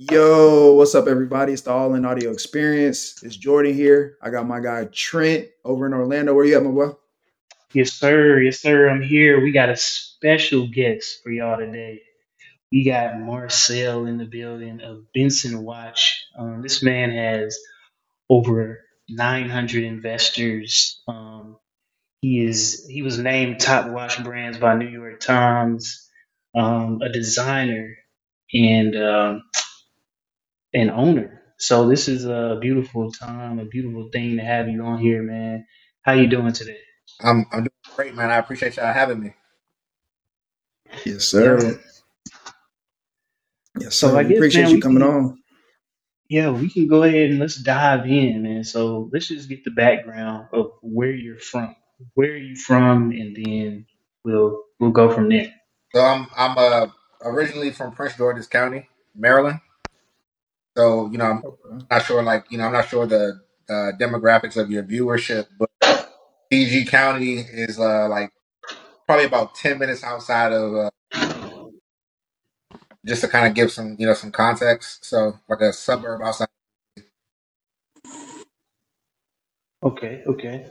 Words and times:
Yo, 0.00 0.74
what's 0.74 0.94
up, 0.94 1.08
everybody? 1.08 1.52
It's 1.52 1.62
the 1.62 1.72
All 1.72 1.92
In 1.94 2.04
Audio 2.04 2.30
Experience. 2.30 3.20
It's 3.24 3.34
Jordan 3.34 3.74
here. 3.74 4.16
I 4.22 4.30
got 4.30 4.46
my 4.46 4.60
guy 4.60 4.84
Trent 4.92 5.48
over 5.64 5.86
in 5.86 5.92
Orlando. 5.92 6.34
Where 6.34 6.44
you 6.44 6.56
at, 6.56 6.62
my 6.62 6.70
boy? 6.70 6.92
Yes, 7.72 7.94
sir. 7.94 8.40
Yes, 8.40 8.60
sir. 8.60 8.88
I'm 8.88 9.02
here. 9.02 9.42
We 9.42 9.50
got 9.50 9.70
a 9.70 9.76
special 9.76 10.68
guest 10.68 11.20
for 11.24 11.32
y'all 11.32 11.58
today. 11.58 12.02
We 12.70 12.84
got 12.84 13.18
Marcel 13.18 14.06
in 14.06 14.18
the 14.18 14.24
building 14.24 14.80
of 14.82 15.12
Benson 15.12 15.64
Watch. 15.64 16.26
Um, 16.38 16.62
this 16.62 16.80
man 16.80 17.10
has 17.10 17.58
over 18.30 18.78
900 19.08 19.82
investors. 19.82 21.02
Um, 21.08 21.56
he 22.22 22.44
is 22.44 22.86
he 22.88 23.02
was 23.02 23.18
named 23.18 23.58
top 23.58 23.90
watch 23.90 24.22
brands 24.22 24.58
by 24.58 24.76
New 24.76 24.86
York 24.86 25.18
Times. 25.18 26.08
Um, 26.54 27.02
a 27.02 27.08
designer 27.08 27.96
and 28.54 28.96
um, 28.96 29.42
an 30.78 30.90
owner. 30.90 31.42
So 31.58 31.88
this 31.88 32.08
is 32.08 32.26
a 32.26 32.58
beautiful 32.60 33.12
time, 33.12 33.60
a 33.60 33.66
beautiful 33.66 34.10
thing 34.12 34.38
to 34.38 34.44
have 34.44 34.68
you 34.68 34.82
on 34.84 34.98
here, 35.00 35.22
man. 35.22 35.66
How 36.02 36.14
you 36.14 36.28
doing 36.28 36.54
today? 36.54 36.78
I'm 37.22 37.46
I'm 37.52 37.60
doing 37.60 37.70
great, 37.96 38.14
man. 38.14 38.30
I 38.30 38.38
appreciate 38.38 38.76
y'all 38.76 38.92
having 38.92 39.20
me. 39.20 39.34
Yes, 41.06 41.24
Yeah. 41.32 41.58
sir. 41.58 41.80
Yes, 43.78 43.96
So 43.96 44.16
sir. 44.16 44.18
I 44.18 44.22
We 44.22 44.30
guess, 44.30 44.32
appreciate 44.32 44.52
man, 44.52 44.72
you 44.72 44.78
we 44.78 44.80
coming 44.80 45.02
can 45.02 45.04
on. 45.04 45.38
Yeah, 46.28 46.50
we 46.50 46.70
can 46.70 46.88
go 46.88 47.04
ahead 47.04 47.30
and 47.30 47.40
let's 47.40 47.56
dive 47.56 48.06
in, 48.08 48.42
man. 48.42 48.64
So 48.64 49.10
let's 49.14 49.28
just 49.28 49.48
get 49.48 49.64
the 49.64 49.70
background 49.72 50.48
of 50.54 50.72
where 50.82 51.12
you're 51.12 51.38
from. 51.38 51.76
Where 52.16 52.32
are 52.32 52.36
you 52.38 52.56
from, 52.56 53.12
and 53.12 53.36
then 53.36 53.86
we'll 54.24 54.64
we'll 54.80 54.90
go 54.92 55.12
from 55.12 55.30
there. 55.30 55.54
So 55.94 56.02
I'm 56.02 56.28
I'm 56.36 56.58
uh 56.58 56.88
originally 57.22 57.72
from 57.72 57.92
Prince 57.94 58.16
George's 58.16 58.46
County, 58.48 58.88
Maryland. 59.16 59.60
So 60.78 61.10
you 61.12 61.18
know 61.18 61.26
I'm 61.26 61.44
Okay. 61.44 61.86
not 61.90 62.04
sure 62.06 62.22
like 62.24 62.46
you 62.50 62.58
know 62.58 62.66
I'm 62.66 62.74
not 62.74 62.88
sure 62.88 63.06
the 63.06 63.40
uh, 63.70 63.92
demographics 64.00 64.58
of 64.58 64.70
your 64.70 64.84
viewership, 64.84 65.46
but 65.58 65.70
PG 66.50 66.86
County 66.86 67.38
is 67.40 67.80
uh 67.80 68.08
like 68.08 68.32
probably 69.06 69.26
about 69.26 69.54
ten 69.56 69.78
minutes 69.78 70.04
outside 70.04 70.52
of 70.52 70.74
uh, 70.74 70.90
just 73.06 73.22
to 73.22 73.28
kind 73.28 73.48
of 73.48 73.54
give 73.54 73.72
some 73.72 73.96
you 73.98 74.06
know 74.06 74.14
some 74.14 74.32
context. 74.32 75.04
So 75.06 75.38
like 75.48 75.60
a 75.62 75.72
suburb 75.72 76.22
outside. 76.22 76.48
Okay, 79.84 80.22
okay. 80.28 80.66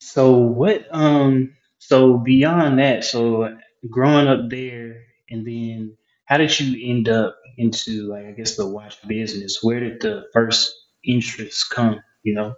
So 0.00 0.38
what 0.38 0.86
um 0.92 1.54
so 1.78 2.18
beyond 2.18 2.78
that, 2.80 3.04
so 3.04 3.56
growing 3.90 4.28
up 4.28 4.50
there 4.50 5.04
and 5.30 5.46
then 5.46 5.96
how 6.26 6.38
did 6.38 6.58
you 6.60 6.90
end 6.92 7.08
up 7.10 7.36
into 7.58 8.08
like 8.10 8.26
I 8.26 8.32
guess 8.32 8.56
the 8.56 8.68
watch 8.68 8.96
business? 9.08 9.60
Where 9.62 9.80
did 9.80 10.00
the 10.02 10.24
first 10.34 10.74
interest 11.04 11.70
come, 11.70 12.00
you 12.24 12.34
know? 12.34 12.54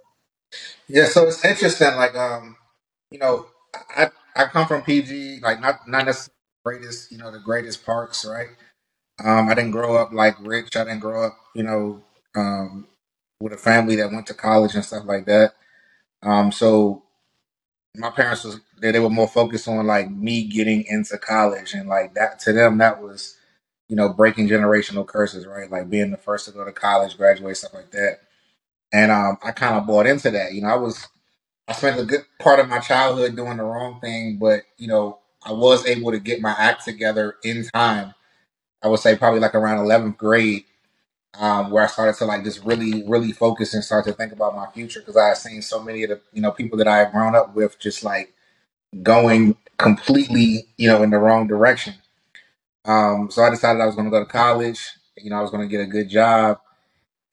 Yeah, 0.87 1.05
so 1.07 1.27
it's 1.27 1.45
interesting. 1.45 1.95
Like 1.95 2.15
um 2.15 2.57
you 3.11 3.19
know 3.19 3.47
I 3.95 4.09
I 4.35 4.45
come 4.45 4.67
from 4.67 4.83
PG, 4.83 5.41
like 5.41 5.61
not 5.61 5.87
not 5.87 6.05
necessarily 6.05 6.33
the 6.65 6.71
greatest 6.71 7.11
you 7.11 7.19
know 7.19 7.31
the 7.31 7.39
greatest 7.39 7.85
parks, 7.85 8.25
right? 8.25 8.49
Um, 9.23 9.49
I 9.49 9.55
didn't 9.55 9.71
grow 9.71 9.97
up 9.97 10.13
like 10.13 10.35
rich. 10.41 10.75
I 10.75 10.85
didn't 10.85 10.99
grow 11.01 11.25
up, 11.27 11.37
you 11.55 11.63
know, 11.63 12.03
um, 12.35 12.87
with 13.41 13.53
a 13.53 13.57
family 13.57 13.97
that 13.97 14.11
went 14.11 14.27
to 14.27 14.33
college 14.35 14.75
and 14.75 14.85
stuff 14.85 15.05
like 15.05 15.25
that. 15.25 15.53
Um, 16.23 16.51
so 16.51 17.03
my 17.97 18.11
parents 18.11 18.43
was 18.45 18.59
they, 18.81 18.91
they 18.91 18.99
were 18.99 19.09
more 19.09 19.27
focused 19.27 19.67
on 19.67 19.87
like 19.87 20.11
me 20.11 20.45
getting 20.47 20.85
into 20.87 21.17
college 21.17 21.73
and 21.73 21.89
like 21.89 22.15
that 22.15 22.39
to 22.41 22.53
them 22.53 22.79
that 22.79 23.01
was 23.01 23.37
you 23.89 23.97
know 23.97 24.09
breaking 24.09 24.49
generational 24.49 25.07
curses, 25.07 25.47
right? 25.47 25.71
Like 25.71 25.89
being 25.89 26.11
the 26.11 26.17
first 26.17 26.45
to 26.47 26.53
go 26.53 26.65
to 26.65 26.73
college, 26.73 27.17
graduate, 27.17 27.57
stuff 27.57 27.75
like 27.75 27.91
that. 27.91 28.19
And 28.93 29.11
um, 29.11 29.37
I 29.43 29.51
kind 29.51 29.75
of 29.77 29.87
bought 29.87 30.07
into 30.07 30.31
that. 30.31 30.53
You 30.53 30.61
know, 30.63 30.69
I 30.69 30.77
was 30.77 31.07
I 31.67 31.73
spent 31.73 31.99
a 31.99 32.05
good 32.05 32.25
part 32.39 32.59
of 32.59 32.69
my 32.69 32.79
childhood 32.79 33.35
doing 33.35 33.57
the 33.57 33.63
wrong 33.63 33.99
thing, 34.01 34.37
but 34.37 34.63
you 34.77 34.87
know, 34.87 35.19
I 35.45 35.53
was 35.53 35.85
able 35.87 36.11
to 36.11 36.19
get 36.19 36.41
my 36.41 36.55
act 36.57 36.85
together 36.85 37.35
in 37.43 37.65
time. 37.73 38.13
I 38.83 38.89
would 38.89 38.99
say 38.99 39.17
probably 39.17 39.39
like 39.41 39.55
around 39.55 39.85
11th 39.85 40.17
grade 40.17 40.65
um, 41.39 41.71
where 41.71 41.83
I 41.83 41.87
started 41.87 42.17
to 42.17 42.25
like 42.25 42.43
just 42.43 42.63
really, 42.65 43.03
really 43.07 43.31
focus 43.31 43.73
and 43.73 43.83
start 43.83 44.05
to 44.05 44.13
think 44.13 44.33
about 44.33 44.55
my 44.55 44.67
future 44.73 44.99
because 44.99 45.17
I 45.17 45.29
had 45.29 45.37
seen 45.37 45.61
so 45.61 45.81
many 45.81 46.03
of 46.03 46.09
the 46.09 46.21
you 46.33 46.41
know 46.41 46.51
people 46.51 46.77
that 46.79 46.87
I 46.87 46.99
had 46.99 47.11
grown 47.11 47.35
up 47.35 47.55
with 47.55 47.79
just 47.79 48.03
like 48.03 48.33
going 49.03 49.57
completely 49.77 50.67
you 50.77 50.89
know 50.89 51.03
in 51.03 51.11
the 51.11 51.19
wrong 51.19 51.47
direction. 51.47 51.95
Um, 52.85 53.31
so 53.31 53.43
I 53.43 53.49
decided 53.49 53.81
I 53.81 53.85
was 53.85 53.95
going 53.95 54.07
to 54.07 54.11
go 54.11 54.19
to 54.19 54.29
college. 54.31 54.79
You 55.17 55.29
know, 55.29 55.37
I 55.37 55.41
was 55.41 55.51
going 55.51 55.67
to 55.67 55.71
get 55.71 55.81
a 55.81 55.87
good 55.87 56.09
job, 56.09 56.59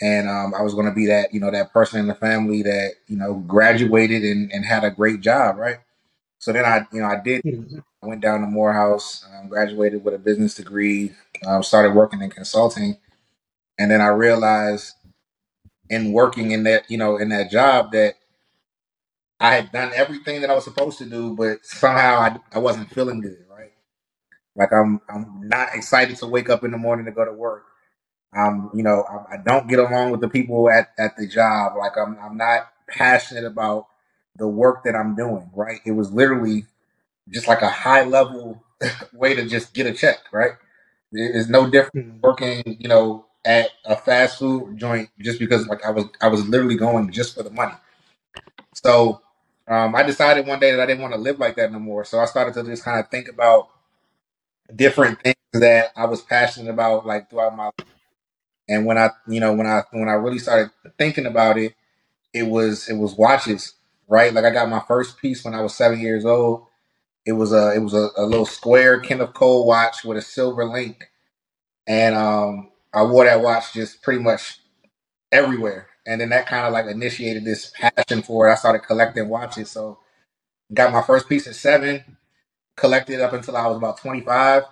and 0.00 0.28
um, 0.28 0.54
I 0.54 0.62
was 0.62 0.74
going 0.74 0.86
to 0.88 0.94
be 0.94 1.06
that 1.06 1.34
you 1.34 1.40
know 1.40 1.50
that 1.50 1.72
person 1.72 2.00
in 2.00 2.08
the 2.08 2.14
family 2.16 2.62
that 2.64 2.94
you 3.08 3.16
know 3.16 3.34
graduated 3.36 4.24
and, 4.24 4.52
and 4.52 4.64
had 4.66 4.84
a 4.84 4.90
great 4.90 5.20
job, 5.22 5.58
right? 5.58 5.78
So 6.38 6.52
then 6.52 6.64
I 6.66 6.86
you 6.92 7.00
know 7.02 7.08
I 7.08 7.20
did. 7.22 7.42
I 8.02 8.06
went 8.06 8.22
down 8.22 8.42
to 8.42 8.48
Morehouse, 8.48 9.26
um, 9.38 9.48
graduated 9.48 10.04
with 10.04 10.14
a 10.14 10.18
business 10.18 10.54
degree, 10.54 11.12
um, 11.46 11.62
started 11.62 11.94
working 11.94 12.22
in 12.22 12.30
consulting, 12.30 12.98
and 13.78 13.90
then 13.90 14.00
I 14.02 14.08
realized 14.08 14.94
in 15.90 16.12
working 16.12 16.52
in 16.52 16.64
that 16.64 16.90
you 16.90 16.98
know 16.98 17.18
in 17.18 17.30
that 17.30 17.50
job 17.50 17.92
that 17.92 18.14
I 19.40 19.54
had 19.56 19.72
done 19.72 19.92
everything 19.94 20.42
that 20.42 20.50
I 20.50 20.54
was 20.56 20.64
supposed 20.64 20.98
to 20.98 21.06
do, 21.06 21.34
but 21.36 21.66
somehow 21.66 22.18
I, 22.20 22.38
I 22.52 22.60
wasn't 22.60 22.90
feeling 22.92 23.22
good? 23.22 23.45
Like 24.56 24.72
I'm 24.72 25.00
I'm 25.08 25.48
not 25.48 25.70
excited 25.74 26.16
to 26.18 26.26
wake 26.28 26.50
up 26.50 26.64
in 26.64 26.72
the 26.72 26.78
morning 26.78 27.06
to 27.06 27.12
go 27.12 27.24
to 27.24 27.32
work. 27.32 27.66
Um, 28.36 28.70
you 28.74 28.82
know, 28.84 29.04
I, 29.08 29.34
I 29.34 29.38
don't 29.38 29.68
get 29.68 29.78
along 29.80 30.12
with 30.12 30.20
the 30.22 30.28
people 30.28 30.70
at, 30.70 30.90
at 30.98 31.16
the 31.16 31.26
job. 31.28 31.74
Like 31.78 31.96
I'm 31.98 32.18
I'm 32.20 32.36
not 32.36 32.72
passionate 32.88 33.44
about 33.44 33.86
the 34.36 34.48
work 34.48 34.84
that 34.84 34.96
I'm 34.96 35.16
doing, 35.16 35.50
right? 35.54 35.80
It 35.86 35.92
was 35.92 36.12
literally 36.12 36.66
just 37.30 37.48
like 37.48 37.62
a 37.62 37.70
high 37.70 38.04
level 38.04 38.62
way 39.14 39.34
to 39.34 39.46
just 39.46 39.74
get 39.74 39.86
a 39.86 39.92
check, 39.94 40.18
right? 40.32 40.52
It's 41.12 41.48
no 41.48 41.70
different 41.70 41.94
Mhm. 41.94 42.20
working, 42.22 42.62
you 42.80 42.88
know, 42.88 43.26
at 43.44 43.70
a 43.84 43.96
fast 43.96 44.38
food 44.38 44.76
joint 44.78 45.10
just 45.20 45.38
because 45.38 45.66
like 45.68 45.84
I 45.84 45.90
was 45.90 46.06
I 46.20 46.28
was 46.28 46.48
literally 46.48 46.76
going 46.76 47.10
just 47.12 47.34
for 47.36 47.42
the 47.42 47.50
money. 47.50 47.74
So 48.74 49.22
um, 49.68 49.94
I 49.96 50.02
decided 50.04 50.46
one 50.46 50.60
day 50.60 50.72
that 50.72 50.80
I 50.80 50.86
didn't 50.86 51.02
want 51.02 51.14
to 51.14 51.20
live 51.20 51.38
like 51.40 51.56
that 51.56 51.72
no 51.72 51.78
more. 51.80 52.04
So 52.04 52.20
I 52.20 52.26
started 52.26 52.54
to 52.54 52.64
just 52.64 52.84
kind 52.84 53.00
of 53.00 53.10
think 53.10 53.28
about 53.28 53.68
different 54.74 55.22
things 55.22 55.36
that 55.54 55.90
I 55.96 56.06
was 56.06 56.22
passionate 56.22 56.70
about 56.70 57.06
like 57.06 57.30
throughout 57.30 57.56
my 57.56 57.66
life. 57.66 57.74
And 58.68 58.86
when 58.86 58.98
I, 58.98 59.10
you 59.28 59.40
know, 59.40 59.54
when 59.54 59.66
I 59.66 59.82
when 59.92 60.08
I 60.08 60.14
really 60.14 60.38
started 60.40 60.70
thinking 60.98 61.26
about 61.26 61.58
it, 61.58 61.74
it 62.34 62.44
was 62.44 62.88
it 62.88 62.96
was 62.96 63.14
watches, 63.16 63.74
right? 64.08 64.32
Like 64.34 64.44
I 64.44 64.50
got 64.50 64.68
my 64.70 64.82
first 64.88 65.18
piece 65.18 65.44
when 65.44 65.54
I 65.54 65.62
was 65.62 65.74
seven 65.74 66.00
years 66.00 66.24
old. 66.24 66.66
It 67.26 67.32
was 67.34 67.52
a 67.52 67.74
it 67.74 67.80
was 67.80 67.94
a, 67.94 68.08
a 68.16 68.24
little 68.26 68.46
square 68.46 69.00
Kenneth 69.00 69.34
Cole 69.34 69.66
watch 69.66 70.04
with 70.04 70.18
a 70.18 70.22
silver 70.22 70.64
link, 70.66 71.10
and 71.86 72.14
um, 72.14 72.70
I 72.94 73.04
wore 73.04 73.24
that 73.26 73.42
watch 73.42 73.72
just 73.74 74.02
pretty 74.02 74.22
much 74.22 74.60
everywhere. 75.32 75.88
And 76.06 76.20
then 76.20 76.30
that 76.30 76.46
kind 76.46 76.66
of 76.66 76.72
like 76.72 76.86
initiated 76.86 77.44
this 77.44 77.72
passion 77.78 78.22
for 78.22 78.48
it. 78.48 78.52
I 78.52 78.56
started 78.56 78.80
collecting 78.80 79.28
watches. 79.28 79.70
So 79.70 79.98
got 80.74 80.92
my 80.92 81.02
first 81.02 81.28
piece 81.28 81.46
at 81.46 81.56
seven, 81.56 82.04
collected 82.76 83.20
up 83.20 83.32
until 83.32 83.56
I 83.56 83.66
was 83.66 83.78
about 83.78 83.98
25. 83.98 84.64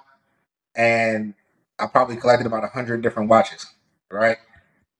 And 0.76 1.34
I 1.78 1.86
probably 1.86 2.16
collected 2.16 2.46
about 2.46 2.62
100 2.62 3.02
different 3.02 3.28
watches, 3.30 3.66
right? 4.10 4.38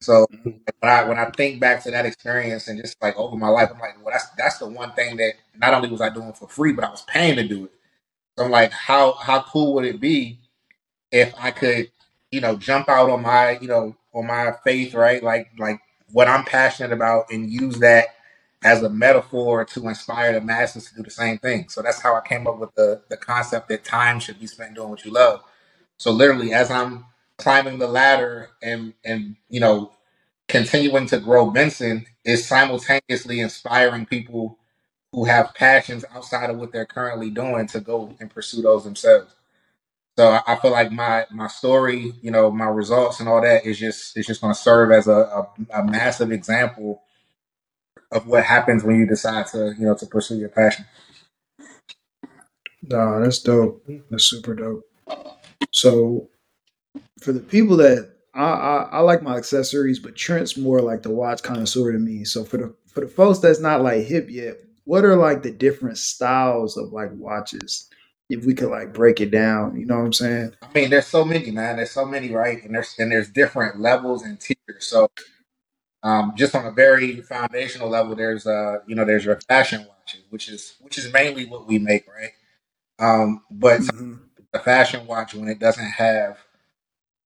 So 0.00 0.26
mm-hmm. 0.32 0.50
when 0.80 0.92
I, 0.92 1.04
when 1.04 1.18
I 1.18 1.30
think 1.30 1.60
back 1.60 1.82
to 1.84 1.90
that 1.90 2.06
experience 2.06 2.68
and 2.68 2.80
just 2.80 3.00
like 3.02 3.16
over 3.16 3.36
my 3.36 3.48
life, 3.48 3.70
I'm 3.72 3.80
like, 3.80 3.96
well, 4.04 4.12
that's 4.12 4.28
that's 4.36 4.58
the 4.58 4.68
one 4.68 4.92
thing 4.92 5.16
that 5.16 5.34
not 5.56 5.74
only 5.74 5.88
was 5.88 6.00
I 6.00 6.10
doing 6.10 6.32
for 6.34 6.48
free, 6.48 6.72
but 6.72 6.84
I 6.84 6.90
was 6.90 7.02
paying 7.02 7.36
to 7.36 7.48
do 7.48 7.64
it. 7.66 7.72
So 8.36 8.44
I'm 8.44 8.50
like, 8.50 8.72
how 8.72 9.12
how 9.14 9.42
cool 9.42 9.74
would 9.74 9.84
it 9.86 10.00
be 10.00 10.40
if 11.10 11.32
I 11.38 11.50
could, 11.50 11.90
you 12.30 12.40
know, 12.40 12.56
jump 12.56 12.88
out 12.88 13.10
on 13.10 13.22
my, 13.22 13.58
you 13.60 13.68
know, 13.68 13.96
on 14.12 14.26
my 14.26 14.52
faith, 14.64 14.94
right? 14.94 15.22
Like 15.22 15.50
like 15.58 15.80
what 16.12 16.28
I'm 16.28 16.44
passionate 16.44 16.92
about 16.92 17.32
and 17.32 17.50
use 17.50 17.78
that 17.80 18.08
as 18.64 18.82
a 18.84 18.90
metaphor 18.90 19.64
to 19.66 19.88
inspire 19.88 20.34
the 20.34 20.42
masses 20.42 20.90
to 20.90 20.96
do 20.96 21.04
the 21.04 21.10
same 21.10 21.38
thing. 21.38 21.68
So 21.70 21.82
that's 21.82 22.02
how 22.02 22.16
I 22.16 22.22
came 22.28 22.48
up 22.48 22.60
with 22.60 22.74
the 22.76 23.02
the 23.10 23.18
concept 23.18 23.70
that 23.70 23.84
time 23.84 24.20
should 24.20 24.40
be 24.40 24.48
spent 24.48 24.76
doing 24.76 24.90
what 24.90 25.06
you 25.06 25.12
love. 25.12 25.42
So 25.98 26.12
literally 26.12 26.54
as 26.54 26.70
I'm 26.70 27.06
climbing 27.38 27.78
the 27.80 27.88
ladder 27.88 28.50
and 28.62 28.94
and 29.04 29.36
you 29.50 29.60
know 29.60 29.92
continuing 30.48 31.06
to 31.08 31.20
grow 31.20 31.50
Benson 31.50 32.06
is 32.24 32.46
simultaneously 32.46 33.40
inspiring 33.40 34.06
people 34.06 34.58
who 35.12 35.24
have 35.26 35.54
passions 35.54 36.04
outside 36.14 36.50
of 36.50 36.58
what 36.58 36.72
they're 36.72 36.86
currently 36.86 37.30
doing 37.30 37.66
to 37.68 37.80
go 37.80 38.14
and 38.20 38.30
pursue 38.30 38.62
those 38.62 38.84
themselves. 38.84 39.34
So 40.18 40.40
I, 40.46 40.56
feel 40.56 40.72
like 40.72 40.92
my 40.92 41.26
my 41.32 41.48
story, 41.48 42.14
you 42.22 42.30
know, 42.30 42.50
my 42.50 42.66
results 42.66 43.20
and 43.20 43.28
all 43.28 43.42
that 43.42 43.66
is 43.66 43.78
just 43.78 44.16
is 44.16 44.26
just 44.26 44.42
going 44.42 44.54
to 44.54 44.60
serve 44.60 44.92
as 44.92 45.08
a, 45.08 45.12
a, 45.12 45.48
a 45.74 45.84
massive 45.84 46.32
example 46.32 47.02
of 48.14 48.26
what 48.26 48.44
happens 48.44 48.84
when 48.84 48.98
you 48.98 49.06
decide 49.06 49.46
to 49.48 49.74
you 49.78 49.86
know 49.86 49.94
to 49.96 50.06
pursue 50.06 50.38
your 50.38 50.48
passion. 50.48 50.86
Nah, 52.82 53.20
that's 53.20 53.40
dope. 53.40 53.86
That's 54.10 54.24
super 54.24 54.54
dope. 54.54 54.84
So 55.72 56.28
for 57.20 57.32
the 57.32 57.40
people 57.40 57.76
that 57.78 58.14
I, 58.34 58.42
I, 58.42 58.88
I 58.92 58.98
like 59.00 59.22
my 59.22 59.36
accessories, 59.36 59.98
but 59.98 60.16
Trent's 60.16 60.56
more 60.56 60.80
like 60.80 61.02
the 61.02 61.10
watch 61.10 61.42
connoisseur 61.42 61.92
to 61.92 61.98
me. 61.98 62.24
So 62.24 62.44
for 62.44 62.56
the 62.56 62.74
for 62.86 63.00
the 63.00 63.08
folks 63.08 63.40
that's 63.40 63.60
not 63.60 63.82
like 63.82 64.04
hip 64.04 64.28
yet, 64.30 64.58
what 64.84 65.04
are 65.04 65.16
like 65.16 65.42
the 65.42 65.50
different 65.50 65.98
styles 65.98 66.76
of 66.76 66.92
like 66.92 67.10
watches? 67.14 67.88
If 68.30 68.44
we 68.46 68.54
could 68.54 68.70
like 68.70 68.94
break 68.94 69.20
it 69.20 69.30
down, 69.30 69.78
you 69.78 69.86
know 69.86 69.98
what 69.98 70.06
I'm 70.06 70.12
saying? 70.12 70.52
I 70.62 70.68
mean, 70.74 70.90
there's 70.90 71.06
so 71.06 71.24
many, 71.24 71.50
man. 71.50 71.76
There's 71.76 71.90
so 71.90 72.06
many, 72.06 72.30
right? 72.30 72.62
And 72.64 72.74
there's 72.74 72.94
and 72.98 73.12
there's 73.12 73.30
different 73.30 73.80
levels 73.80 74.22
and 74.22 74.40
tiers. 74.40 74.56
So, 74.80 75.10
um, 76.04 76.34
just 76.36 76.56
on 76.56 76.66
a 76.66 76.72
very 76.72 77.22
foundational 77.22 77.90
level, 77.90 78.16
there's 78.16 78.46
uh, 78.46 78.80
you 78.88 78.96
know, 78.96 79.06
there's 79.06 79.26
your 79.26 79.40
fashion 79.48 79.86
watches, 79.88 80.22
which 80.30 80.50
is 80.50 80.76
which 80.82 80.98
is 80.98 81.12
mainly 81.12 81.46
what 81.46 81.68
we 81.68 81.80
make, 81.80 82.06
right? 82.08 82.32
Um, 83.00 83.42
but 83.50 83.82
hmm 83.82 84.16
the 84.52 84.60
fashion 84.60 85.06
watch 85.06 85.34
when 85.34 85.48
it 85.48 85.58
doesn't 85.60 85.84
have 85.84 86.38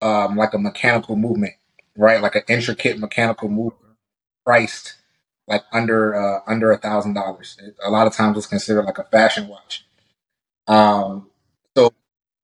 um 0.03 0.37
like 0.37 0.55
a 0.55 0.59
mechanical 0.59 1.17
movement, 1.17 1.55
right? 1.97 2.23
Like 2.23 2.37
an 2.37 2.43
intricate 2.49 2.99
mechanical 2.99 3.49
movement 3.49 3.97
priced 4.45 4.97
like 5.49 5.65
under 5.73 6.15
uh 6.15 6.41
under 6.47 6.73
a 6.73 6.79
thousand 6.79 7.15
dollars. 7.15 7.59
A 7.85 7.91
lot 7.91 8.07
of 8.07 8.15
times 8.15 8.39
it's 8.39 8.47
considered 8.47 8.85
like 8.85 8.99
a 8.99 9.05
fashion 9.05 9.49
watch. 9.49 9.87
Um, 10.69 11.29
so 11.77 11.93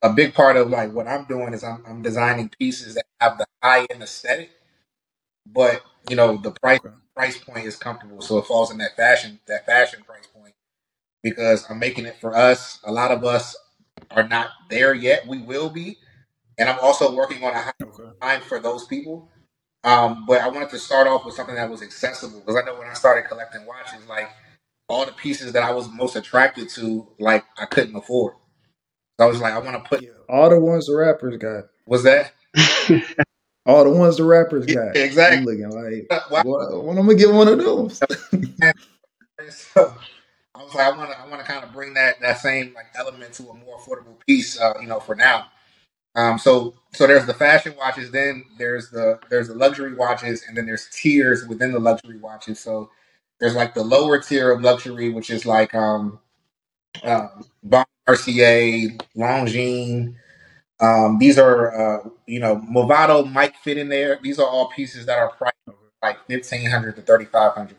a 0.03 0.13
big 0.13 0.35
part 0.35 0.57
of 0.57 0.71
like 0.71 0.93
what 0.93 1.09
I'm 1.09 1.25
doing 1.27 1.55
is 1.55 1.65
I'm, 1.65 1.85
I'm 1.87 2.03
designing 2.03 2.51
pieces 2.59 2.95
that 2.97 3.07
have 3.21 3.39
the 3.39 3.47
high 3.63 3.87
end 3.91 4.03
aesthetic, 4.03 4.51
but 5.47 5.83
you 6.11 6.17
know 6.17 6.39
the 6.39 6.53
price 6.53 6.81
price 7.17 7.39
point 7.39 7.67
is 7.67 7.77
comfortable, 7.77 8.23
so 8.23 8.39
it 8.39 8.47
falls 8.47 8.71
in 8.73 8.79
that 8.79 8.97
fashion 8.97 9.41
that 9.49 9.67
fashion 9.67 10.03
price 10.05 10.27
point 10.29 10.55
because 11.23 11.67
I'm 11.71 11.81
making 11.81 12.07
it 12.07 12.17
for 12.21 12.37
us. 12.37 12.81
A 12.85 12.93
lot 12.93 13.13
of 13.13 13.25
us 13.25 13.57
are 14.13 14.29
not 14.29 14.51
there 14.71 14.95
yet. 14.95 15.27
We 15.29 15.43
will 15.43 15.71
be, 15.71 15.99
and 16.59 16.69
I'm 16.69 16.81
also 16.81 17.15
working 17.15 17.45
on 17.45 17.53
a 17.55 17.61
high 17.63 17.73
Okay. 17.83 18.11
line 18.23 18.41
for 18.43 18.61
those 18.61 18.87
people. 18.87 19.31
Um, 19.85 20.27
but 20.27 20.41
I 20.43 20.49
wanted 20.49 20.71
to 20.71 20.79
start 20.79 21.07
off 21.07 21.25
with 21.25 21.35
something 21.35 21.55
that 21.57 21.71
was 21.71 21.83
accessible 21.83 22.41
because 22.41 22.57
I 22.57 22.67
know 22.67 22.79
when 22.79 22.89
I 22.89 22.95
started 22.95 23.29
collecting 23.29 23.67
watches, 23.67 24.07
like 24.09 24.31
all 24.89 25.07
the 25.07 25.13
pieces 25.13 25.53
that 25.53 25.63
I 25.65 25.73
was 25.73 25.89
most 25.91 26.17
attracted 26.17 26.69
to, 26.71 27.09
like 27.21 27.45
I 27.59 27.67
couldn't 27.67 27.97
afford. 27.97 28.35
So 29.21 29.27
I 29.27 29.29
was 29.29 29.41
like, 29.41 29.55
I 29.55 29.59
want 29.61 29.83
to 29.83 29.89
put 29.89 30.03
Yeah. 30.03 30.11
All 30.29 30.51
the 30.51 30.61
ones 30.61 30.87
the 30.87 30.97
rappers 30.97 31.39
got. 31.39 31.65
was 31.87 32.05
that 32.05 32.33
All 33.67 33.85
the 33.85 33.91
ones 33.91 34.17
the 34.17 34.25
rappers 34.25 34.67
yeah, 34.69 34.75
got. 34.75 34.97
I'm 34.97 35.05
exactly. 35.05 35.45
looking 35.45 35.71
like, 36.11 36.23
what, 36.45 36.85
when 36.85 36.99
I'm 36.99 37.07
gonna 37.07 37.19
get 37.19 37.33
one 37.33 37.49
of 37.49 37.59
those? 37.59 38.01
So 39.51 39.93
I 40.55 40.63
was 40.63 40.75
like, 40.75 40.87
I 40.87 40.97
want 40.97 41.11
to, 41.11 41.19
I 41.19 41.27
want 41.27 41.41
to 41.41 41.47
kind 41.47 41.65
of 41.65 41.73
bring 41.73 41.95
that 41.95 42.21
that 42.21 42.39
same 42.39 42.73
like 42.75 42.87
element 42.95 43.33
to 43.35 43.49
a 43.51 43.55
more 43.55 43.79
affordable 43.79 44.19
piece, 44.27 44.59
uh, 44.61 44.75
you 44.81 44.87
know, 44.87 45.01
for 45.01 45.15
now. 45.15 45.47
Um, 46.15 46.39
so 46.39 46.75
so 46.93 47.07
there's 47.07 47.27
the 47.27 47.35
fashion 47.35 47.75
watches, 47.77 48.11
then 48.13 48.45
there's 48.59 48.91
the 48.91 49.19
there's 49.29 49.49
the 49.49 49.55
luxury 49.55 49.95
watches, 49.95 50.45
and 50.47 50.57
then 50.57 50.67
there's 50.67 50.89
tiers 50.91 51.47
within 51.47 51.73
the 51.73 51.81
luxury 51.81 52.19
watches. 52.19 52.61
So 52.61 52.91
there's 53.41 53.57
like 53.57 53.75
the 53.75 53.83
lower 53.83 54.21
tier 54.21 54.53
of 54.53 54.63
luxury, 54.63 55.11
which 55.11 55.31
is 55.31 55.45
like 55.45 55.75
um, 55.75 56.21
um, 57.03 57.45
Baume 57.65 57.85
Mercier, 58.07 58.97
Longines. 59.17 60.15
Um, 60.85 61.19
these 61.21 61.39
are 61.39 62.01
uh, 62.07 62.11
you 62.27 62.41
know 62.41 62.57
Movado 62.59 63.31
might 63.33 63.57
fit 63.59 63.79
in 63.79 63.89
there. 63.91 64.21
These 64.23 64.41
are 64.41 64.49
all 64.49 64.69
pieces 64.71 65.07
that 65.07 65.19
are 65.19 65.31
priced 65.31 65.57
like 66.03 66.19
fifteen 66.29 66.71
hundred 66.71 66.97
to 66.97 67.03
thirty 67.03 67.27
five 67.27 67.55
hundred. 67.55 67.79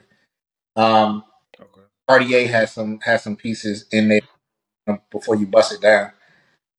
Um, 0.75 1.23
Okay. 1.61 1.81
Cartier 2.07 2.47
has 2.49 2.73
some 2.73 2.99
has 3.01 3.23
some 3.23 3.35
pieces 3.37 3.85
in 3.91 4.09
there 4.09 4.21
before 5.11 5.35
you 5.37 5.47
bust 5.47 5.73
it 5.73 5.81
down. 5.81 6.11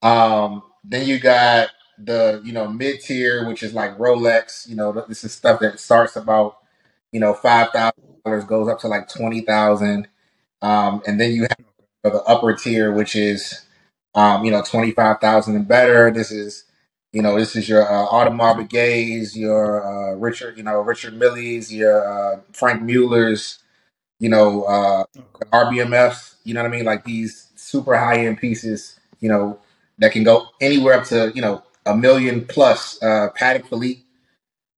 Um, 0.03 0.63
then 0.85 1.07
you 1.09 1.21
got 1.21 1.71
the 1.99 2.43
you 2.45 2.53
know 2.53 2.69
mid 2.69 3.01
tier, 3.03 3.47
which 3.47 3.63
is 3.63 3.75
like 3.75 3.99
Rolex. 3.99 4.69
You 4.69 4.77
know, 4.77 4.93
this 5.09 5.25
is 5.25 5.33
stuff 5.35 5.61
that 5.61 5.81
starts 5.81 6.17
about 6.17 6.59
you 7.13 7.21
know 7.21 7.35
five 7.35 7.71
thousand 7.73 8.05
dollars, 8.25 8.45
goes 8.45 8.69
up 8.69 8.81
to 8.81 8.89
like 8.89 9.09
twenty 9.09 9.43
thousand. 9.43 10.09
Um, 10.63 11.03
and 11.07 11.21
then 11.21 11.33
you 11.33 11.43
have 11.43 11.59
the 12.05 12.23
upper 12.25 12.55
tier, 12.55 12.93
which 12.93 13.17
is 13.17 13.66
um, 14.17 14.45
you 14.47 14.53
know 14.53 14.63
twenty 14.63 14.93
five 14.93 15.21
thousand 15.21 15.57
and 15.57 15.69
better. 15.69 16.13
This 16.13 16.33
is 16.33 16.65
you 17.13 17.23
know 17.23 17.39
this 17.39 17.57
is 17.57 17.69
your 17.69 17.85
uh, 17.85 18.09
Audemars 18.09 18.59
Piguets, 18.59 19.37
your 19.37 19.87
uh, 19.87 20.17
Richard 20.17 20.59
you 20.59 20.65
know 20.65 20.81
Richard 20.83 21.15
Mille's, 21.17 21.73
your 21.73 22.07
uh, 22.37 22.41
Franck 22.55 22.83
Muller's, 22.85 23.61
you 24.21 24.31
know 24.31 24.65
uh, 24.65 25.05
Okay. 25.19 25.51
RBMFs. 25.53 26.37
You 26.45 26.55
know 26.55 26.63
what 26.63 26.73
I 26.73 26.77
mean? 26.77 26.87
Like 26.87 27.05
these 27.05 27.51
super 27.57 27.97
high 27.97 28.27
end 28.27 28.39
pieces. 28.39 29.01
You 29.21 29.31
know 29.31 29.61
that 29.99 30.13
can 30.13 30.25
go 30.25 30.49
anywhere 30.61 30.95
up 30.95 31.05
to 31.07 31.33
you 31.35 31.43
know 31.43 31.65
a 31.87 31.97
million 31.97 32.47
plus. 32.47 33.03
Uh, 33.03 33.31
Patek 33.39 33.69
Philippe, 33.69 34.03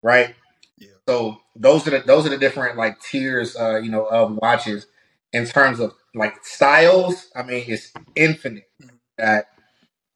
right? 0.02 0.34
Yeah. 0.78 0.88
So 1.08 1.38
those 1.56 1.86
are 1.88 1.92
the 1.92 2.00
those 2.00 2.26
are 2.26 2.30
the 2.30 2.38
different 2.38 2.78
like 2.78 3.00
tiers, 3.00 3.56
uh, 3.56 3.78
you 3.78 3.90
know, 3.90 4.06
of 4.06 4.36
watches 4.42 4.86
in 5.32 5.46
terms 5.46 5.80
of 5.80 5.94
like 6.14 6.44
styles. 6.44 7.28
I 7.36 7.42
mean, 7.44 7.64
it's 7.68 7.92
infinite. 8.16 8.70
That 9.18 9.48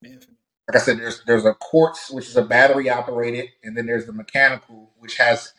like 0.03 0.77
I 0.77 0.79
said, 0.79 0.99
there's 0.99 1.23
there's 1.27 1.47
a 1.47 1.55
quartz 1.55 2.11
which 2.11 2.29
is 2.29 2.37
a 2.37 2.45
battery 2.45 2.91
operated, 2.91 3.51
and 3.65 3.77
then 3.77 3.87
there's 3.87 4.07
the 4.07 4.13
mechanical 4.13 4.93
which 4.99 5.19
has 5.19 5.55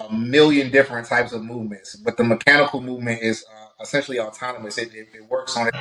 a 0.00 0.12
million 0.12 0.70
different 0.70 1.08
types 1.08 1.32
of 1.32 1.44
movements. 1.44 1.96
But 1.96 2.16
the 2.16 2.24
mechanical 2.24 2.80
movement 2.80 3.22
is 3.22 3.44
uh, 3.52 3.68
essentially 3.82 4.20
autonomous. 4.20 4.78
It, 4.78 4.94
it, 4.94 5.08
it 5.14 5.30
works 5.30 5.56
on 5.56 5.68
it. 5.68 5.74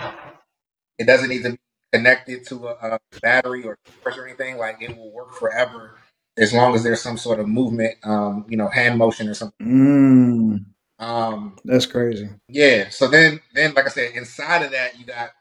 It 0.99 1.05
doesn't 1.07 1.29
need 1.29 1.43
to 1.43 1.51
be 1.51 1.59
connected 1.93 2.47
to 2.47 2.67
a, 2.69 2.71
a 2.95 2.99
battery 3.21 3.65
or 3.65 3.77
or 4.05 4.27
anything. 4.27 4.57
Like 4.57 4.81
it 4.81 4.95
will 4.97 5.11
work 5.13 5.33
forever 5.33 5.97
as 6.37 6.53
long 6.53 6.75
as 6.75 6.83
there's 6.83 7.01
some 7.01 7.17
sort 7.17 7.39
of 7.39 7.47
movement, 7.47 7.95
um, 8.03 8.45
you 8.49 8.57
know, 8.57 8.69
hand 8.69 8.97
motion 8.97 9.27
or 9.29 9.33
something. 9.35 9.55
Mm, 9.61 10.65
Um, 10.99 11.57
that's 11.65 11.85
crazy. 11.85 12.29
yeah. 12.49 12.89
So 12.89 13.07
then, 13.07 13.41
then 13.53 13.73
like 13.75 13.85
I 13.85 13.89
said, 13.89 14.13
inside 14.15 14.63
of 14.63 14.71
that, 14.71 14.99
you 14.99 15.05
got 15.05 15.31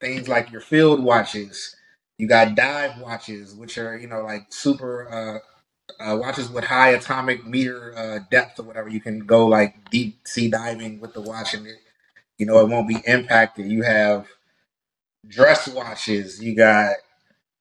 things 0.00 0.28
like 0.28 0.50
your 0.52 0.60
field 0.60 1.02
watches. 1.02 1.76
You 2.18 2.28
got 2.28 2.54
dive 2.54 3.00
watches, 3.00 3.54
which 3.54 3.78
are 3.78 3.96
you 3.96 4.08
know 4.08 4.22
like 4.22 4.46
super 4.52 5.42
uh, 6.00 6.04
uh, 6.04 6.16
watches 6.16 6.50
with 6.50 6.64
high 6.64 6.90
atomic 6.90 7.46
meter 7.46 7.94
uh, 7.96 8.20
depth 8.30 8.60
or 8.60 8.64
whatever. 8.64 8.88
You 8.88 9.00
can 9.00 9.20
go 9.20 9.46
like 9.46 9.90
deep 9.90 10.26
sea 10.26 10.48
diving 10.50 11.00
with 11.00 11.14
the 11.14 11.20
watch, 11.22 11.54
and 11.54 11.66
it 11.66 11.76
you 12.38 12.46
know 12.46 12.58
it 12.60 12.68
won't 12.68 12.88
be 12.88 12.98
impacted. 13.06 13.66
You 13.70 13.82
have 13.82 14.28
dress 15.28 15.68
watches. 15.68 16.42
You 16.42 16.54
got 16.56 16.96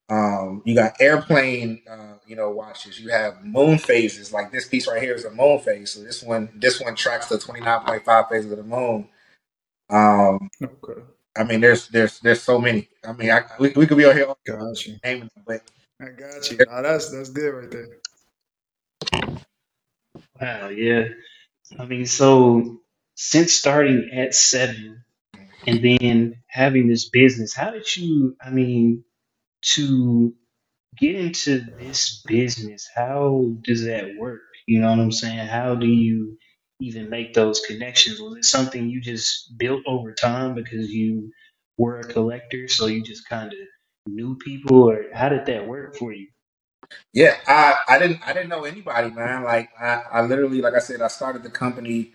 um, 0.09 0.61
you 0.65 0.75
got 0.75 0.93
airplane 1.01 1.81
uh, 1.89 2.15
you 2.27 2.35
know 2.35 2.51
watches. 2.51 2.99
You 2.99 3.09
have 3.09 3.43
moon 3.43 3.77
phases. 3.79 4.33
Like 4.33 4.51
this 4.51 4.67
piece 4.67 4.87
right 4.87 5.01
here 5.01 5.15
is 5.15 5.25
a 5.25 5.31
moon 5.31 5.59
phase. 5.59 5.91
So 5.91 6.03
this 6.03 6.23
one 6.23 6.49
this 6.55 6.81
one 6.81 6.95
tracks 6.95 7.27
the 7.27 7.39
twenty 7.39 7.61
nine 7.61 7.81
point 7.81 8.05
five 8.05 8.29
phases 8.29 8.51
of 8.51 8.57
the 8.57 8.63
moon. 8.63 9.09
Um, 9.89 10.49
Okay. 10.63 11.01
I 11.37 11.43
mean, 11.45 11.61
there's 11.61 11.89
there's 11.89 12.19
there's 12.21 12.43
so 12.43 12.59
many. 12.59 12.89
I 13.05 13.13
mean, 13.13 13.31
I, 13.31 13.43
we, 13.59 13.71
we 13.75 13.87
could 13.87 13.97
be 13.97 14.05
on 14.05 14.15
here 14.15 14.27
all 14.27 14.39
Got 14.47 14.85
you. 14.87 14.97
naming 15.03 15.29
them, 15.35 15.43
but 15.47 15.61
I 16.01 16.09
got 16.09 16.51
you. 16.51 16.65
No, 16.65 16.83
that's 16.83 17.11
that's 17.11 17.29
good 17.29 17.51
right 17.51 17.71
there. 17.71 17.87
Wow, 20.41 20.69
yeah. 20.69 21.05
I 21.79 21.85
mean, 21.85 22.05
so 22.07 22.79
since 23.15 23.53
starting 23.53 24.11
at 24.13 24.35
seven 24.35 25.03
and 25.67 25.83
then 25.83 26.35
having 26.47 26.87
this 26.89 27.09
business, 27.09 27.55
how 27.55 27.71
did 27.71 27.95
you, 27.97 28.35
I 28.43 28.51
mean, 28.51 29.03
to 29.75 30.33
get 30.97 31.15
into 31.15 31.61
this 31.79 32.23
business, 32.27 32.89
how 32.95 33.53
does 33.63 33.85
that 33.85 34.15
work? 34.17 34.41
You 34.67 34.81
know 34.81 34.89
what 34.91 34.99
I'm 34.99 35.11
saying? 35.13 35.47
How 35.47 35.75
do 35.75 35.87
you 35.87 36.37
even 36.79 37.09
make 37.09 37.33
those 37.33 37.61
connections? 37.61 38.19
Was 38.21 38.37
it 38.37 38.45
something 38.45 38.89
you 38.89 39.01
just 39.01 39.57
built 39.57 39.83
over 39.87 40.13
time 40.13 40.55
because 40.55 40.89
you 40.91 41.31
were 41.77 41.99
a 41.99 42.05
collector, 42.05 42.67
so 42.67 42.87
you 42.87 43.03
just 43.03 43.27
kind 43.29 43.53
of 43.53 43.59
knew 44.07 44.37
people, 44.37 44.83
or 44.89 45.05
how 45.13 45.29
did 45.29 45.47
that 45.47 45.67
work 45.67 45.95
for 45.97 46.13
you? 46.13 46.27
yeah, 47.13 47.37
I 47.47 47.75
I 47.87 47.99
didn't 47.99 48.21
I 48.27 48.33
didn't 48.33 48.49
know 48.49 48.65
anybody, 48.65 49.11
man. 49.11 49.43
Like 49.43 49.69
I, 49.79 50.03
I 50.13 50.21
literally, 50.23 50.61
like 50.61 50.75
I 50.75 50.79
said, 50.79 51.01
I 51.01 51.07
started 51.09 51.43
the 51.43 51.49
company 51.51 52.13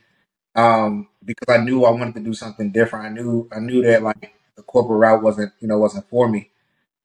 um 0.56 1.08
because 1.24 1.48
I 1.54 1.58
knew 1.64 1.84
I 1.84 1.90
wanted 1.90 2.14
to 2.16 2.20
do 2.20 2.34
something 2.34 2.72
different. 2.72 3.06
I 3.06 3.10
knew 3.10 3.48
I 3.52 3.60
knew 3.60 3.82
that 3.84 4.02
like 4.02 4.34
the 4.56 4.62
corporate 4.62 5.00
route 5.00 5.22
wasn't 5.22 5.52
you 5.60 5.68
know 5.68 5.78
wasn't 5.78 6.08
for 6.10 6.28
me. 6.28 6.50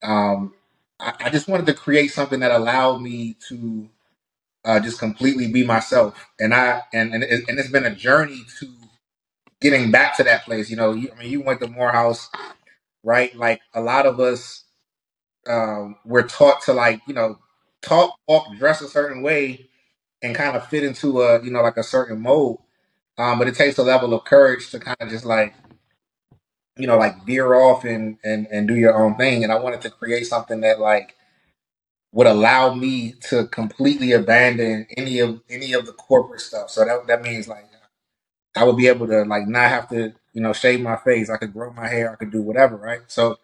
Um, 0.04 0.54
I, 1.00 1.14
I 1.26 1.30
just 1.30 1.48
wanted 1.50 1.68
to 1.68 1.74
create 1.74 2.10
something 2.10 2.42
that 2.42 2.52
allowed 2.52 3.00
me 3.02 3.38
to 3.50 3.90
uh, 4.66 4.80
just 4.80 5.00
completely 5.00 5.52
be 5.52 5.66
myself, 5.66 6.16
and 6.40 6.54
I 6.54 6.84
and 6.94 7.14
and, 7.14 7.24
it, 7.24 7.44
and 7.48 7.60
it's 7.60 7.70
been 7.70 7.86
a 7.86 7.96
journey 7.96 8.44
to 8.60 8.68
getting 9.62 9.92
back 9.92 10.18
to 10.18 10.24
that 10.24 10.46
place. 10.46 10.70
You 10.70 10.78
know, 10.78 10.94
you, 10.94 11.10
I 11.16 11.20
mean, 11.20 11.32
you 11.32 11.42
went 11.42 11.60
to 11.62 11.68
Morehouse, 11.68 12.30
right? 13.04 13.36
Like 13.36 13.62
a 13.74 13.82
lot 13.82 14.06
of 14.06 14.20
us, 14.20 14.66
um, 15.48 15.96
we're 16.06 16.28
taught 16.28 16.62
to 16.64 16.74
like 16.74 17.02
you 17.08 17.14
know 17.14 17.40
talk, 17.82 18.18
walk, 18.28 18.48
dress 18.58 18.82
a 18.82 18.88
certain 18.90 19.22
way, 19.22 19.70
and 20.22 20.36
kind 20.36 20.56
of 20.56 20.68
fit 20.68 20.84
into 20.84 21.22
a 21.22 21.44
you 21.44 21.52
know 21.52 21.62
like 21.62 21.78
a 21.78 21.84
certain 21.84 22.22
mold. 22.22 22.62
Um, 23.18 23.40
but 23.40 23.48
it 23.48 23.56
takes 23.56 23.78
a 23.78 23.84
level 23.84 24.14
of 24.14 24.26
courage 24.26 24.72
to 24.72 24.80
kind 24.80 24.98
of 25.00 25.10
just 25.10 25.26
like 25.26 25.56
you 26.78 26.88
know 26.88 26.98
like 26.98 27.26
veer 27.26 27.54
off 27.56 27.84
and 27.86 28.18
and 28.24 28.48
and 28.52 28.68
do 28.68 28.76
your 28.76 28.96
own 28.96 29.16
thing. 29.16 29.44
And 29.44 29.52
I 29.52 29.60
wanted 29.60 29.82
to 29.82 29.90
create 29.90 30.28
something 30.28 30.62
that 30.62 30.80
like 30.80 31.16
would 32.14 32.28
allow 32.28 32.76
me 32.76 33.16
to 33.30 33.48
completely 33.50 34.14
abandon 34.14 34.88
any 34.98 35.20
of 35.20 35.42
any 35.50 35.74
of 35.74 35.88
the 35.88 35.94
corporate 35.94 36.42
stuff. 36.42 36.72
So 36.72 36.86
that 36.86 37.08
that 37.08 37.24
means 37.24 37.50
like 37.50 37.66
I 38.58 38.66
would 38.66 38.78
be 38.78 38.88
able 38.88 39.08
to 39.08 39.24
like 39.24 39.48
not 39.48 39.70
have 39.70 39.90
to 39.90 40.14
you 40.34 40.42
know 40.42 40.54
shave 40.54 40.82
my 40.82 40.98
face. 40.98 41.30
I 41.30 41.38
could 41.38 41.54
grow 41.54 41.74
my 41.74 41.88
hair. 41.90 42.12
I 42.12 42.16
could 42.16 42.32
do 42.32 42.42
whatever. 42.42 42.78
Right. 42.78 43.02
So 43.08 43.38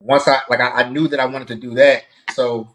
once 0.00 0.28
I 0.28 0.40
like 0.50 0.60
I, 0.60 0.82
I 0.84 0.90
knew 0.90 1.08
that 1.08 1.20
I 1.20 1.26
wanted 1.26 1.48
to 1.48 1.56
do 1.56 1.74
that. 1.76 2.04
So 2.34 2.68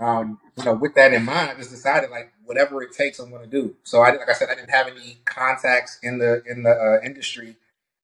um, 0.00 0.38
you 0.58 0.64
know, 0.64 0.74
with 0.74 0.94
that 0.94 1.12
in 1.12 1.24
mind, 1.24 1.50
I 1.50 1.54
just 1.56 1.70
decided 1.70 2.10
like 2.10 2.32
whatever 2.44 2.82
it 2.82 2.92
takes, 2.92 3.18
I'm 3.18 3.30
going 3.30 3.42
to 3.42 3.48
do. 3.48 3.76
So 3.84 4.00
I, 4.02 4.10
like 4.10 4.28
I 4.28 4.34
said, 4.34 4.48
I 4.50 4.54
didn't 4.54 4.70
have 4.70 4.88
any 4.88 5.18
contacts 5.24 5.98
in 6.02 6.18
the 6.18 6.42
in 6.46 6.62
the 6.62 6.70
uh, 6.70 7.06
industry. 7.06 7.56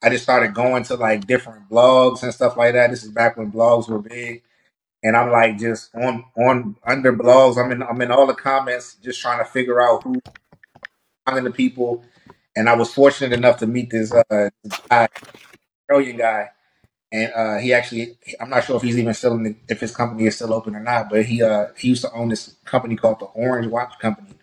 I 0.02 0.10
just 0.10 0.24
started 0.24 0.54
going 0.54 0.84
to 0.84 0.96
like 0.96 1.26
different 1.26 1.70
blogs 1.70 2.22
and 2.22 2.32
stuff 2.34 2.56
like 2.56 2.74
that. 2.74 2.90
This 2.90 3.04
is 3.04 3.10
back 3.10 3.36
when 3.36 3.52
blogs 3.52 3.88
were 3.88 4.00
big, 4.00 4.42
and 5.08 5.16
I'm 5.16 5.32
like 5.32 5.58
just 5.58 5.94
on 5.96 6.26
on 6.36 6.76
under 6.86 7.14
blogs. 7.14 7.58
I'm 7.64 7.72
in 7.72 7.82
I'm 7.82 8.02
in 8.02 8.12
all 8.12 8.28
the 8.28 8.34
comments, 8.34 8.96
just 8.96 9.22
trying 9.22 9.40
to 9.40 9.46
figure 9.46 9.82
out 9.82 10.04
who 10.04 10.16
I'm 11.26 11.44
the 11.44 11.52
people. 11.52 12.04
And 12.56 12.68
I 12.68 12.74
was 12.76 12.92
fortunate 12.94 13.32
enough 13.36 13.58
to 13.58 13.66
meet 13.68 13.90
this 13.90 14.12
uh, 14.12 14.50
guy, 14.90 15.08
Australian 15.90 16.18
guy, 16.18 16.50
and 17.12 17.32
uh, 17.34 17.58
he 17.58 17.74
actually 17.74 18.18
I'm 18.40 18.50
not 18.50 18.64
sure 18.64 18.76
if 18.76 18.82
he's 18.82 18.98
even 18.98 19.14
still 19.14 19.34
in 19.34 19.44
the, 19.44 19.56
if 19.68 19.80
his 19.80 19.96
company 19.96 20.26
is 20.26 20.36
still 20.36 20.54
open 20.54 20.76
or 20.76 20.80
not, 20.82 21.10
but 21.10 21.24
he 21.26 21.42
uh 21.42 21.68
he 21.78 21.88
used 21.88 22.02
to 22.02 22.12
own 22.12 22.28
this 22.30 22.56
company 22.64 22.96
called 22.96 23.20
the 23.20 23.26
Orange 23.26 23.68
Watch 23.68 23.98
Company, 24.00 24.34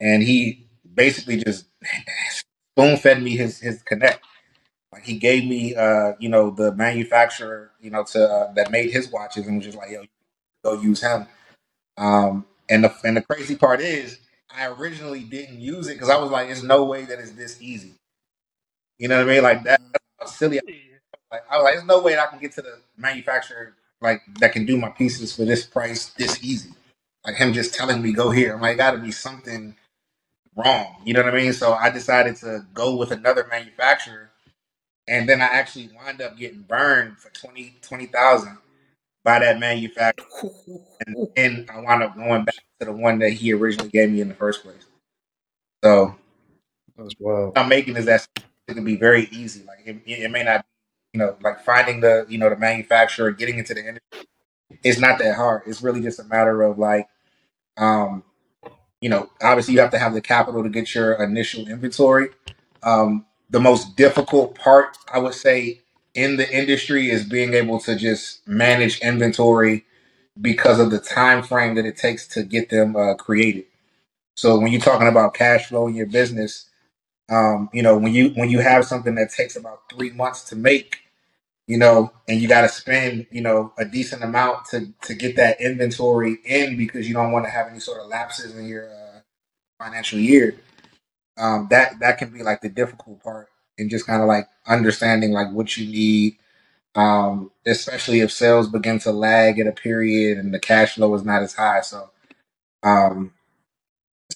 and 0.00 0.22
he 0.22 0.68
basically 0.94 1.38
just 1.38 1.66
spoon 2.74 2.96
fed 2.98 3.22
me 3.22 3.36
his 3.36 3.60
his 3.60 3.82
connect. 3.82 4.24
Like 4.92 5.04
he 5.04 5.18
gave 5.18 5.44
me 5.44 5.74
uh 5.76 6.14
you 6.20 6.28
know 6.28 6.50
the 6.50 6.74
manufacturer 6.74 7.72
you 7.80 7.90
know 7.90 8.04
to 8.04 8.24
uh, 8.24 8.52
that 8.54 8.70
made 8.70 8.90
his 8.92 9.10
watches 9.10 9.46
and 9.46 9.58
was 9.58 9.66
just 9.66 9.78
like 9.78 9.90
yo 9.90 10.04
go 10.64 10.80
use 10.80 11.02
him. 11.02 11.26
Um 11.98 12.46
and 12.70 12.84
the 12.84 12.94
and 13.04 13.16
the 13.16 13.22
crazy 13.22 13.56
part 13.56 13.80
is 13.80 14.18
I 14.50 14.66
originally 14.68 15.24
didn't 15.24 15.60
use 15.60 15.88
it 15.88 15.94
because 15.94 16.10
I 16.10 16.18
was 16.18 16.30
like, 16.30 16.48
there's 16.48 16.64
no 16.64 16.84
way 16.84 17.04
that 17.06 17.18
it's 17.20 17.32
this 17.32 17.60
easy. 17.62 17.94
You 18.98 19.08
know 19.08 19.18
what 19.18 19.30
I 19.30 19.34
mean? 19.34 19.44
Like 19.44 19.64
that, 19.64 19.80
that's 20.18 20.36
silly 20.36 20.60
like 21.32 21.44
I 21.50 21.56
was 21.56 21.64
like, 21.64 21.74
there's 21.74 21.86
no 21.86 22.02
way 22.02 22.14
that 22.14 22.28
I 22.28 22.30
can 22.30 22.40
get 22.40 22.52
to 22.54 22.62
the 22.62 22.80
manufacturer 22.96 23.74
like 24.00 24.22
that 24.40 24.52
can 24.52 24.66
do 24.66 24.78
my 24.78 24.90
pieces 24.90 25.34
for 25.36 25.44
this 25.44 25.66
price 25.66 26.08
this 26.18 26.42
easy. 26.44 26.70
Like 27.26 27.36
him 27.36 27.52
just 27.52 27.74
telling 27.74 28.02
me 28.02 28.12
go 28.12 28.30
here. 28.30 28.54
I'm 28.54 28.60
like, 28.62 28.78
got 28.78 28.92
to 28.92 28.98
be 28.98 29.12
something 29.12 29.76
wrong. 30.56 30.96
You 31.04 31.14
know 31.14 31.22
what 31.24 31.34
I 31.34 31.36
mean? 31.38 31.52
So 31.54 31.72
I 31.74 31.90
decided 31.90 32.36
to 32.38 32.66
go 32.74 32.96
with 32.96 33.12
another 33.12 33.46
manufacturer, 33.50 34.27
and 35.08 35.28
then 35.28 35.42
I 35.42 35.46
actually 35.46 35.90
wind 35.96 36.22
up 36.22 36.38
getting 36.38 36.62
burned 36.62 37.18
for 37.18 37.30
20 37.32 37.76
20,000 37.82 38.58
by 39.24 39.40
that 39.40 39.60
manufacturer, 39.60 40.26
and 41.06 41.28
then 41.36 41.66
I 41.72 41.80
wound 41.80 42.02
up 42.04 42.16
going 42.16 42.44
back 42.44 42.56
to 42.80 42.86
the 42.86 42.92
one 42.92 43.18
that 43.20 43.30
he 43.32 43.52
originally 43.52 43.90
gave 43.90 44.10
me 44.10 44.20
in 44.20 44.28
the 44.28 44.34
first 44.34 44.62
place. 44.64 44.86
So 45.84 46.16
That's 46.96 47.14
wild. 47.18 47.54
I'm 47.56 47.68
making 47.68 47.96
is 47.96 48.06
that 48.06 48.26
it 48.68 48.74
can 48.74 48.84
be 48.84 48.96
very 48.96 49.28
easy. 49.32 49.64
Like 49.64 49.80
it, 49.86 50.02
it 50.06 50.30
may 50.30 50.44
not 50.44 50.62
be, 50.62 51.18
you 51.18 51.20
know, 51.20 51.36
like 51.42 51.64
finding 51.64 52.00
the, 52.00 52.26
you 52.28 52.38
know, 52.38 52.50
the 52.50 52.56
manufacturer, 52.56 53.30
getting 53.32 53.58
into 53.58 53.74
the 53.74 53.80
industry, 53.80 54.00
it's 54.84 55.00
not 55.00 55.18
that 55.20 55.36
hard. 55.36 55.62
It's 55.66 55.82
really 55.82 56.02
just 56.02 56.20
a 56.20 56.24
matter 56.24 56.62
of 56.62 56.78
like, 56.78 57.08
um, 57.78 58.24
you 59.00 59.10
know, 59.10 59.30
obviously 59.42 59.74
you 59.74 59.80
have 59.80 59.92
to 59.92 60.00
have 60.00 60.14
the 60.14 60.22
capital 60.22 60.62
to 60.64 60.70
get 60.70 60.94
your 60.94 61.14
initial 61.22 61.68
inventory. 61.68 62.30
Um, 62.82 63.26
the 63.50 63.60
most 63.60 63.96
difficult 63.96 64.54
part, 64.56 64.98
I 65.12 65.18
would 65.18 65.34
say, 65.34 65.80
in 66.14 66.36
the 66.36 66.50
industry 66.56 67.10
is 67.10 67.24
being 67.24 67.54
able 67.54 67.80
to 67.80 67.96
just 67.96 68.46
manage 68.48 69.00
inventory 69.00 69.84
because 70.40 70.80
of 70.80 70.90
the 70.90 71.00
time 71.00 71.42
frame 71.42 71.76
that 71.76 71.86
it 71.86 71.96
takes 71.98 72.26
to 72.28 72.44
get 72.44 72.70
them 72.70 72.96
uh, 72.96 73.14
created. 73.14 73.66
So 74.36 74.58
when 74.60 74.72
you're 74.72 74.80
talking 74.82 75.08
about 75.08 75.34
cash 75.34 75.68
flow 75.68 75.88
in 75.88 75.96
your 75.96 76.06
business, 76.06 76.70
um, 77.30 77.70
you 77.74 77.82
know, 77.82 77.98
when 77.98 78.14
you 78.14 78.30
when 78.30 78.50
you 78.50 78.60
have 78.60 78.86
something 78.86 79.16
that 79.16 79.30
takes 79.32 79.56
about 79.56 79.82
three 79.92 80.10
months 80.10 80.44
to 80.44 80.56
make, 80.56 81.00
you 81.68 81.78
know, 81.78 82.12
and 82.28 82.40
you 82.40 82.48
got 82.48 82.62
to 82.62 82.70
spend, 82.70 83.26
you 83.30 83.42
know, 83.42 83.72
a 83.78 83.84
decent 83.84 84.24
amount 84.24 84.66
to 84.66 84.92
to 85.02 85.14
get 85.14 85.36
that 85.36 85.60
inventory 85.60 86.38
in 86.44 86.76
because 86.76 87.08
you 87.08 87.14
don't 87.14 87.32
want 87.32 87.46
to 87.46 87.50
have 87.50 87.68
any 87.68 87.80
sort 87.80 88.00
of 88.00 88.08
lapses 88.08 88.56
in 88.56 88.66
your 88.66 88.90
uh, 88.90 89.20
financial 89.82 90.18
year. 90.18 90.56
Um, 91.38 91.68
that 91.70 92.00
that 92.00 92.18
can 92.18 92.30
be 92.30 92.42
like 92.42 92.60
the 92.60 92.68
difficult 92.68 93.22
part, 93.22 93.48
and 93.78 93.90
just 93.90 94.06
kind 94.06 94.22
of 94.22 94.28
like 94.28 94.48
understanding 94.66 95.32
like 95.32 95.52
what 95.52 95.76
you 95.76 95.86
need, 95.86 96.36
um, 96.94 97.50
especially 97.66 98.20
if 98.20 98.32
sales 98.32 98.68
begin 98.68 98.98
to 99.00 99.12
lag 99.12 99.58
at 99.58 99.66
a 99.66 99.72
period 99.72 100.38
and 100.38 100.52
the 100.52 100.58
cash 100.58 100.94
flow 100.94 101.14
is 101.14 101.24
not 101.24 101.42
as 101.42 101.54
high. 101.54 101.80
So, 101.80 102.10
um, 102.82 103.32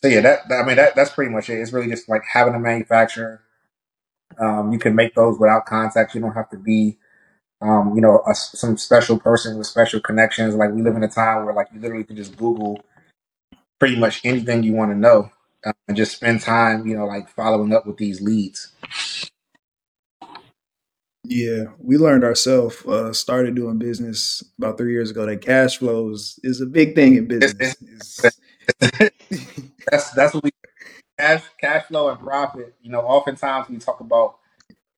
so 0.00 0.08
yeah, 0.08 0.20
that, 0.20 0.48
that 0.48 0.62
I 0.62 0.66
mean 0.66 0.76
that 0.76 0.94
that's 0.94 1.10
pretty 1.10 1.32
much 1.32 1.50
it. 1.50 1.60
It's 1.60 1.72
really 1.72 1.88
just 1.88 2.08
like 2.08 2.22
having 2.24 2.54
a 2.54 2.60
manufacturer. 2.60 3.42
Um, 4.38 4.72
you 4.72 4.78
can 4.78 4.94
make 4.94 5.14
those 5.14 5.38
without 5.38 5.66
contacts. 5.66 6.14
You 6.14 6.20
don't 6.20 6.32
have 6.32 6.50
to 6.50 6.56
be, 6.56 6.98
um, 7.60 7.94
you 7.94 8.00
know, 8.00 8.22
a, 8.26 8.34
some 8.34 8.78
special 8.78 9.18
person 9.18 9.58
with 9.58 9.66
special 9.66 10.00
connections. 10.00 10.54
Like 10.54 10.72
we 10.72 10.82
live 10.82 10.96
in 10.96 11.02
a 11.02 11.08
time 11.08 11.44
where 11.44 11.54
like 11.54 11.68
you 11.74 11.80
literally 11.80 12.04
can 12.04 12.16
just 12.16 12.36
Google 12.36 12.80
pretty 13.78 13.96
much 13.98 14.20
anything 14.24 14.62
you 14.62 14.72
want 14.72 14.92
to 14.92 14.96
know 14.96 15.30
uh, 15.66 15.72
and 15.88 15.96
just 15.96 16.16
spend 16.16 16.40
time, 16.40 16.86
you 16.86 16.96
know, 16.96 17.06
like 17.06 17.28
following 17.28 17.72
up 17.72 17.86
with 17.86 17.96
these 17.98 18.20
leads. 18.20 18.72
Yeah, 21.24 21.66
we 21.78 21.98
learned 21.98 22.24
ourselves. 22.24 22.84
Uh, 22.84 23.12
started 23.12 23.54
doing 23.54 23.78
business 23.78 24.42
about 24.58 24.76
three 24.76 24.92
years 24.92 25.10
ago. 25.10 25.24
That 25.26 25.40
cash 25.40 25.78
flows 25.78 26.40
is 26.42 26.60
a 26.60 26.66
big 26.66 26.94
thing 26.94 27.16
in 27.16 27.26
business. 27.28 27.76
that's 28.80 30.10
that's 30.10 30.34
what 30.34 30.44
we 30.44 30.50
cash 31.18 31.42
cash 31.60 31.86
flow 31.86 32.08
and 32.10 32.20
profit. 32.20 32.74
You 32.82 32.90
know, 32.90 33.00
oftentimes 33.00 33.68
we 33.68 33.78
talk 33.78 34.00
about 34.00 34.36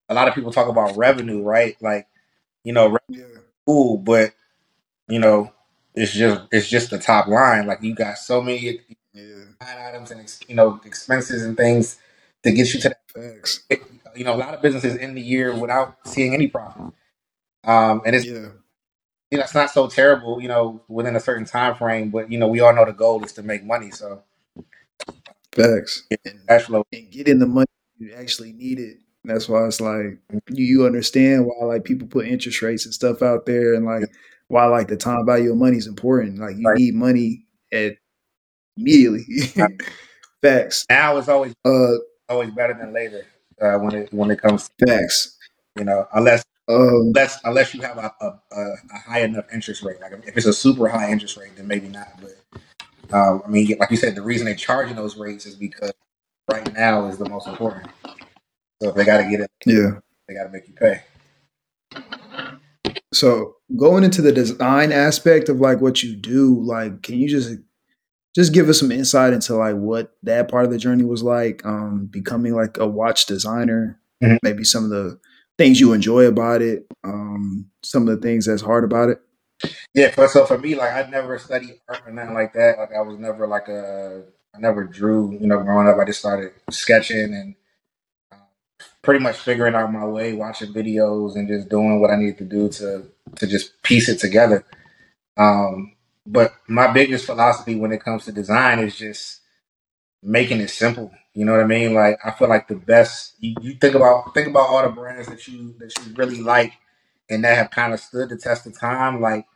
a 0.09 0.15
lot 0.15 0.29
of 0.29 0.35
people 0.35 0.53
talk 0.53 0.69
about 0.69 0.97
revenue, 0.97 1.43
right? 1.43 1.77
Like, 1.83 2.09
you 2.65 2.73
know, 2.73 2.87
revenue 2.87 3.01
yeah, 3.35 3.41
cool, 3.67 3.99
but 3.99 4.33
you 5.09 5.19
know, 5.19 5.53
it's 5.95 6.13
just 6.13 6.43
it's 6.53 6.69
just 6.69 6.91
the 6.91 6.99
top 6.99 7.29
line. 7.29 7.67
Like 7.67 7.83
you 7.83 7.95
got 7.95 8.19
so 8.19 8.43
many 8.43 8.81
yeah, 9.15 9.45
line 9.63 9.79
items 9.89 10.13
and 10.13 10.21
ex- 10.23 10.41
you 10.49 10.57
know 10.57 10.81
expenses 10.85 11.45
and 11.45 11.57
things 11.57 11.99
to 12.45 12.53
get 12.53 12.75
you 12.75 12.81
to 12.83 12.91
that. 12.91 13.01
facts. 13.09 13.65
You 14.17 14.25
know, 14.25 14.35
a 14.35 14.39
lot 14.39 14.55
of 14.55 14.63
businesses 14.63 14.97
end 14.99 15.17
the 15.17 15.23
year 15.23 15.55
without 15.59 15.99
seeing 16.07 16.35
any 16.35 16.49
profit. 16.49 16.83
Um, 17.65 18.03
and 18.07 18.17
it's 18.17 18.27
Yeah, 18.27 18.51
you 19.31 19.39
know 19.39 19.45
it's 19.45 19.55
not 19.55 19.71
so 19.71 19.89
terrible, 19.89 20.41
you 20.41 20.49
know, 20.49 20.83
within 20.89 21.17
a 21.17 21.21
certain 21.21 21.45
time 21.47 21.75
frame. 21.75 22.11
But 22.11 22.31
you 22.33 22.39
know, 22.39 22.49
we 22.49 22.61
all 22.61 22.75
know 22.75 22.85
the 22.87 22.93
goal 22.93 23.25
is 23.25 23.33
to 23.35 23.43
make 23.43 23.65
money. 23.65 23.91
So 23.91 24.23
facts. 25.55 26.05
And 26.25 26.41
cash 26.49 26.65
flow. 26.65 26.85
and 26.93 27.11
getting 27.11 27.39
the 27.39 27.47
money 27.47 27.67
you 27.99 28.13
actually 28.15 28.53
need 28.53 28.79
it. 28.79 28.99
That's 29.25 29.49
why 29.49 29.67
it's 29.67 29.81
like 29.81 30.19
you, 30.51 30.65
you 30.65 30.87
understand 30.87 31.47
why 31.47 31.67
like 31.67 31.85
people 31.85 32.09
put 32.09 32.27
interest 32.27 32.63
rates 32.63 32.85
and 32.85 32.95
stuff 32.95 33.23
out 33.23 33.47
there, 33.47 33.75
and 33.75 33.85
like 33.87 34.05
why 34.49 34.67
like 34.67 34.89
the 34.89 34.97
time 34.97 35.25
value 35.27 35.53
of 35.53 35.57
money 35.59 35.77
is 35.79 35.87
important. 35.87 36.39
Like 36.39 36.57
you 36.59 36.69
Right. 36.69 36.79
need 36.79 36.95
money 36.95 37.47
at 37.73 37.97
immediately. 38.77 39.25
facts. 40.43 40.87
Now 40.91 41.17
it's 41.19 41.29
always 41.29 41.55
Uh, 41.65 41.95
always 42.29 42.51
better 42.51 42.75
than 42.75 42.93
later 42.93 43.27
uh, 43.61 43.79
when 43.79 43.95
it 43.95 44.13
when 44.13 44.31
it 44.31 44.41
comes. 44.41 44.71
To 44.79 44.87
facts. 44.87 45.37
You 45.79 45.85
know, 45.85 46.07
unless 46.15 46.45
Um, 46.69 46.79
unless 47.09 47.41
unless 47.45 47.75
you 47.75 47.83
have 47.83 47.99
a, 47.99 48.13
a, 48.21 48.27
a, 48.53 48.61
a 48.95 48.99
high 49.07 49.21
enough 49.21 49.47
interest 49.53 49.83
rate. 49.83 50.01
Like 50.01 50.13
if 50.27 50.37
it's 50.37 50.47
a 50.47 50.53
super 50.53 50.89
high 50.89 51.11
interest 51.11 51.37
rate, 51.37 51.57
then 51.57 51.67
maybe 51.69 51.89
not. 51.89 52.09
But 52.21 52.37
um, 53.17 53.43
I 53.47 53.49
mean, 53.49 53.77
like 53.79 53.91
you 53.91 53.97
said, 53.97 54.15
the 54.15 54.23
reason 54.23 54.47
they're 54.47 54.55
charging 54.55 54.97
those 54.97 55.17
rates 55.17 55.47
is 55.47 55.57
because 55.57 55.93
right 56.51 56.73
now 56.75 57.07
is 57.07 57.19
the 57.19 57.29
most 57.29 57.47
important. 57.49 57.89
So 58.83 58.91
if 58.91 58.95
they 58.97 59.05
got 59.05 59.19
to 59.19 59.31
get 59.31 59.41
it, 59.41 59.51
yeah. 59.67 60.01
they 60.29 60.35
got 60.35 60.45
to 60.45 60.51
make 60.51 60.69
you 60.69 60.75
pay. 60.75 61.03
So 63.13 63.57
going 63.77 64.05
into 64.05 64.23
the 64.23 64.33
design 64.33 64.93
aspect 64.93 65.49
of 65.49 65.61
like 65.61 65.81
what 65.81 66.03
you 66.03 66.17
do, 66.17 66.61
like 66.63 67.03
can 67.03 67.17
you 67.19 67.29
just 67.29 67.57
just 68.35 68.53
give 68.53 68.69
us 68.69 68.81
some 68.81 68.91
insight 68.93 69.33
into 69.33 69.55
like 69.55 69.77
what 69.77 70.17
that 70.23 70.49
part 70.49 70.65
of 70.65 70.71
the 70.71 70.79
journey 70.79 71.05
was 71.05 71.23
like, 71.23 71.65
um, 71.65 72.07
becoming 72.11 72.55
like 72.55 72.79
a 72.79 72.87
watch 72.87 73.27
designer, 73.27 74.01
Mhm. 74.23 74.39
maybe 74.43 74.65
some 74.65 74.85
of 74.85 74.91
the 74.91 75.19
things 75.59 75.81
you 75.81 75.93
enjoy 75.93 76.25
about 76.27 76.63
it, 76.63 76.87
um, 77.05 77.67
some 77.83 78.09
of 78.09 78.15
the 78.17 78.21
things 78.27 78.47
that's 78.47 78.63
hard 78.63 78.83
about 78.85 79.09
it. 79.09 79.21
Yeah. 79.95 80.11
For, 80.11 80.27
so 80.29 80.45
for 80.47 80.59
me, 80.59 80.75
like 80.75 80.93
I 80.93 81.09
never 81.09 81.39
studied 81.39 81.81
art 81.89 82.03
or 82.07 82.13
nothing 82.13 82.35
like 82.35 82.53
that. 82.55 82.77
Like 82.79 82.91
I 82.97 83.01
was 83.03 83.19
never 83.19 83.47
like 83.47 83.69
a 83.69 84.25
I 84.55 84.59
never 84.61 84.85
drew. 84.85 85.33
You 85.41 85.47
know, 85.47 85.59
growing 85.63 85.89
up, 85.89 85.99
I 85.99 86.05
just 86.05 86.19
started 86.21 86.53
sketching 86.71 87.35
and 87.35 87.55
uh, 88.33 88.37
pretty 89.03 89.21
much 89.21 89.37
figuring 89.37 89.75
out 89.75 89.93
my 89.93 90.05
way, 90.05 90.33
watching 90.33 90.73
videos 90.73 91.35
and 91.37 91.49
just 91.49 91.69
doing 91.69 92.01
what 92.01 92.11
I 92.11 92.17
needed 92.17 92.39
to 92.39 92.45
do 92.45 92.69
to 92.71 93.07
to 93.37 93.47
just 93.47 93.81
piece 93.83 94.09
it 94.09 94.19
together. 94.19 94.65
Um, 95.37 95.94
but 96.27 96.55
my 96.69 96.93
biggest 96.93 97.27
philosophy 97.27 97.77
when 97.77 97.93
it 97.93 98.03
comes 98.05 98.25
to 98.25 98.33
design 98.33 98.79
is 98.81 98.97
just 98.97 99.41
making 100.23 100.61
it 100.61 100.71
simple. 100.71 101.13
You 101.35 101.45
know 101.45 101.53
what 101.53 101.63
I 101.63 101.67
mean? 101.67 101.95
Like 101.95 102.19
I 102.25 102.31
feel 102.33 102.49
like 102.49 102.69
the 102.69 102.77
best 102.77 103.35
you, 103.41 103.55
you 103.61 103.75
think 103.75 103.95
about 103.95 104.35
think 104.35 104.49
about 104.49 104.69
all 104.69 104.83
the 104.83 104.91
brands 104.91 105.29
that 105.29 105.47
you 105.49 105.75
that 105.79 105.93
you 106.07 106.15
really 106.15 106.41
like 106.43 106.73
and 107.31 107.45
that 107.45 107.57
have 107.57 107.71
kind 107.71 107.93
of 107.95 108.01
stood 108.01 108.29
the 108.31 108.37
test 108.37 108.67
of 108.67 108.79
time. 108.79 109.21
Like 109.21 109.47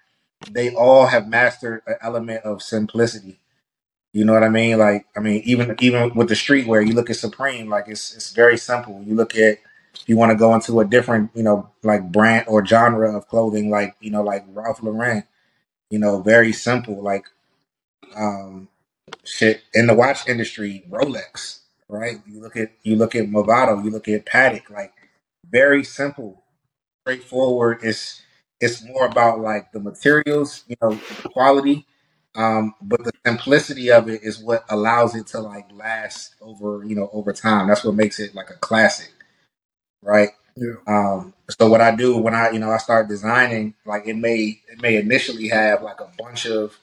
they 0.51 0.75
all 0.75 1.07
have 1.07 1.29
mastered 1.29 1.83
an 1.87 1.97
element 2.03 2.45
of 2.45 2.63
simplicity. 2.63 3.41
You 4.13 4.25
know 4.25 4.33
what 4.33 4.45
I 4.45 4.49
mean? 4.49 4.79
Like, 4.79 5.07
I 5.17 5.21
mean, 5.21 5.43
even 5.45 5.77
even 5.81 6.15
with 6.15 6.29
the 6.29 6.35
streetwear, 6.35 6.87
you 6.87 6.95
look 6.95 7.11
at 7.11 7.17
Supreme, 7.17 7.69
like 7.69 7.87
it's 7.89 8.15
it's 8.17 8.33
very 8.33 8.57
simple. 8.59 9.03
You 9.07 9.15
look 9.15 9.35
at 9.37 9.59
if 9.95 10.09
you 10.09 10.17
want 10.17 10.33
to 10.33 10.37
go 10.39 10.55
into 10.55 10.81
a 10.81 10.87
different, 10.87 11.31
you 11.35 11.43
know, 11.43 11.71
like 11.83 12.11
brand 12.11 12.47
or 12.49 12.65
genre 12.65 13.17
of 13.17 13.29
clothing, 13.29 13.71
like 13.71 13.97
you 14.01 14.11
know, 14.11 14.23
like 14.23 14.45
Ralph 14.49 14.83
Lauren, 14.83 15.25
you 15.91 15.99
know, 15.99 16.23
very 16.23 16.53
simple. 16.53 17.03
Like, 17.03 17.27
um, 18.17 18.69
shit 19.25 19.63
in 19.75 19.87
the 19.87 19.95
watch 19.95 20.29
industry, 20.29 20.85
Rolex, 20.91 21.61
right? 21.89 22.19
You 22.27 22.41
look 22.41 22.57
at 22.57 22.73
you 22.83 22.97
look 22.97 23.15
at 23.15 23.27
Movado, 23.27 23.85
you 23.85 23.91
look 23.91 24.09
at 24.09 24.27
Patek, 24.27 24.71
like 24.71 24.93
very 25.51 25.85
simple, 25.85 26.43
straightforward. 27.05 27.81
It's 27.83 28.23
it's 28.61 28.85
more 28.85 29.07
about 29.07 29.41
like 29.41 29.73
the 29.73 29.81
materials, 29.81 30.65
you 30.69 30.77
know, 30.83 30.99
quality, 31.33 31.87
um, 32.37 32.75
but 32.83 33.05
the 33.05 33.13
simplicity 33.27 33.91
of 33.93 34.09
it 34.09 34.23
is 34.23 34.39
what 34.39 34.65
allows 34.71 35.15
it 35.17 35.29
to 35.29 35.41
like 35.41 35.67
last 35.73 36.37
over, 36.43 36.85
you 36.85 36.97
know, 36.97 37.11
over 37.13 37.33
time. 37.33 37.69
That's 37.69 37.85
what 37.85 37.95
makes 37.97 38.21
it 38.21 38.35
like 38.35 38.51
a 38.51 38.55
classic, 38.57 39.11
right? 40.03 40.31
Yeah. 40.59 40.75
Um, 40.89 41.35
so 41.51 41.71
what 41.71 41.83
I 41.83 41.97
do 41.97 42.19
when 42.19 42.35
I, 42.35 42.51
you 42.53 42.61
know, 42.61 42.71
I 42.73 42.79
start 42.79 43.09
designing, 43.09 43.75
like 43.87 44.09
it 44.09 44.17
may 44.17 44.61
it 44.69 44.83
may 44.83 44.97
initially 44.97 45.49
have 45.49 45.83
like 45.83 46.01
a 46.01 46.11
bunch 46.19 46.47
of 46.47 46.79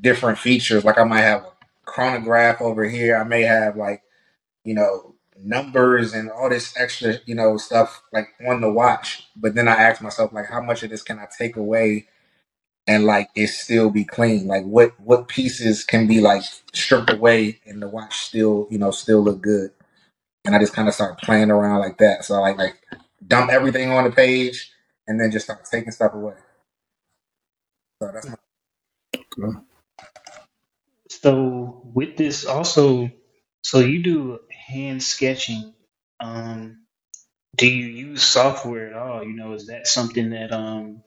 different 0.00 0.38
features. 0.38 0.84
Like 0.84 0.98
I 0.98 1.04
might 1.04 1.22
have 1.22 1.42
a 1.44 1.52
chronograph 1.86 2.60
over 2.62 2.84
here. 2.88 3.16
I 3.16 3.24
may 3.24 3.42
have 3.42 3.76
like, 3.76 4.02
you 4.64 4.74
know, 4.74 5.14
numbers 5.38 6.14
and 6.14 6.30
all 6.30 6.50
this 6.50 6.76
extra, 6.78 7.16
you 7.26 7.34
know, 7.36 7.56
stuff 7.58 8.02
like 8.12 8.28
on 8.48 8.60
the 8.62 8.72
watch. 8.72 9.28
But 9.36 9.54
then 9.54 9.68
I 9.68 9.72
ask 9.74 10.02
myself, 10.02 10.32
like, 10.32 10.46
how 10.46 10.62
much 10.62 10.82
of 10.84 10.90
this 10.90 11.02
can 11.02 11.18
I 11.18 11.26
take 11.38 11.56
away 11.56 12.08
and 12.86 13.04
like 13.06 13.30
it 13.36 13.48
still 13.48 13.90
be 13.90 14.04
clean? 14.04 14.48
Like 14.48 14.64
what 14.64 14.98
what 15.00 15.28
pieces 15.28 15.84
can 15.84 16.06
be 16.08 16.20
like 16.20 16.44
stripped 16.74 17.12
away 17.12 17.60
and 17.66 17.82
the 17.82 17.88
watch 17.88 18.16
still, 18.18 18.68
you 18.70 18.78
know, 18.78 18.92
still 18.92 19.22
look 19.22 19.42
good? 19.42 19.72
And 20.46 20.56
I 20.56 20.60
just 20.60 20.74
kind 20.74 20.88
of 20.88 20.94
start 20.94 21.20
playing 21.20 21.50
around 21.50 21.80
like 21.80 21.98
that. 21.98 22.24
So 22.24 22.40
like 22.40 22.58
like 22.58 22.76
dump 23.26 23.50
everything 23.50 23.90
on 23.92 24.04
the 24.04 24.10
page 24.12 24.72
and 25.08 25.20
then 25.20 25.30
just 25.30 25.46
start 25.46 25.64
taking 25.70 25.92
stuff 25.92 26.14
away. 26.14 26.34
So 28.02 28.10
that's 28.12 28.28
my. 29.38 29.50
So 31.10 31.82
with 31.94 32.16
this 32.16 32.46
also, 32.46 33.10
so 33.62 33.80
you 33.80 34.02
do 34.02 34.40
hand 34.68 35.02
sketching. 35.02 35.74
Um, 36.20 36.84
do 37.56 37.66
you 37.68 37.86
use 37.86 38.22
software 38.24 38.88
at 38.88 38.94
all? 38.96 39.24
You 39.24 39.34
know, 39.34 39.54
is 39.54 39.68
that 39.68 39.86
something 39.86 40.30
that 40.30 40.52
um 40.52 41.02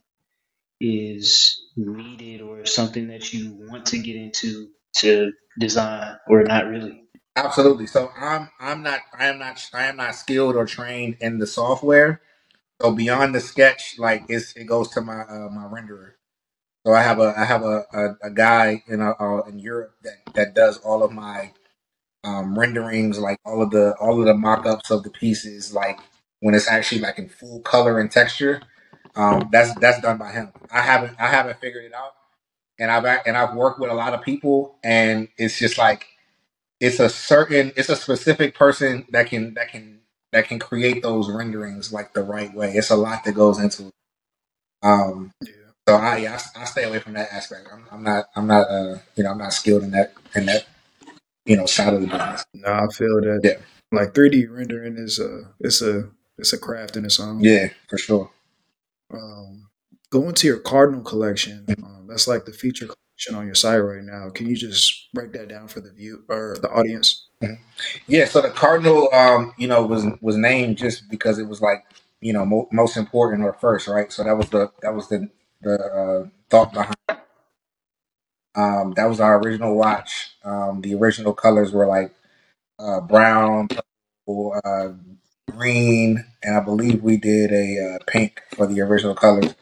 is 0.81 1.61
needed 1.77 2.41
or 2.41 2.65
something 2.67 3.09
that 3.09 3.33
you 3.33 3.53
want 3.69 3.87
to 3.87 3.99
get 3.99 4.17
into 4.17 4.69
to 4.97 5.33
design 5.59 6.17
or 6.29 6.43
not 6.43 6.67
really? 6.67 7.02
Absolutely. 7.35 7.87
So 7.87 8.11
I'm 8.17 8.49
I'm 8.59 8.83
not 8.83 9.01
I 9.17 9.27
am 9.27 9.39
not 9.39 9.69
I 9.73 9.85
am 9.85 9.97
not 9.97 10.15
skilled 10.15 10.55
or 10.55 10.65
trained 10.65 11.17
in 11.21 11.39
the 11.39 11.47
software. 11.47 12.21
So 12.81 12.91
beyond 12.93 13.35
the 13.35 13.41
sketch, 13.41 13.95
like 13.99 14.25
it's 14.29 14.53
it 14.55 14.65
goes 14.65 14.89
to 14.91 15.01
my 15.01 15.21
uh, 15.21 15.49
my 15.51 15.63
renderer. 15.65 16.13
So 16.85 16.93
I 16.93 17.03
have 17.03 17.19
a 17.19 17.33
I 17.37 17.45
have 17.45 17.63
a, 17.63 17.85
a, 17.93 18.27
a 18.27 18.31
guy 18.31 18.83
in 18.87 19.01
uh, 19.01 19.13
uh, 19.19 19.43
in 19.49 19.59
Europe 19.59 19.95
that 20.03 20.33
that 20.35 20.55
does 20.55 20.77
all 20.79 21.03
of 21.03 21.11
my 21.13 21.51
um, 22.25 22.59
renderings, 22.59 23.19
like 23.19 23.39
all 23.45 23.63
of 23.63 23.71
the 23.71 23.95
all 23.99 24.19
of 24.19 24.27
the 24.27 24.35
mock-ups 24.35 24.91
of 24.91 25.03
the 25.03 25.11
pieces, 25.11 25.73
like 25.73 25.99
when 26.41 26.55
it's 26.55 26.69
actually 26.69 27.01
like 27.01 27.19
in 27.19 27.29
full 27.29 27.61
color 27.61 27.99
and 27.99 28.11
texture. 28.11 28.61
Um, 29.15 29.49
that's 29.51 29.75
that's 29.75 30.01
done 30.01 30.17
by 30.19 30.31
him. 30.33 30.53
I 30.71 30.81
haven't 30.81 31.19
I 31.19 31.27
haven't 31.27 31.59
figured 31.61 31.85
it 31.85 31.93
out, 31.95 32.13
and 32.79 32.91
I've 32.91 33.05
and 33.27 33.37
I've 33.37 33.55
worked 33.55 33.79
with 33.79 33.91
a 33.91 33.95
lot 33.95 34.13
of 34.13 34.23
people, 34.23 34.77
and 34.83 35.29
it's 35.37 35.59
just 35.59 35.77
like 35.77 36.07
it's 36.83 37.01
a 37.01 37.09
certain 37.09 37.73
it's 37.77 37.89
a 37.89 37.97
specific 37.97 38.55
person 38.55 39.07
that 39.11 39.27
can 39.27 39.55
that 39.55 39.69
can 39.71 40.01
that 40.33 40.47
can 40.49 40.59
create 40.59 41.03
those 41.03 41.31
renderings 41.31 41.93
like 41.93 42.13
the 42.13 42.23
right 42.23 42.53
way. 42.55 42.73
It's 42.73 42.91
a 42.91 42.97
lot 42.97 43.25
that 43.25 43.33
goes 43.33 43.59
into 43.59 43.87
it. 43.87 43.93
Um, 44.83 45.31
Yeah. 45.41 45.51
so 45.89 45.95
I 45.95 46.17
yeah, 46.17 46.39
I, 46.55 46.61
I 46.61 46.65
stay 46.65 46.85
away 46.85 46.99
from 46.99 47.13
that 47.13 47.33
aspect. 47.33 47.69
I'm, 47.73 47.85
I'm 47.91 48.03
not 48.03 48.25
I'm 48.35 48.47
not 48.47 48.69
uh 48.69 48.97
you 49.15 49.23
know 49.23 49.31
I'm 49.31 49.39
not 49.39 49.53
skilled 49.53 49.83
in 49.83 49.91
that 49.91 50.13
in 50.35 50.47
that 50.47 50.65
you 51.45 51.57
know 51.57 51.67
side 51.67 51.93
of 51.93 52.01
the 52.01 52.07
business. 52.07 52.45
No, 52.55 52.69
I 52.73 52.87
feel 52.93 53.21
that. 53.21 53.41
Yeah. 53.43 53.59
Like 53.91 54.13
3D 54.13 54.47
rendering 54.51 54.97
is 54.97 55.19
a 55.19 55.53
it's 55.61 55.81
a 55.81 56.09
it's 56.37 56.53
a 56.53 56.59
craft 56.59 56.97
in 56.97 57.05
its 57.05 57.19
own. 57.19 57.41
Yeah, 57.41 57.69
for 57.89 57.97
sure. 57.99 58.31
Um, 59.13 59.69
going 60.11 60.35
to 60.35 60.47
your 60.47 60.59
Cardinal 60.59 61.03
collection, 61.03 61.65
um, 61.83 62.07
that's 62.09 62.27
like 62.27 62.45
the 62.45 62.53
feature 62.53 62.87
on 63.31 63.45
your 63.45 63.55
side 63.55 63.77
right 63.77 64.03
now. 64.03 64.29
Can 64.29 64.47
you 64.47 64.55
just 64.55 65.09
break 65.13 65.33
that 65.33 65.47
down 65.49 65.67
for 65.67 65.81
the 65.81 65.91
view 65.91 66.23
or 66.29 66.57
the 66.61 66.69
audience? 66.69 67.27
Yeah, 68.07 68.25
so 68.25 68.41
the 68.41 68.49
Cardinal, 68.49 69.09
um, 69.13 69.53
you 69.57 69.67
know, 69.67 69.85
was 69.85 70.05
was 70.21 70.37
named 70.37 70.77
just 70.77 71.09
because 71.09 71.39
it 71.39 71.47
was 71.47 71.61
like, 71.61 71.85
you 72.21 72.33
know, 72.33 72.45
mo- 72.45 72.69
most 72.71 72.97
important 72.97 73.43
or 73.43 73.53
first, 73.53 73.87
right? 73.87 74.11
So 74.11 74.23
that 74.23 74.37
was 74.37 74.49
the 74.49 74.71
that 74.81 74.93
was 74.93 75.09
the 75.09 75.29
the 75.61 75.75
uh, 75.79 76.29
thought 76.49 76.73
behind. 76.73 76.95
it. 77.09 77.19
Um, 78.55 78.93
that 78.95 79.05
was 79.05 79.19
our 79.19 79.39
original 79.39 79.75
watch. 79.75 80.31
Um, 80.43 80.81
the 80.81 80.93
original 80.95 81.33
colors 81.33 81.71
were 81.71 81.87
like 81.87 82.13
uh, 82.79 83.01
brown, 83.01 83.67
purple, 83.69 84.59
uh, 84.65 84.89
green, 85.51 86.25
and 86.43 86.57
I 86.57 86.59
believe 86.61 87.03
we 87.03 87.17
did 87.17 87.51
a 87.51 87.95
uh, 87.95 88.03
pink 88.07 88.41
for 88.55 88.67
the 88.67 88.81
original 88.81 89.15
colors. 89.15 89.55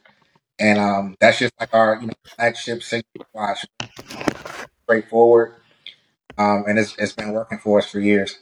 And 0.62 0.80
um, 0.80 1.17
that's 1.21 1.39
just 1.39 1.54
like 1.60 1.74
our 1.76 2.00
you 2.02 2.10
know 2.10 2.13
flagship 2.38 2.84
signature 2.84 3.28
watch, 3.34 3.65
straightforward. 4.84 5.56
Um, 6.38 6.65
and 6.67 6.80
it's 6.80 6.95
it's 6.97 7.13
been 7.13 7.34
working 7.34 7.60
for 7.60 7.80
us 7.80 7.89
for 7.89 8.00
years. 8.02 8.39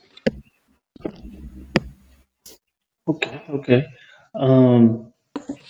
Okay, 3.07 3.43
okay. 3.49 3.85
Um, 4.35 5.13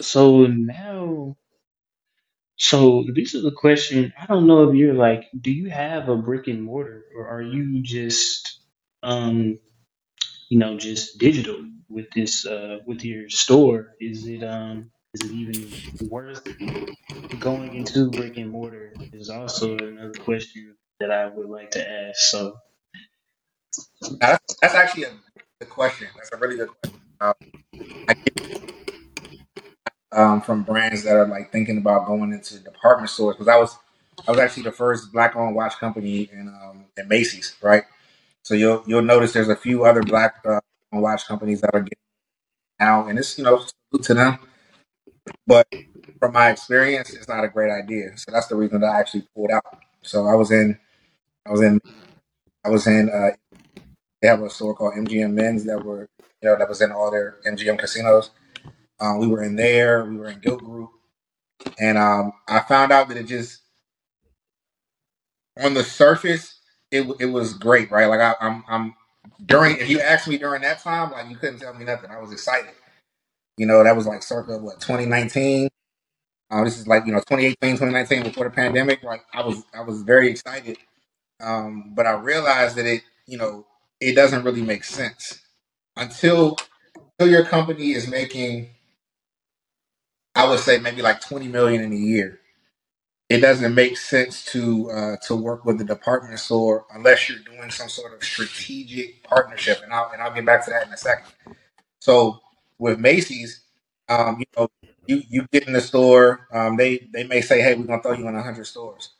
so 0.01 0.47
now, 0.47 1.38
so 2.57 3.05
this 3.15 3.35
is 3.35 3.45
a 3.45 3.51
question. 3.51 4.13
I 4.19 4.27
don't 4.27 4.47
know 4.47 4.69
if 4.69 4.75
you're 4.75 4.93
like, 4.95 5.25
do 5.39 5.51
you 5.51 5.69
have 5.69 6.09
a 6.09 6.17
brick 6.17 6.47
and 6.47 6.63
mortar, 6.63 7.05
or 7.15 7.27
are 7.29 7.41
you 7.43 7.81
just, 7.83 8.59
um, 9.03 9.59
you 10.49 10.59
know, 10.59 10.77
just 10.77 11.19
digital 11.19 11.65
with 11.89 12.07
this, 12.15 12.45
uh, 12.45 12.79
with 12.85 13.05
your 13.05 13.29
store? 13.29 13.95
Is 14.01 14.27
it, 14.27 14.43
um, 14.43 14.91
is 15.13 15.21
it 15.21 15.31
even 15.31 16.09
worth 16.09 16.43
going 17.39 17.75
into 17.75 18.11
brick 18.11 18.37
and 18.37 18.51
mortar? 18.51 18.93
Is 19.13 19.29
also 19.29 19.77
another 19.77 20.13
question 20.13 20.75
that 20.99 21.11
I 21.11 21.27
would 21.27 21.49
like 21.49 21.71
to 21.71 21.89
ask. 21.89 22.19
So, 22.19 22.57
that's, 24.19 24.55
that's 24.61 24.75
actually 24.75 25.03
a 25.03 25.11
good 25.59 25.69
question. 25.69 26.07
That's 26.15 26.31
a 26.31 26.37
really 26.37 26.57
good 26.57 26.69
question. 26.69 27.01
Um, 27.21 27.33
I 28.07 28.15
um, 30.11 30.41
from 30.41 30.63
brands 30.63 31.03
that 31.03 31.15
are 31.15 31.27
like 31.27 31.51
thinking 31.51 31.77
about 31.77 32.07
going 32.07 32.33
into 32.33 32.59
department 32.59 33.09
stores 33.09 33.35
because 33.35 33.47
I 33.47 33.57
was 33.57 33.77
I 34.27 34.31
was 34.31 34.39
actually 34.39 34.63
the 34.63 34.71
first 34.71 35.11
black 35.11 35.35
owned 35.35 35.55
watch 35.55 35.77
company 35.77 36.29
in 36.31 36.47
um, 36.47 36.85
in 36.97 37.07
Macy's, 37.07 37.55
right? 37.61 37.83
So 38.43 38.53
you'll 38.53 38.83
you'll 38.85 39.01
notice 39.01 39.33
there's 39.33 39.49
a 39.49 39.55
few 39.55 39.85
other 39.85 40.01
black 40.01 40.37
uh, 40.45 40.59
watch 40.91 41.27
companies 41.27 41.61
that 41.61 41.71
are 41.73 41.81
getting 41.81 41.97
out, 42.79 43.09
and 43.09 43.19
it's 43.19 43.37
you 43.37 43.43
know 43.43 43.63
to 44.01 44.13
them. 44.13 44.39
But 45.47 45.67
from 46.19 46.34
my 46.34 46.51
experience, 46.51 47.13
it's 47.13 47.27
not 47.27 47.43
a 47.43 47.49
great 47.49 47.71
idea. 47.71 48.17
So 48.17 48.32
that's 48.32 48.47
the 48.47 48.55
reason 48.55 48.82
that 48.82 48.88
I 48.88 48.99
actually 48.99 49.27
pulled 49.36 49.51
out. 49.51 49.65
So 50.03 50.27
I 50.27 50.36
was 50.36 50.51
in 50.51 50.79
I 51.47 51.51
was 51.51 51.62
in 51.62 51.82
I 52.65 52.69
was 52.69 52.88
in 52.88 53.10
uh, 53.10 53.32
they 54.21 54.29
have 54.29 54.41
a 54.43 54.49
store 54.49 54.75
called 54.75 54.95
MGM 54.95 55.34
Men's 55.34 55.65
that 55.65 55.84
were 55.86 56.10
you 56.41 56.49
know 56.49 56.58
that 56.58 56.69
was 56.69 56.82
in 56.82 56.91
all 56.91 57.12
their 57.12 57.38
MGM 57.47 57.79
casinos. 57.79 58.32
Um, 59.01 59.19
we 59.19 59.27
were 59.27 59.43
in 59.43 59.55
there. 59.58 60.05
We 60.05 60.17
were 60.17 60.29
in 60.29 60.39
Gilt 60.39 60.63
Groupe, 60.63 60.91
and 61.79 61.97
um, 61.97 62.34
I 62.47 62.62
found 62.62 62.91
out 62.91 63.10
that 63.10 63.17
it 63.17 63.25
just 63.27 63.62
on 65.62 65.73
the 65.75 65.84
surface 65.84 66.60
it 66.91 67.08
it 67.19 67.27
was 67.27 67.53
great, 67.53 67.91
right? 67.91 68.08
Like 68.08 68.21
I, 68.21 68.36
I'm 68.41 68.63
I'm 68.69 68.95
during 69.45 69.77
if 69.77 69.89
you 69.89 70.01
asked 70.01 70.27
me 70.27 70.38
during 70.38 70.63
that 70.63 70.82
time, 70.84 71.12
like 71.12 71.29
you 71.29 71.38
couldn't 71.38 71.60
tell 71.60 71.73
me 71.73 71.86
nothing. 71.86 72.12
I 72.12 72.19
was 72.19 72.32
excited. 72.34 72.71
You 73.59 73.65
know, 73.67 73.83
that 73.83 73.97
was 73.97 74.07
like 74.07 74.23
circa 74.23 74.57
what 74.57 74.79
2019. 74.79 75.67
Uh, 76.49 76.63
this 76.63 76.79
is 76.79 76.87
like 76.87 77.05
you 77.05 77.11
know 77.11 77.19
2018, 77.19 77.73
2019 77.73 78.23
before 78.23 78.45
the 78.45 78.51
pandemic. 78.51 79.03
Like 79.03 79.25
I 79.33 79.43
was 79.43 79.63
I 79.73 79.81
was 79.81 80.01
very 80.03 80.29
excited, 80.29 80.77
um, 81.41 81.91
but 81.93 82.07
I 82.07 82.13
realized 82.13 82.77
that 82.77 82.85
it 82.85 83.03
you 83.27 83.37
know 83.37 83.67
it 83.99 84.15
doesn't 84.15 84.45
really 84.45 84.61
make 84.61 84.85
sense 84.85 85.41
until 85.97 86.57
until 87.19 87.31
your 87.33 87.45
company 87.45 87.91
is 87.91 88.07
making 88.09 88.69
I 90.35 90.49
would 90.49 90.59
say 90.59 90.79
maybe 90.79 91.01
like 91.01 91.21
20 91.21 91.49
million 91.49 91.81
in 91.83 91.91
a 91.91 91.97
year. 91.97 92.39
It 93.29 93.41
doesn't 93.41 93.75
make 93.75 93.97
sense 93.97 94.45
to 94.53 94.91
uh, 94.91 95.17
to 95.27 95.35
work 95.35 95.65
with 95.65 95.79
the 95.79 95.83
department 95.83 96.39
store 96.39 96.85
unless 96.93 97.29
you're 97.29 97.39
doing 97.39 97.71
some 97.71 97.89
sort 97.89 98.13
of 98.13 98.23
strategic 98.23 99.23
partnership, 99.23 99.81
and 99.83 99.93
I'll 99.93 100.11
and 100.13 100.21
I'll 100.21 100.33
get 100.33 100.45
back 100.45 100.65
to 100.65 100.71
that 100.71 100.87
in 100.87 100.93
a 100.93 100.97
second. 100.97 101.31
So 101.99 102.39
with 102.79 102.99
Macy's, 102.99 103.61
um, 104.09 104.37
you 104.39 104.45
know, 104.57 104.69
you 105.07 105.23
you 105.29 105.47
get 105.51 105.67
in 105.67 105.73
the 105.73 105.81
store, 105.81 106.47
um, 106.53 106.77
they 106.77 107.07
they 107.13 107.25
may 107.25 107.41
say, 107.41 107.61
hey, 107.61 107.75
we're 107.75 107.85
gonna 107.85 108.03
throw 108.03 108.13
you 108.13 108.27
in 108.27 108.35
hundred 108.35 108.67
stores. 108.67 109.11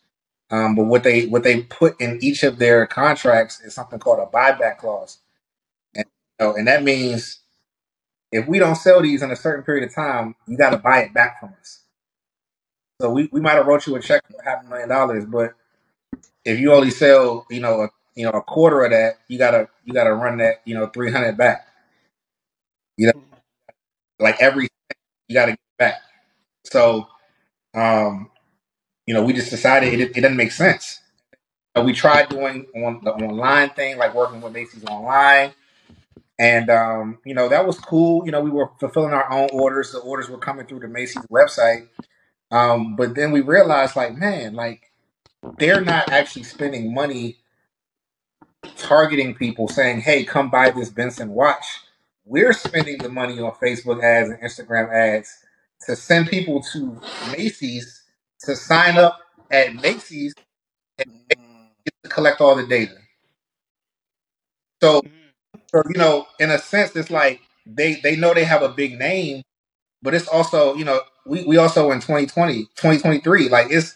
Um, 0.52 0.76
but 0.76 0.86
what 0.86 1.04
they 1.04 1.28
what 1.28 1.44
they 1.44 1.64
put 1.64 2.00
in 2.02 2.20
each 2.22 2.44
of 2.44 2.60
their 2.60 2.88
contracts 2.88 3.62
is 3.62 3.74
something 3.76 4.00
called 4.00 4.20
a 4.20 4.26
buyback 4.28 4.80
clause, 4.80 5.20
and 5.96 6.06
you 6.40 6.48
know, 6.48 6.56
and 6.56 6.68
that 6.68 6.84
means 6.84 7.42
if 8.32 8.48
we 8.48 8.60
don't 8.60 8.76
sell 8.76 9.02
these 9.02 9.24
in 9.24 9.32
a 9.32 9.36
certain 9.38 9.64
period 9.66 9.88
of 9.90 9.96
time, 9.96 10.36
you 10.48 10.58
got 10.58 10.72
to 10.72 10.78
buy 10.78 11.02
it 11.02 11.14
back 11.14 11.40
from 11.40 11.54
us. 11.60 11.82
So 13.02 13.12
we, 13.12 13.30
we 13.32 13.42
might 13.42 13.54
have 13.56 13.68
wrote 13.68 13.88
you 13.88 13.96
a 13.96 14.02
check 14.02 14.24
for 14.30 14.42
half 14.44 14.66
a 14.66 14.70
million 14.70 14.90
dollars, 14.90 15.26
but 15.26 15.56
if 16.46 16.60
you 16.60 16.74
only 16.74 16.92
sell, 16.92 17.46
you 17.50 17.60
know, 17.62 17.82
a 17.84 17.90
you 18.16 18.26
know 18.26 18.32
a 18.32 18.42
quarter 18.42 18.84
of 18.84 18.92
that, 18.92 19.16
you 19.28 19.38
gotta 19.38 19.70
you 19.86 19.94
gotta 19.94 20.14
run 20.14 20.38
that 20.38 20.62
you 20.66 20.76
know 20.76 20.88
three 20.88 21.12
hundred 21.12 21.38
back. 21.38 21.68
You 22.98 23.08
know, 23.08 23.24
like 24.20 24.42
every 24.42 24.68
you 25.28 25.34
gotta 25.34 25.52
get 25.52 25.60
back. 25.78 26.02
So, 26.66 27.08
um, 27.76 28.30
you 29.06 29.14
know, 29.14 29.24
we 29.24 29.34
just 29.34 29.50
decided 29.50 29.94
it, 29.94 30.18
it 30.18 30.22
doesn't 30.22 30.38
make 30.38 30.52
sense. 30.52 31.00
We 31.82 31.94
tried 31.94 32.30
doing 32.30 32.66
on 32.76 33.02
the 33.04 33.12
online 33.12 33.70
thing, 33.70 33.98
like 33.98 34.14
working 34.14 34.42
with 34.42 34.52
Macy's 34.54 34.84
online, 34.86 35.54
and 36.38 36.70
um, 36.70 37.20
you 37.26 37.34
know 37.34 37.48
that 37.50 37.66
was 37.66 37.80
cool. 37.80 38.26
You 38.26 38.32
know, 38.32 38.42
we 38.42 38.50
were 38.50 38.70
fulfilling 38.80 39.14
our 39.14 39.32
own 39.32 39.50
orders. 39.54 39.92
The 39.94 40.00
orders 40.00 40.30
were 40.30 40.40
coming 40.40 40.66
through 40.66 40.82
the 40.82 40.90
Macy's 40.90 41.26
website, 41.32 41.88
um, 42.52 42.96
but 42.98 43.16
then 43.16 43.32
we 43.32 43.42
realized, 43.42 43.96
like, 43.96 44.16
man, 44.18 44.56
like 44.56 44.92
they're 45.58 45.82
not 45.82 46.10
actually 46.10 46.44
spending 46.44 46.94
money 46.94 47.38
targeting 48.78 49.36
people, 49.36 49.68
saying, 49.70 50.02
"Hey, 50.02 50.26
come 50.26 50.50
buy 50.50 50.72
this 50.72 50.90
Benson 50.90 51.30
watch." 51.30 51.66
We're 52.30 52.54
spending 52.54 53.00
the 53.00 53.10
money 53.10 53.40
on 53.40 53.52
Facebook 53.54 54.04
ads 54.04 54.30
and 54.30 54.40
Instagram 54.40 54.94
ads 54.94 55.36
to 55.88 55.96
send 55.96 56.28
people 56.30 56.62
to 56.74 57.02
Macy's 57.32 58.04
to 58.42 58.56
sign 58.56 59.00
up 59.00 59.20
at 59.52 59.74
Macy's 59.76 60.36
and 61.00 61.12
get 61.86 61.94
to 62.04 62.10
collect 62.10 62.40
all 62.40 62.56
the 62.56 62.68
data. 62.68 62.94
So, 64.82 65.02
mm-hmm. 65.02 65.60
so 65.72 65.82
you 65.90 66.00
know, 66.00 66.28
in 66.40 66.52
a 66.52 66.60
sense, 66.60 66.96
it's 66.96 67.10
like 67.10 67.42
they 67.66 67.96
they 67.96 68.16
know 68.16 68.36
they 68.36 68.46
have 68.46 68.62
a 68.62 68.70
big 68.70 69.00
name, 69.00 69.42
but 70.04 70.14
it's 70.14 70.28
also 70.28 70.76
you 70.76 70.86
know 70.86 71.02
we 71.26 71.44
we 71.46 71.58
also 71.58 71.92
in 71.92 72.00
2020 72.00 72.66
2023 72.76 73.50
like 73.50 73.68
it's 73.72 73.96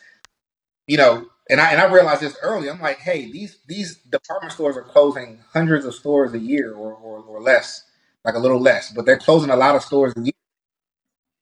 you 0.87 0.97
know 0.97 1.25
and 1.49 1.61
I 1.61 1.71
and 1.71 1.81
I 1.81 1.85
realized 1.85 2.21
this 2.21 2.37
early. 2.41 2.69
I'm 2.69 2.81
like, 2.81 2.99
hey, 2.99 3.31
these 3.31 3.59
these 3.67 3.97
department 3.97 4.53
stores 4.53 4.77
are 4.77 4.83
closing 4.83 5.39
hundreds 5.51 5.85
of 5.85 5.93
stores 5.93 6.33
a 6.33 6.39
year 6.39 6.73
or, 6.73 6.93
or, 6.93 7.19
or 7.19 7.41
less, 7.41 7.83
like 8.25 8.35
a 8.35 8.39
little 8.39 8.59
less, 8.59 8.91
but 8.93 9.05
they're 9.05 9.17
closing 9.19 9.49
a 9.51 9.55
lot 9.55 9.75
of 9.75 9.83
stores. 9.83 10.13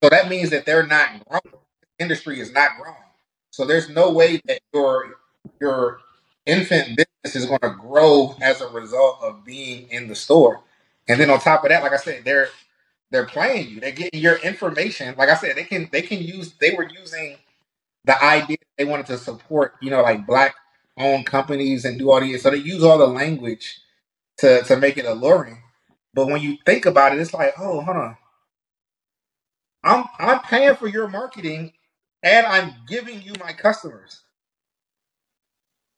So 0.03 0.09
that 0.09 0.29
means 0.29 0.51
that 0.51 0.65
they're 0.65 0.87
not 0.87 1.25
growing. 1.27 1.43
The 1.81 2.03
industry 2.05 2.39
is 2.39 2.51
not 2.53 2.71
growing. 2.81 2.97
So 3.51 3.65
there's 3.65 3.89
no 3.89 4.11
way 4.11 4.41
that 4.45 4.61
your 4.73 5.15
your 5.59 5.99
infant 6.45 6.97
business 6.97 7.35
is 7.35 7.45
going 7.47 7.61
to 7.61 7.71
grow 7.79 8.35
as 8.41 8.61
a 8.61 8.69
result 8.69 9.19
of 9.21 9.45
being 9.45 9.89
in 9.89 10.07
the 10.07 10.15
store. 10.15 10.61
And 11.07 11.19
then 11.19 11.29
on 11.31 11.39
top 11.39 11.63
of 11.63 11.69
that, 11.69 11.83
like 11.83 11.93
I 11.93 11.97
said, 11.97 12.23
they're 12.25 12.49
they're 13.11 13.27
playing 13.27 13.69
you. 13.69 13.79
They're 13.81 13.91
getting 13.91 14.21
your 14.21 14.37
information. 14.37 15.15
Like 15.17 15.29
I 15.29 15.35
said, 15.35 15.57
they 15.57 15.65
can 15.65 15.89
they 15.91 16.03
can 16.03 16.19
use. 16.21 16.53
They 16.61 16.75
were 16.75 16.89
using 16.89 17.37
the 18.05 18.23
idea 18.23 18.57
they 18.77 18.85
wanted 18.85 19.07
to 19.07 19.17
support, 19.17 19.75
you 19.81 19.91
know, 19.91 20.01
like 20.03 20.25
black 20.27 20.55
owned 20.97 21.25
companies 21.25 21.85
and 21.85 21.99
do 21.99 22.11
all 22.11 22.21
these. 22.21 22.43
So 22.43 22.51
they 22.51 22.57
use 22.57 22.83
all 22.83 22.97
the 22.99 23.07
language 23.07 23.79
to 24.39 24.63
to 24.63 24.77
make 24.77 24.97
it 24.97 25.05
alluring. 25.05 25.61
But 26.13 26.27
when 26.27 26.41
you 26.41 26.57
think 26.65 26.85
about 26.87 27.13
it, 27.13 27.19
it's 27.21 27.33
like, 27.33 27.53
oh, 27.59 27.81
hold 27.81 27.97
on. 27.97 28.17
I'm 29.83 30.05
I'm 30.19 30.39
paying 30.41 30.75
for 30.75 30.87
your 30.87 31.07
marketing 31.09 31.73
and 32.23 32.45
I'm 32.47 32.73
giving 32.87 33.21
you 33.23 33.33
my 33.39 33.53
customers. 33.53 34.23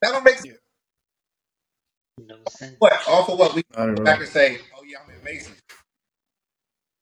That 0.02 0.12
don't 0.14 0.26
make 0.26 0.38
sense. 0.40 0.58
No 2.20 2.38
sense. 2.50 2.76
What 2.80 2.94
off 3.08 3.30
of 3.30 3.40
what 3.40 3.56
we 3.56 3.64
Not 3.78 3.90
at 3.90 4.04
back 4.06 4.20
and 4.22 4.30
say, 4.30 4.60
oh 4.78 4.84
yeah, 4.86 5.00
I'm 5.04 5.14
in 5.16 5.24
Macy's, 5.24 5.62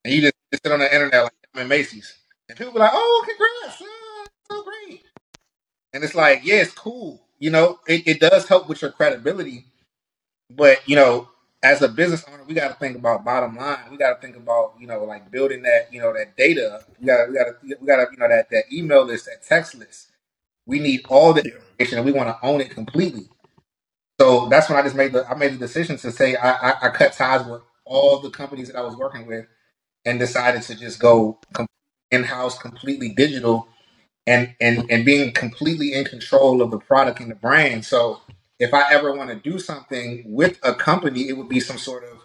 and 0.05 0.13
you 0.13 0.21
just 0.21 0.35
sit 0.63 0.71
on 0.71 0.79
the 0.79 0.93
internet 0.93 1.23
like 1.25 1.33
I'm 1.55 1.61
in 1.63 1.67
Macy's, 1.69 2.13
and 2.49 2.57
people 2.57 2.73
be 2.73 2.79
like, 2.79 2.91
oh, 2.93 3.25
congrats, 3.27 3.79
so 4.51 4.63
great, 4.63 5.03
and 5.93 6.03
it's 6.03 6.15
like, 6.15 6.41
yeah, 6.45 6.57
it's 6.57 6.73
cool, 6.73 7.21
you 7.39 7.51
know, 7.51 7.79
it, 7.87 8.07
it 8.07 8.19
does 8.21 8.47
help 8.47 8.69
with 8.69 8.81
your 8.81 8.91
credibility, 8.91 9.65
but 10.49 10.87
you 10.87 10.95
know, 10.97 11.29
as 11.63 11.81
a 11.81 11.89
business 11.89 12.25
owner, 12.31 12.43
we 12.45 12.53
got 12.53 12.69
to 12.69 12.75
think 12.75 12.97
about 12.97 13.25
bottom 13.25 13.55
line. 13.57 13.79
We 13.91 13.97
got 13.97 14.15
to 14.15 14.21
think 14.21 14.37
about 14.37 14.75
you 14.79 14.87
know 14.87 15.03
like 15.05 15.31
building 15.31 15.63
that 15.63 15.89
you 15.93 16.01
know 16.01 16.13
that 16.13 16.37
data. 16.37 16.83
We 16.99 17.07
got 17.07 17.29
we 17.29 17.35
got 17.35 17.45
to 17.45 17.55
we 17.81 17.87
got 17.87 17.97
to 17.97 18.07
you 18.11 18.17
know 18.17 18.29
that 18.29 18.49
that 18.51 18.65
email 18.73 19.05
list, 19.05 19.25
that 19.27 19.43
text 19.47 19.75
list. 19.75 20.11
We 20.67 20.79
need 20.79 21.05
all 21.09 21.33
the 21.33 21.43
Yeah. 21.45 21.53
information, 21.79 21.97
and 21.99 22.05
we 22.05 22.13
want 22.13 22.29
to 22.29 22.47
own 22.47 22.61
it 22.61 22.71
completely. 22.71 23.29
So 24.19 24.49
that's 24.49 24.69
when 24.69 24.79
I 24.79 24.83
just 24.83 24.95
made 24.95 25.13
the 25.13 25.27
I 25.29 25.35
made 25.35 25.53
the 25.53 25.57
decision 25.59 25.97
to 25.99 26.11
say 26.11 26.35
I, 26.35 26.51
I, 26.71 26.75
I 26.83 26.89
cut 26.91 27.13
ties 27.13 27.45
with 27.47 27.61
all 27.85 28.19
the 28.19 28.31
companies 28.31 28.69
that 28.69 28.77
I 28.77 28.81
was 28.83 28.95
working 28.97 29.27
with 29.27 29.47
and 30.05 30.19
decided 30.19 30.63
to 30.63 30.75
just 30.75 30.99
go 30.99 31.39
com- 31.53 31.67
in 32.11 32.23
house, 32.23 32.57
completely 32.59 33.09
digital, 33.09 33.67
and 34.27 34.55
and 34.61 34.85
and 34.91 35.05
being 35.05 35.33
completely 35.33 35.93
in 35.93 36.05
control 36.05 36.61
of 36.61 36.71
the 36.71 36.79
product 36.79 37.19
and 37.21 37.31
the 37.31 37.35
brand. 37.35 37.85
So 37.85 38.21
if 38.61 38.73
I 38.75 38.93
ever 38.93 39.13
want 39.13 39.31
to 39.31 39.37
do 39.37 39.59
something 39.59 40.23
with 40.27 40.59
a 40.63 40.75
company, 40.75 41.29
it 41.29 41.33
would 41.37 41.49
be 41.49 41.61
some 41.61 41.79
sort 41.79 42.05
of 42.05 42.21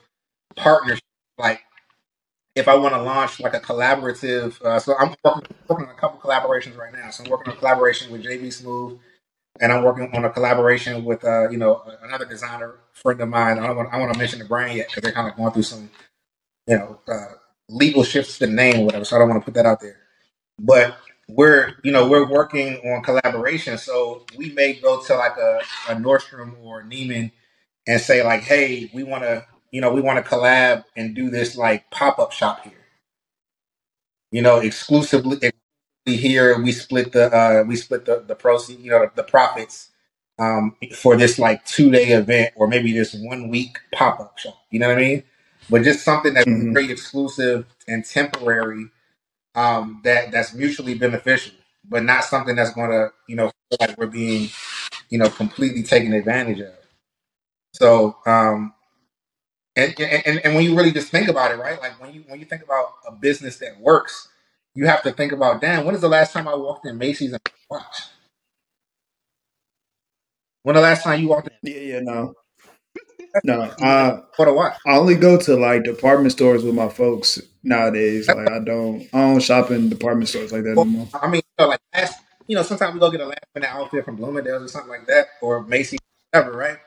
partnership. 0.57 1.05
Like 1.39 1.63
if 2.55 2.69
I 2.69 2.77
want 2.77 2.95
to 2.95 3.03
launch 3.03 3.41
like 3.41 3.55
a 3.55 3.61
collaborative, 3.61 4.61
uh, 4.63 4.81
so 4.81 4.97
I'm 4.99 5.15
working, 5.25 5.57
working 5.69 5.87
on 5.87 5.93
a 5.93 5.99
couple 5.99 6.21
collaborations 6.21 6.77
right 6.79 6.93
now. 6.93 7.11
So 7.11 7.25
I'm 7.25 7.31
working 7.31 7.53
on 7.53 7.57
a 7.57 7.61
collaboration 7.61 8.13
with 8.13 8.25
JB 8.25 8.49
Smoove, 8.49 8.99
and 9.61 9.73
I'm 9.73 9.85
working 9.85 10.11
on 10.15 10.25
a 10.25 10.31
collaboration 10.31 11.05
with 11.05 11.25
uh, 11.25 11.51
you 11.51 11.59
know 11.59 11.83
another 12.03 12.27
designer 12.27 12.77
friend 12.93 13.21
of 13.21 13.29
mine. 13.29 13.59
I 13.59 13.67
don't 13.67 13.77
want 13.77 13.95
I 13.95 13.99
want 14.01 14.13
to 14.13 14.19
mention 14.19 14.41
the 14.41 14.47
brand 14.47 14.77
yet 14.77 14.89
because 14.89 15.03
they're 15.03 15.13
kind 15.13 15.29
of 15.31 15.37
going 15.37 15.53
through 15.53 15.65
some 15.65 15.91
you 16.69 16.79
know 16.79 17.01
uh, 17.09 17.35
legal 17.69 18.05
shifts 18.05 18.39
to 18.39 18.49
name 18.49 18.81
or 18.81 18.87
whatever. 18.87 19.05
So 19.07 19.17
I 19.17 19.21
don't 19.21 19.31
want 19.31 19.43
to 19.43 19.45
put 19.45 19.55
that 19.55 19.67
out 19.67 19.81
there. 19.81 19.99
But 20.59 20.99
we're 21.29 21.75
you 21.85 21.93
know 21.93 22.09
we're 22.09 22.29
working 22.29 22.77
on 22.79 23.03
collaboration, 23.03 23.79
so 23.79 24.25
we 24.37 24.53
may 24.53 24.75
go 24.75 25.03
to 25.03 25.17
like 25.17 25.37
a, 25.39 25.61
a 25.91 25.95
Nordstrom 25.97 26.55
or 26.63 26.83
Neiman 26.85 27.33
and 27.87 28.01
say 28.01 28.25
like, 28.25 28.43
hey, 28.43 28.91
we 28.95 29.05
want 29.05 29.25
to 29.25 29.47
you 29.73 29.81
know 29.81 29.93
we 29.93 30.03
want 30.03 30.25
to 30.25 30.31
collab 30.31 30.85
and 30.97 31.15
do 31.17 31.31
this 31.31 31.57
like 31.57 31.91
pop 31.91 32.19
up 32.19 32.33
shop 32.33 32.63
here. 32.65 32.75
You 34.33 34.43
know, 34.43 34.59
exclusively 34.59 35.39
here 36.07 36.61
we 36.61 36.73
split 36.73 37.13
the 37.13 37.27
uh, 37.35 37.65
we 37.67 37.77
split 37.77 38.05
the 38.07 38.25
the 38.27 38.35
proceeds 38.35 38.83
you 38.83 38.91
know 38.91 39.01
the, 39.01 39.13
the 39.17 39.23
profits 39.23 39.91
um, 40.39 40.77
for 40.97 41.17
this 41.17 41.39
like 41.39 41.65
two 41.65 41.91
day 41.91 42.09
event 42.09 42.53
or 42.57 42.67
maybe 42.67 42.93
this 42.93 43.15
one 43.15 43.49
week 43.51 43.79
pop 43.95 44.21
up 44.21 44.39
shop. 44.39 44.59
You 44.71 44.81
know 44.81 44.89
what 44.89 44.99
I 44.99 45.03
mean? 45.03 45.23
But 45.71 45.85
just 45.85 46.05
something 46.05 46.35
that's 46.35 46.47
Mhm. 46.49 46.75
very 46.75 46.91
exclusive 46.91 47.67
and 47.89 48.05
temporary 48.05 48.89
um, 49.57 50.03
that 50.05 50.33
that's 50.33 50.55
mutually 50.55 50.95
beneficial, 50.97 51.55
but 51.89 52.05
not 52.05 52.25
something 52.25 52.57
that's 52.57 52.75
going 52.75 52.91
to 52.91 53.11
you 53.29 53.37
know 53.37 53.53
like 53.81 53.99
we're 53.99 54.09
being 54.09 54.51
you 55.11 55.19
know 55.19 55.31
completely 55.31 55.83
taken 55.85 56.13
advantage 56.15 56.61
of. 56.61 56.75
So 57.75 58.19
um, 58.27 58.75
and, 59.77 59.99
and 60.01 60.41
and 60.45 60.55
when 60.55 60.65
you 60.65 60.77
really 60.77 60.93
just 60.93 61.11
think 61.11 61.29
about 61.29 61.53
it, 61.53 61.57
right? 61.59 61.81
Like 61.81 62.01
when 62.01 62.15
you 62.15 62.25
when 62.29 62.41
you 62.41 62.47
think 62.47 62.63
about 62.65 62.95
a 63.09 63.13
business 63.13 63.59
that 63.59 63.81
works, 63.81 64.29
you 64.75 64.87
have 64.87 65.03
to 65.05 65.13
think 65.13 65.33
about, 65.33 65.61
damn, 65.63 65.85
when 65.87 65.95
is 65.95 66.01
the 66.03 66.09
last 66.09 66.33
time 66.33 66.49
I 66.49 66.55
walked 66.57 66.87
in 66.87 66.99
Macy's 66.99 67.33
and 67.33 67.43
watch? 67.71 67.97
When 70.65 70.77
the 70.77 70.83
last 70.83 71.05
time 71.05 71.21
you 71.21 71.29
walked 71.29 71.49
in 71.49 71.55
Yeah, 71.73 71.81
yeah, 71.81 72.01
no, 72.01 72.35
no. 73.45 73.63
Uh, 73.63 74.23
for 74.35 74.47
a 74.47 74.55
watch? 74.55 74.77
I 74.87 74.97
only 74.97 75.15
go 75.17 75.37
to 75.39 75.57
like 75.57 75.85
department 75.85 76.33
stores 76.33 76.65
with 76.65 76.75
my 76.75 76.89
folks 76.89 77.41
nowadays. 77.63 78.29
Like 78.29 78.51
I 78.51 78.59
don't, 78.59 79.03
I 79.13 79.21
don't 79.21 79.41
shop 79.41 79.71
in 79.71 79.89
department 79.89 80.29
stores 80.29 80.53
like 80.53 80.65
that 80.65 80.77
Well, 80.77 80.87
anymore. 80.87 81.09
I 81.15 81.29
mean, 81.29 81.43
you 81.59 81.65
know, 81.65 81.69
like 81.69 81.81
last, 81.95 82.21
you 82.47 82.57
know, 82.57 82.63
sometimes 82.63 82.95
we 82.95 83.01
go 83.01 83.11
get 83.11 83.21
a 83.21 83.27
last 83.27 83.45
minute 83.55 83.71
outfit 83.71 84.05
from 84.05 84.17
Bloomingdale's 84.17 84.63
or 84.65 84.69
something 84.69 84.91
like 84.91 85.07
that, 85.07 85.27
or 85.43 85.63
Macy's, 85.65 86.01
whatever, 86.31 86.57
right? 86.57 86.79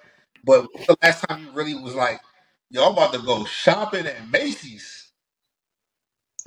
But 0.43 0.67
the 0.87 0.97
last 1.03 1.23
time 1.27 1.43
you 1.43 1.51
really 1.51 1.75
was 1.75 1.95
like, 1.95 2.19
yo, 2.69 2.85
I'm 2.85 2.93
about 2.93 3.13
to 3.13 3.19
go 3.19 3.45
shopping 3.45 4.05
at 4.05 4.29
Macy's? 4.29 5.11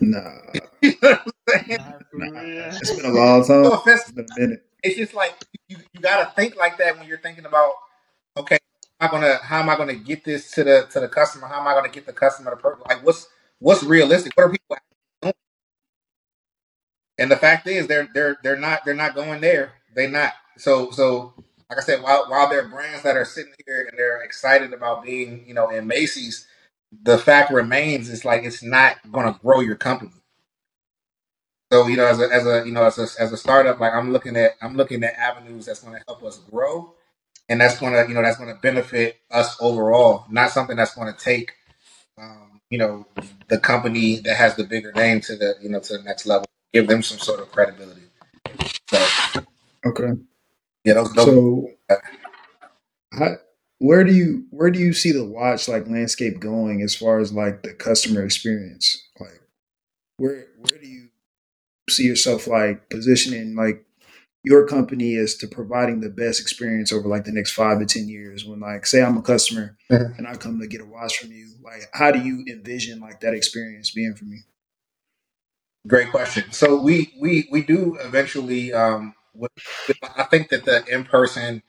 Nah, 0.00 0.32
you 0.82 0.94
know 1.02 1.10
what 1.10 1.20
I'm 1.54 1.64
saying? 1.66 1.78
Nah, 1.78 1.92
for 2.10 2.18
nah. 2.18 2.40
real. 2.40 2.64
It's 2.64 2.96
been 2.96 3.04
a 3.04 3.14
long 3.14 3.44
time. 3.46 3.62
No. 3.62 3.82
It's 3.86 4.10
been 4.10 4.24
a 4.24 4.40
minute. 4.40 4.64
It's 4.82 4.96
just 4.96 5.14
like 5.14 5.34
you, 5.68 5.76
you 5.92 6.00
got 6.00 6.24
to 6.24 6.34
think 6.34 6.56
like 6.56 6.78
that 6.78 6.98
when 6.98 7.06
you're 7.06 7.18
thinking 7.18 7.44
about, 7.46 7.72
okay, 8.36 8.58
how 8.58 8.71
am 8.71 8.71
I 9.02 9.08
gonna 9.10 9.38
how 9.42 9.60
am 9.60 9.70
I 9.70 9.76
gonna 9.76 9.94
get 9.96 10.24
this 10.24 10.52
to 10.52 10.64
the 10.64 10.88
to 10.92 11.00
the 11.00 11.08
customer? 11.08 11.48
How 11.48 11.60
am 11.60 11.68
I 11.68 11.74
gonna 11.74 11.90
get 11.90 12.06
the 12.06 12.14
customer 12.14 12.52
to 12.52 12.58
purchase? 12.58 12.84
Like, 12.88 13.04
what's 13.06 13.28
what's 13.60 13.84
realistic? 13.84 14.34
What 14.36 14.44
are 14.44 14.50
people 14.50 14.78
doing? 15.22 15.34
And 17.18 17.30
the 17.30 17.36
fact 17.36 17.66
is, 17.68 17.86
they're 17.86 18.08
they're 18.14 18.38
they're 18.42 18.58
not 18.58 18.84
they're 18.84 18.94
not 18.94 19.14
going 19.14 19.40
there. 19.40 19.72
They're 19.94 20.10
not. 20.10 20.32
So 20.58 20.90
so 20.90 21.34
like 21.70 21.78
I 21.78 21.82
said, 21.82 22.02
while 22.02 22.26
while 22.28 22.48
there 22.48 22.64
are 22.64 22.68
brands 22.68 23.02
that 23.04 23.16
are 23.16 23.24
sitting 23.24 23.52
here 23.66 23.86
and 23.90 23.98
they're 23.98 24.22
excited 24.22 24.72
about 24.72 25.04
being 25.04 25.44
you 25.46 25.54
know 25.54 25.70
in 25.70 25.86
Macy's, 25.86 26.46
the 27.02 27.18
fact 27.18 27.52
remains 27.52 28.10
it's 28.10 28.24
like 28.24 28.44
it's 28.44 28.62
not 28.62 28.96
to 29.04 29.40
grow 29.42 29.60
your 29.60 29.76
company. 29.76 30.12
So 31.72 31.88
you 31.88 31.96
know, 31.96 32.06
as 32.06 32.20
a 32.20 32.30
as 32.32 32.46
a 32.46 32.64
you 32.66 32.72
know 32.72 32.84
as 32.84 32.98
a 32.98 33.08
as 33.22 33.32
a 33.32 33.36
startup, 33.36 33.80
like 33.80 33.92
I'm 33.92 34.12
looking 34.12 34.36
at 34.36 34.52
I'm 34.62 34.76
looking 34.76 35.02
at 35.04 35.14
avenues 35.16 35.66
that's 35.66 35.80
going 35.82 35.96
to 35.98 36.04
help 36.08 36.22
us 36.24 36.38
grow, 36.50 36.94
and 37.52 37.60
that's 37.62 37.78
going 37.80 37.94
to 37.94 38.06
you 38.08 38.14
know 38.16 38.22
that's 38.22 38.38
going 38.38 38.54
to 38.54 38.60
benefit 38.62 39.18
us 39.30 39.56
overall. 39.60 40.26
Not 40.30 40.52
something 40.52 40.76
that's 40.76 40.96
going 40.96 41.12
to 41.14 41.20
take 41.20 41.52
um, 42.18 42.60
you 42.70 42.78
know 42.78 43.06
the 43.48 43.58
company 43.58 44.16
that 44.20 44.36
has 44.36 44.56
the 44.56 44.64
bigger 44.64 44.92
name 44.92 45.20
to 45.22 45.36
the 45.36 45.56
you 45.62 45.70
know 45.70 45.80
to 45.80 45.98
the 45.98 46.04
next 46.04 46.26
level, 46.26 46.46
give 46.74 46.88
them 46.88 47.02
some 47.02 47.18
sort 47.20 47.40
of 47.40 47.52
credibility. 47.52 48.02
So 48.90 49.06
Okay. 49.86 50.12
yeah, 50.84 50.94
those, 50.94 51.14
those 51.14 51.26
So, 51.26 51.70
how, 53.12 53.36
where 53.78 54.04
do 54.04 54.12
you 54.14 54.46
where 54.50 54.70
do 54.70 54.78
you 54.78 54.92
see 54.92 55.12
the 55.12 55.24
watch 55.24 55.68
like 55.68 55.88
landscape 55.88 56.40
going 56.40 56.82
as 56.82 56.94
far 56.96 57.18
as 57.20 57.32
like 57.32 57.62
the 57.62 57.74
customer 57.74 58.24
experience? 58.24 59.08
Like, 59.20 59.40
where 60.18 60.46
where 60.58 60.80
do 60.80 60.88
you 60.88 61.08
see 61.90 62.04
yourself 62.04 62.46
like 62.46 62.90
positioning 62.90 63.56
like 63.56 63.84
your 64.44 64.66
company 64.66 65.14
is 65.14 65.36
to 65.38 65.48
providing 65.48 66.00
the 66.00 66.10
best 66.10 66.40
experience 66.40 66.92
over 66.92 67.08
like 67.08 67.24
the 67.24 67.32
next 67.32 67.52
five 67.52 67.78
to 67.80 67.86
ten 67.86 68.08
years? 68.08 68.44
When 68.44 68.60
like 68.60 68.86
say 68.86 69.02
I'm 69.02 69.18
a 69.18 69.22
customer 69.22 69.76
Mhm. 69.90 70.18
and 70.18 70.28
I 70.28 70.36
come 70.36 70.60
to 70.60 70.66
get 70.68 70.80
a 70.80 70.86
watch 70.86 71.18
from 71.18 71.32
you, 71.32 71.48
like 71.62 71.82
how 71.94 72.10
do 72.12 72.20
you 72.20 72.44
envision 72.48 73.00
like 73.00 73.20
that 73.20 73.34
experience 73.34 73.90
being 73.92 74.14
for 74.14 74.24
me? 74.26 74.40
Great 75.86 76.10
question. 76.10 76.52
So 76.52 76.80
we 76.80 77.12
we 77.20 77.48
we 77.52 77.62
do 77.62 77.96
eventually. 78.00 78.72
Um, 78.72 79.14
I 80.16 80.24
think 80.24 80.50
that 80.50 80.64
the 80.64 80.84
in 80.86 81.04
person 81.04 81.62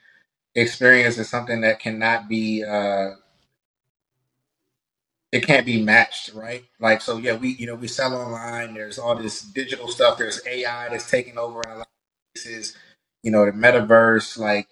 experience 0.56 1.18
is 1.18 1.30
something 1.30 1.62
that 1.62 1.80
cannot 1.80 2.30
be. 2.30 2.64
Uh, 2.64 3.12
it 5.32 5.46
can't 5.48 5.66
be 5.66 5.82
matched, 5.84 6.34
right? 6.34 6.66
Like 6.80 7.02
so, 7.02 7.18
yeah. 7.18 7.36
We 7.38 7.50
you 7.52 7.68
know 7.68 7.76
we 7.76 7.88
sell 7.88 8.16
online. 8.16 8.76
There's 8.76 9.00
all 9.00 9.16
this 9.16 9.42
digital 9.44 9.90
stuff. 9.90 10.18
There's 10.18 10.42
AI 10.48 10.90
that's 10.90 11.10
taking 11.12 11.38
over 11.38 11.62
in 11.64 11.72
a 11.72 11.78
lot 11.80 11.88
cases. 12.36 12.76
You 13.24 13.32
know 13.32 13.46
the 13.46 13.52
metaverse, 13.52 14.38
like, 14.38 14.68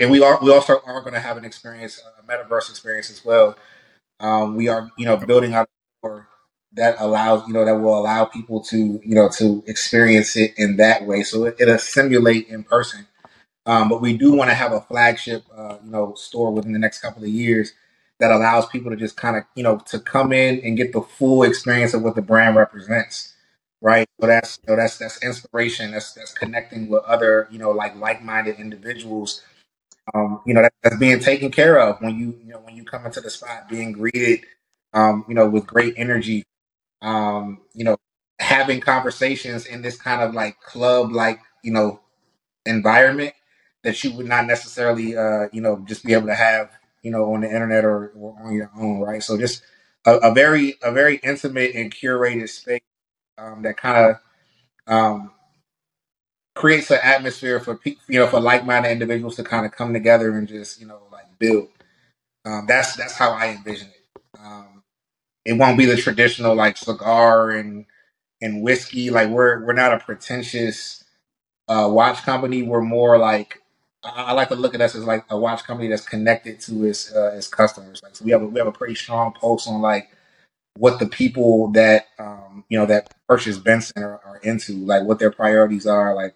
and 0.00 0.10
we 0.10 0.22
are 0.22 0.38
we 0.42 0.52
also 0.52 0.80
are 0.84 1.00
going 1.02 1.14
to 1.14 1.20
have 1.20 1.36
an 1.36 1.44
experience, 1.44 2.02
a 2.18 2.30
metaverse 2.30 2.70
experience 2.70 3.10
as 3.10 3.24
well. 3.24 3.56
Um, 4.20 4.56
we 4.56 4.68
are 4.68 4.90
you 4.98 5.06
know 5.06 5.16
building 5.16 5.54
out 5.54 5.68
that 6.74 6.96
allows 7.00 7.46
you 7.48 7.54
know 7.54 7.64
that 7.64 7.76
will 7.76 7.98
allow 7.98 8.24
people 8.26 8.62
to 8.64 8.78
you 9.04 9.14
know 9.14 9.28
to 9.38 9.64
experience 9.66 10.36
it 10.36 10.54
in 10.58 10.76
that 10.78 11.06
way. 11.06 11.22
So 11.22 11.46
it, 11.46 11.56
it'll 11.60 11.78
simulate 11.78 12.48
in 12.48 12.64
person. 12.64 13.06
Um, 13.66 13.88
but 13.88 14.00
we 14.00 14.16
do 14.16 14.32
want 14.34 14.50
to 14.50 14.54
have 14.54 14.72
a 14.72 14.80
flagship, 14.80 15.44
uh, 15.56 15.78
you 15.84 15.90
know, 15.90 16.14
store 16.14 16.50
within 16.50 16.72
the 16.72 16.78
next 16.78 17.00
couple 17.00 17.22
of 17.22 17.28
years 17.28 17.74
that 18.18 18.30
allows 18.32 18.66
people 18.66 18.90
to 18.90 18.96
just 18.96 19.16
kind 19.16 19.36
of, 19.36 19.44
you 19.54 19.62
know, 19.62 19.78
to 19.86 20.00
come 20.00 20.32
in 20.32 20.60
and 20.60 20.76
get 20.76 20.92
the 20.92 21.02
full 21.02 21.42
experience 21.44 21.94
of 21.94 22.02
what 22.02 22.14
the 22.16 22.22
brand 22.22 22.56
represents, 22.56 23.34
right? 23.82 24.08
So 24.20 24.26
that's, 24.28 24.58
you 24.66 24.74
know, 24.74 24.80
that's 24.82 24.98
that's 24.98 25.22
inspiration. 25.24 25.92
That's 25.92 26.14
that's 26.14 26.32
connecting 26.34 26.88
with 26.88 27.04
other, 27.04 27.48
you 27.50 27.58
know, 27.58 27.70
like 27.72 27.96
like-minded 27.96 28.58
individuals. 28.60 29.42
Um, 30.14 30.42
you 30.46 30.54
know, 30.54 30.62
that, 30.62 30.72
that's 30.82 30.98
being 30.98 31.20
taken 31.20 31.50
care 31.52 31.80
of 31.80 32.00
when 32.00 32.18
you, 32.18 32.38
you 32.44 32.52
know, 32.52 32.60
when 32.60 32.76
you 32.76 32.84
come 32.84 33.06
into 33.06 33.20
the 33.20 33.30
spot, 33.30 33.68
being 33.70 33.92
greeted, 33.92 34.42
um, 34.94 35.24
you 35.28 35.34
know, 35.34 35.48
with 35.48 35.66
great 35.66 35.94
energy. 35.96 36.44
Um, 37.02 37.60
you 37.74 37.84
know, 37.84 37.98
having 38.40 38.80
conversations 38.80 39.66
in 39.66 39.82
this 39.82 39.96
kind 40.00 40.22
of 40.22 40.34
like 40.34 40.60
club, 40.60 41.12
like 41.12 41.40
you 41.64 41.72
know, 41.72 42.00
environment 42.66 43.34
that 43.84 44.02
you 44.04 44.12
would 44.12 44.26
not 44.26 44.46
necessarily, 44.46 45.16
uh, 45.16 45.48
you 45.52 45.60
know, 45.60 45.82
just 45.86 46.04
be 46.04 46.12
able 46.14 46.26
to 46.28 46.34
have, 46.34 46.70
you 47.02 47.10
know, 47.10 47.32
on 47.34 47.40
the 47.40 47.48
internet 47.52 47.84
or, 47.84 48.08
or 48.16 48.36
on 48.44 48.52
your 48.54 48.70
own, 48.78 49.00
right? 49.00 49.22
So 49.22 49.36
just 49.36 49.62
a, 50.06 50.16
a 50.18 50.32
very, 50.34 50.74
a 50.82 50.92
very 50.92 51.16
intimate 51.16 51.74
and 51.74 51.92
curated 51.92 52.48
space 52.48 52.80
um, 53.40 53.62
that 53.62 53.78
kind 53.78 54.16
of 54.88 54.92
um, 54.92 55.32
creates 56.56 56.90
an 56.90 57.00
atmosphere 57.02 57.60
for 57.60 57.76
people, 57.76 58.02
you 58.08 58.20
know, 58.20 58.28
for 58.28 58.40
like-minded 58.40 58.90
individuals 58.90 59.36
to 59.36 59.44
kind 59.44 59.66
of 59.66 59.72
come 59.72 59.92
together 59.94 60.36
and 60.36 60.48
just, 60.48 60.80
you 60.80 60.86
know, 60.86 61.02
like 61.12 61.26
build. 61.38 61.68
Um, 62.46 62.66
that's 62.68 62.96
that's 62.96 63.14
how 63.16 63.32
I 63.32 63.48
envision 63.50 63.88
it. 63.88 64.22
Um, 64.40 64.84
it 65.44 65.54
won't 65.54 65.78
be 65.78 65.86
the 65.86 65.96
traditional 65.96 66.54
like 66.56 66.76
cigar 66.76 67.50
and 67.52 67.86
and 68.42 68.62
whiskey. 68.62 69.10
Like 69.10 69.30
we're 69.30 69.64
we're 69.66 69.74
not 69.74 69.94
a 69.94 70.00
pretentious 70.00 71.04
uh, 71.68 71.88
watch 71.90 72.22
company. 72.22 72.62
We're 72.62 72.82
more 72.82 73.18
like 73.18 73.62
I, 74.04 74.24
I 74.24 74.32
like 74.32 74.48
to 74.48 74.56
look 74.56 74.74
at 74.74 74.80
us 74.80 74.94
as 74.94 75.04
like 75.04 75.24
a 75.30 75.38
watch 75.38 75.64
company 75.64 75.88
that's 75.88 76.06
connected 76.06 76.60
to 76.62 76.84
its 76.86 77.14
uh, 77.14 77.34
its 77.36 77.48
customers. 77.48 78.02
Like 78.02 78.16
so 78.16 78.24
we 78.24 78.32
have 78.32 78.42
a, 78.42 78.46
we 78.46 78.58
have 78.60 78.68
a 78.68 78.72
pretty 78.72 78.94
strong 78.94 79.32
pulse 79.32 79.66
on 79.66 79.80
like 79.82 80.10
what 80.76 80.98
the 80.98 81.06
people 81.06 81.70
that 81.72 82.06
um, 82.18 82.64
you 82.68 82.78
know 82.78 82.86
that 82.86 83.14
purchase 83.28 83.58
Benson 83.58 84.02
are, 84.02 84.20
are 84.24 84.38
into, 84.42 84.74
like 84.84 85.04
what 85.04 85.18
their 85.18 85.30
priorities 85.32 85.86
are, 85.86 86.14
like 86.14 86.34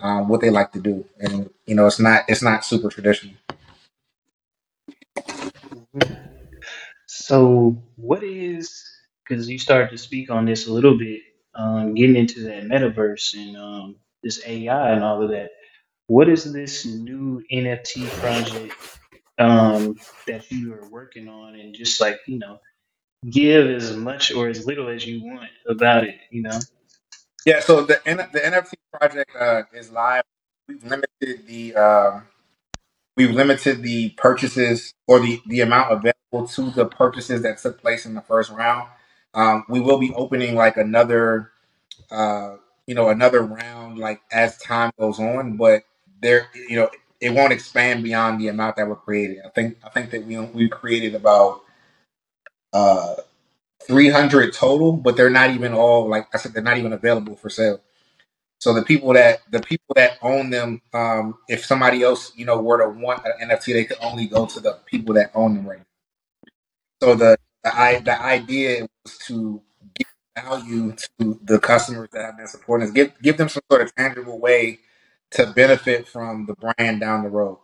um, 0.00 0.28
what 0.28 0.40
they 0.40 0.50
like 0.50 0.72
to 0.72 0.80
do, 0.80 1.04
and 1.20 1.50
you 1.66 1.74
know 1.74 1.86
it's 1.86 2.00
not 2.00 2.24
it's 2.28 2.42
not 2.42 2.64
super 2.64 2.90
traditional. 2.90 3.34
So, 7.06 7.82
what 7.96 8.22
is 8.24 8.84
because 9.28 9.48
you 9.48 9.58
started 9.58 9.90
to 9.90 9.98
speak 9.98 10.30
on 10.30 10.46
this 10.46 10.66
a 10.68 10.72
little 10.72 10.98
bit, 10.98 11.20
um, 11.54 11.94
getting 11.94 12.16
into 12.16 12.42
that 12.44 12.64
metaverse 12.64 13.34
and 13.34 13.56
um, 13.56 13.96
this 14.22 14.42
AI 14.46 14.92
and 14.92 15.04
all 15.04 15.22
of 15.22 15.30
that. 15.30 15.50
What 16.08 16.28
is 16.28 16.52
this 16.52 16.86
new 16.86 17.42
NFT 17.52 18.08
project 18.20 18.74
um, 19.38 19.96
that 20.26 20.50
you 20.50 20.74
are 20.74 20.88
working 20.90 21.28
on, 21.28 21.56
and 21.56 21.74
just 21.74 22.00
like 22.00 22.20
you 22.26 22.38
know, 22.38 22.60
give 23.28 23.68
as 23.68 23.96
much 23.96 24.32
or 24.32 24.48
as 24.48 24.66
little 24.66 24.88
as 24.88 25.06
you 25.06 25.24
want 25.24 25.50
about 25.68 26.04
it. 26.04 26.16
You 26.30 26.42
know. 26.42 26.58
Yeah, 27.46 27.60
so 27.60 27.82
the 27.82 28.00
the 28.04 28.40
NFT 28.40 28.74
project 28.92 29.30
uh, 29.38 29.62
is 29.74 29.90
live. 29.90 30.22
We've 30.68 30.84
limited 30.84 31.46
the 31.46 31.74
um, 31.74 32.24
we've 33.16 33.30
limited 33.32 33.82
the 33.82 34.10
purchases 34.10 34.94
or 35.08 35.20
the 35.20 35.40
the 35.46 35.60
amount 35.60 35.92
available 35.92 36.48
to 36.54 36.70
the 36.70 36.86
purchases 36.86 37.42
that 37.42 37.58
took 37.58 37.80
place 37.80 38.06
in 38.06 38.14
the 38.14 38.22
first 38.22 38.50
round. 38.50 38.88
Um, 39.34 39.64
we 39.68 39.80
will 39.80 39.98
be 39.98 40.12
opening 40.14 40.54
like 40.54 40.76
another 40.76 41.52
uh, 42.10 42.56
you 42.86 42.94
know 42.94 43.10
another 43.10 43.42
round 43.42 43.98
like 43.98 44.22
as 44.32 44.58
time 44.58 44.92
goes 44.98 45.20
on, 45.20 45.56
but 45.56 45.84
there 46.22 46.48
you 46.68 46.76
know 46.76 46.90
it 47.20 47.30
won't 47.34 47.52
expand 47.52 48.04
beyond 48.04 48.40
the 48.40 48.48
amount 48.48 48.76
that 48.76 48.88
were 48.88 48.96
created. 48.96 49.38
I 49.44 49.50
think 49.50 49.78
I 49.84 49.90
think 49.90 50.10
that 50.12 50.26
we 50.26 50.38
we 50.40 50.68
created 50.68 51.14
about 51.14 51.62
uh 52.72 53.16
300 53.86 54.52
total, 54.54 54.94
but 54.94 55.16
they're 55.16 55.30
not 55.30 55.50
even 55.50 55.74
all 55.74 56.08
like 56.08 56.28
I 56.34 56.38
said 56.38 56.54
they're 56.54 56.62
not 56.62 56.78
even 56.78 56.92
available 56.92 57.36
for 57.36 57.50
sale. 57.50 57.80
So 58.60 58.74
the 58.74 58.82
people 58.82 59.14
that 59.14 59.40
the 59.50 59.60
people 59.60 59.94
that 59.96 60.18
own 60.22 60.50
them, 60.50 60.82
um, 60.94 61.38
if 61.48 61.64
somebody 61.66 62.02
else 62.02 62.32
you 62.36 62.46
know 62.46 62.60
were 62.62 62.78
to 62.82 62.88
want 62.90 63.22
an 63.26 63.50
NFT, 63.50 63.74
they 63.74 63.84
could 63.86 63.98
only 64.02 64.26
go 64.26 64.46
to 64.46 64.60
the 64.60 64.78
people 64.86 65.14
that 65.16 65.32
own 65.34 65.56
them 65.56 65.68
right. 65.68 65.82
So 67.02 67.14
the 67.14 67.38
the, 67.64 67.76
I, 67.76 68.00
the 68.00 68.20
idea 68.20 68.88
was 69.04 69.18
to 69.28 69.62
give 69.94 70.08
value 70.44 70.92
to 71.20 71.40
the 71.44 71.58
customers 71.60 72.10
that 72.12 72.24
have 72.24 72.36
been 72.38 72.46
supporting 72.48 72.88
us, 72.88 72.94
give 72.94 73.12
give 73.22 73.38
them 73.38 73.48
some 73.48 73.62
sort 73.70 73.82
of 73.82 73.94
tangible 73.96 74.40
way 74.40 74.80
to 75.32 75.46
benefit 75.48 76.08
from 76.08 76.46
the 76.46 76.54
brand 76.54 77.00
down 77.00 77.24
the 77.24 77.30
road. 77.30 77.58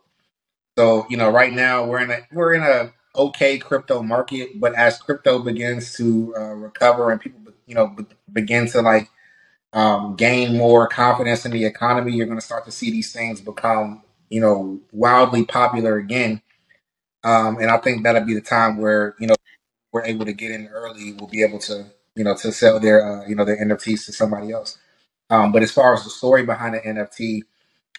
So 0.77 1.07
you 1.09 1.17
know, 1.17 1.31
right 1.31 1.53
now 1.53 1.85
we're 1.85 2.01
in 2.01 2.11
a 2.11 2.19
we're 2.33 2.55
in 2.55 2.63
a 2.63 2.93
okay 3.15 3.57
crypto 3.59 4.03
market, 4.03 4.59
but 4.59 4.75
as 4.75 4.99
crypto 4.99 5.39
begins 5.39 5.95
to 5.97 6.33
uh, 6.37 6.53
recover 6.55 7.11
and 7.11 7.21
people 7.21 7.41
you 7.67 7.75
know 7.75 7.87
be- 7.87 8.05
begin 8.33 8.67
to 8.69 8.81
like 8.81 9.09
um, 9.73 10.15
gain 10.15 10.57
more 10.57 10.87
confidence 10.87 11.45
in 11.45 11.51
the 11.51 11.65
economy, 11.65 12.13
you're 12.13 12.27
going 12.27 12.39
to 12.39 12.45
start 12.45 12.65
to 12.65 12.71
see 12.71 12.91
these 12.91 13.13
things 13.13 13.41
become 13.41 14.03
you 14.29 14.41
know 14.41 14.79
wildly 14.91 15.45
popular 15.45 15.97
again. 15.97 16.41
Um, 17.23 17.57
and 17.57 17.71
I 17.71 17.77
think 17.77 18.03
that'll 18.03 18.25
be 18.25 18.35
the 18.35 18.41
time 18.41 18.77
where 18.77 19.15
you 19.19 19.27
know 19.27 19.33
we're 19.93 20.05
able 20.05 20.25
to 20.25 20.33
get 20.33 20.51
in 20.51 20.67
early, 20.69 21.13
we'll 21.13 21.29
be 21.29 21.43
able 21.43 21.59
to, 21.61 21.87
you 22.15 22.25
know, 22.25 22.35
to 22.37 22.53
sell 22.53 22.79
their, 22.79 23.05
uh, 23.05 23.27
you 23.27 23.35
know, 23.35 23.45
their 23.45 23.57
NFTs 23.57 24.05
to 24.07 24.13
somebody 24.13 24.51
else. 24.53 24.79
Um, 25.29 25.51
but 25.51 25.63
as 25.63 25.71
far 25.71 25.93
as 25.95 26.05
the 26.05 26.11
story 26.11 26.45
behind 26.45 26.75
the 26.75 26.81
NFT, 26.81 27.43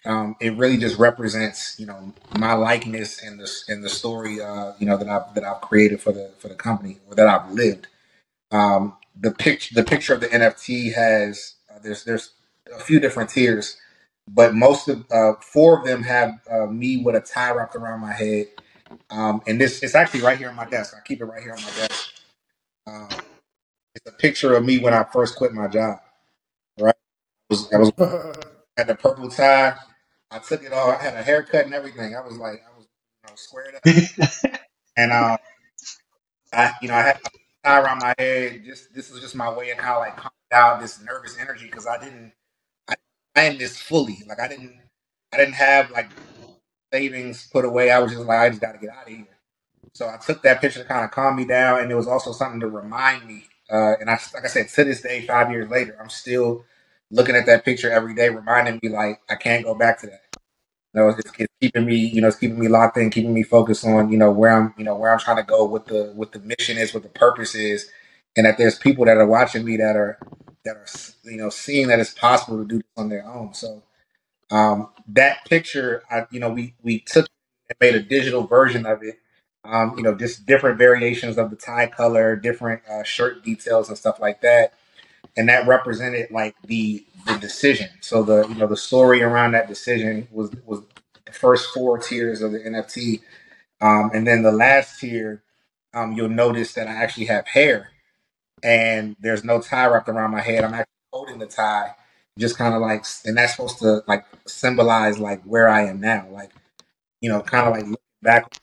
um, 0.05 0.35
it 0.41 0.55
really 0.57 0.77
just 0.77 0.99
represents, 0.99 1.79
you 1.79 1.85
know, 1.85 2.13
my 2.37 2.53
likeness 2.53 3.23
and 3.23 3.39
the 3.39 3.49
and 3.69 3.83
the 3.83 3.89
story, 3.89 4.41
uh, 4.41 4.73
you 4.79 4.87
know, 4.87 4.97
that 4.97 5.09
I've 5.09 5.33
that 5.35 5.43
I've 5.45 5.61
created 5.61 6.01
for 6.01 6.11
the 6.13 6.31
for 6.39 6.49
the 6.49 6.55
company 6.55 6.99
or 7.07 7.15
that 7.15 7.27
I've 7.27 7.51
lived. 7.51 7.87
Um, 8.51 8.97
the 9.19 9.31
picture 9.31 9.75
the 9.75 9.83
picture 9.83 10.13
of 10.13 10.21
the 10.21 10.27
NFT 10.29 10.93
has 10.95 11.55
uh, 11.71 11.79
there's 11.83 12.03
there's 12.05 12.33
a 12.75 12.79
few 12.79 12.99
different 12.99 13.29
tiers, 13.31 13.77
but 14.27 14.55
most 14.55 14.89
of 14.89 15.05
uh, 15.11 15.33
four 15.41 15.79
of 15.79 15.85
them 15.85 16.03
have 16.03 16.39
uh, 16.51 16.67
me 16.67 16.97
with 17.03 17.15
a 17.15 17.21
tie 17.21 17.51
wrapped 17.51 17.75
around 17.75 18.01
my 18.01 18.13
head. 18.13 18.47
Um, 19.11 19.41
and 19.47 19.61
this 19.61 19.83
it's 19.83 19.95
actually 19.95 20.21
right 20.21 20.37
here 20.37 20.49
on 20.49 20.55
my 20.55 20.65
desk. 20.69 20.95
I 20.97 21.01
keep 21.07 21.21
it 21.21 21.25
right 21.25 21.43
here 21.43 21.53
on 21.53 21.61
my 21.63 21.71
desk. 21.71 22.13
Um, 22.87 23.09
it's 23.95 24.07
a 24.07 24.13
picture 24.13 24.55
of 24.55 24.65
me 24.65 24.79
when 24.79 24.93
I 24.93 25.03
first 25.03 25.35
quit 25.37 25.53
my 25.53 25.67
job. 25.67 25.99
Right, 26.79 26.95
I 27.51 27.53
was, 27.53 27.73
I 27.73 27.77
was 27.79 27.91
had 28.77 28.87
the 28.87 28.95
purple 28.95 29.29
tie. 29.29 29.75
I 30.31 30.39
took 30.39 30.63
it 30.63 30.73
all. 30.73 30.91
I 30.91 31.01
had 31.01 31.15
a 31.15 31.23
haircut 31.23 31.65
and 31.65 31.73
everything. 31.75 32.15
I 32.15 32.21
was 32.21 32.37
like, 32.37 32.61
I 32.67 32.77
was 32.77 32.87
you 32.87 33.29
know, 33.29 33.35
squared 33.35 33.75
up, 33.75 34.59
and 34.97 35.11
um, 35.13 35.37
I 36.53 36.73
you 36.81 36.89
know 36.89 36.95
I 36.95 37.01
had 37.03 37.17
a 37.17 37.29
tie 37.69 37.81
around 37.81 37.99
my 37.99 38.15
head. 38.19 38.63
Just 38.65 38.93
this 38.95 39.11
was 39.11 39.21
just 39.21 39.35
my 39.35 39.51
way 39.53 39.71
and 39.71 39.79
how 39.81 39.99
like 39.99 40.13
confident 40.15 40.33
out 40.53 40.81
this 40.81 41.01
nervous 41.03 41.37
energy 41.39 41.65
because 41.67 41.87
I 41.87 41.99
didn't 41.99 42.33
I 42.89 42.95
planned 43.35 43.59
this 43.59 43.79
fully. 43.81 44.19
Like 44.27 44.39
I 44.39 44.47
didn't 44.47 44.75
I 45.33 45.37
didn't 45.37 45.55
have 45.55 45.91
like 45.91 46.09
savings 46.93 47.49
put 47.51 47.65
away. 47.65 47.91
I 47.91 47.99
was 47.99 48.11
just 48.11 48.25
like 48.25 48.39
I 48.39 48.49
just 48.49 48.61
got 48.61 48.73
to 48.73 48.79
get 48.79 48.91
out 48.91 49.03
of 49.07 49.09
here. 49.13 49.27
So 49.93 50.07
I 50.09 50.17
took 50.17 50.43
that 50.43 50.61
picture 50.61 50.81
to 50.81 50.85
kind 50.89 51.05
of 51.05 51.11
calm 51.11 51.37
me 51.37 51.45
down, 51.45 51.81
and 51.81 51.91
it 51.91 51.95
was 51.95 52.07
also 52.07 52.31
something 52.33 52.59
to 52.61 52.69
remind 52.69 53.27
me. 53.27 53.45
Uh, 53.71 53.95
and 53.99 54.09
I, 54.09 54.19
like 54.33 54.45
I 54.45 54.47
said, 54.47 54.69
to 54.69 54.83
this 54.85 55.01
day, 55.01 55.25
five 55.27 55.51
years 55.51 55.69
later, 55.69 55.97
I'm 56.01 56.09
still 56.09 56.65
looking 57.11 57.35
at 57.35 57.45
that 57.47 57.65
picture 57.65 57.91
every 57.91 58.15
day, 58.15 58.29
reminding 58.29 58.79
me 58.83 58.89
like 58.89 59.21
I 59.29 59.35
can't 59.35 59.65
go 59.65 59.75
back 59.75 60.01
to 60.01 60.07
that. 60.07 60.21
You 60.93 61.01
know, 61.01 61.09
it's, 61.09 61.19
it's 61.37 61.49
keeping 61.61 61.85
me, 61.85 61.95
you 61.95 62.21
know, 62.21 62.27
it's 62.29 62.37
keeping 62.37 62.59
me 62.59 62.67
locked 62.67 62.97
in, 62.97 63.11
keeping 63.11 63.33
me 63.33 63.43
focused 63.43 63.85
on, 63.85 64.11
you 64.11 64.17
know, 64.17 64.31
where 64.31 64.51
I'm, 64.51 64.73
you 64.77 64.83
know, 64.83 64.95
where 64.97 65.13
I'm 65.13 65.19
trying 65.19 65.37
to 65.37 65.43
go, 65.43 65.65
what 65.65 65.87
the 65.87 66.11
what 66.15 66.33
the 66.33 66.39
mission 66.39 66.77
is, 66.77 66.93
what 66.93 67.03
the 67.03 67.09
purpose 67.09 67.55
is, 67.55 67.89
and 68.37 68.45
that 68.45 68.57
there's 68.57 68.77
people 68.77 69.05
that 69.05 69.17
are 69.17 69.27
watching 69.27 69.65
me 69.65 69.77
that 69.77 69.95
are 69.95 70.19
that 70.65 70.77
are, 70.77 70.87
you 71.25 71.37
know, 71.37 71.49
seeing 71.49 71.87
that 71.87 71.99
it's 71.99 72.13
possible 72.13 72.57
to 72.57 72.65
do 72.65 72.77
this 72.77 72.91
on 72.97 73.09
their 73.09 73.25
own. 73.25 73.53
So 73.53 73.83
um, 74.51 74.89
that 75.09 75.45
picture, 75.45 76.03
I, 76.11 76.25
you 76.31 76.39
know, 76.39 76.49
we 76.49 76.75
we 76.83 76.99
took 76.99 77.27
and 77.69 77.77
made 77.81 77.95
a 77.95 78.01
digital 78.03 78.47
version 78.47 78.85
of 78.85 79.03
it. 79.03 79.15
Um, 79.63 79.95
you 79.97 80.03
know, 80.03 80.15
just 80.15 80.45
different 80.45 80.77
variations 80.77 81.37
of 81.37 81.49
the 81.51 81.55
tie 81.55 81.87
color, 81.87 82.35
different 82.35 82.81
uh, 82.89 83.03
shirt 83.03 83.43
details 83.43 83.89
and 83.89 83.97
stuff 83.97 84.19
like 84.19 84.41
that, 84.41 84.73
and 85.37 85.49
that 85.49 85.67
represented 85.67 86.31
like 86.31 86.55
the 86.65 87.05
the 87.27 87.37
decision. 87.37 87.89
So 88.01 88.23
the 88.23 88.47
you 88.47 88.55
know 88.55 88.67
the 88.67 88.77
story 88.77 89.21
around 89.21 89.53
that 89.53 89.67
decision 89.67 90.27
was 90.31 90.51
was 90.65 90.81
the 91.25 91.31
first 91.31 91.73
four 91.73 91.97
tiers 91.97 92.41
of 92.41 92.51
the 92.51 92.59
NFT, 92.59 93.21
um, 93.81 94.11
and 94.13 94.27
then 94.27 94.43
the 94.43 94.51
last 94.51 94.99
tier, 94.99 95.43
um, 95.93 96.13
you'll 96.13 96.29
notice 96.29 96.73
that 96.73 96.87
I 96.87 96.93
actually 96.93 97.25
have 97.25 97.47
hair, 97.47 97.89
and 98.63 99.15
there's 99.19 99.43
no 99.43 99.61
tie 99.61 99.87
wrapped 99.87 100.09
around 100.09 100.31
my 100.31 100.41
head. 100.41 100.63
I'm 100.63 100.73
actually 100.73 100.87
holding 101.13 101.39
the 101.39 101.47
tie, 101.47 101.95
just 102.37 102.57
kind 102.57 102.73
of 102.75 102.81
like, 102.81 103.05
and 103.25 103.37
that's 103.37 103.53
supposed 103.55 103.79
to 103.79 104.03
like 104.07 104.25
symbolize 104.47 105.19
like 105.19 105.43
where 105.43 105.69
I 105.69 105.83
am 105.87 106.01
now, 106.01 106.27
like 106.31 106.51
you 107.21 107.29
know, 107.29 107.41
kind 107.41 107.67
of 107.67 107.73
like 107.89 107.99
back. 108.21 108.53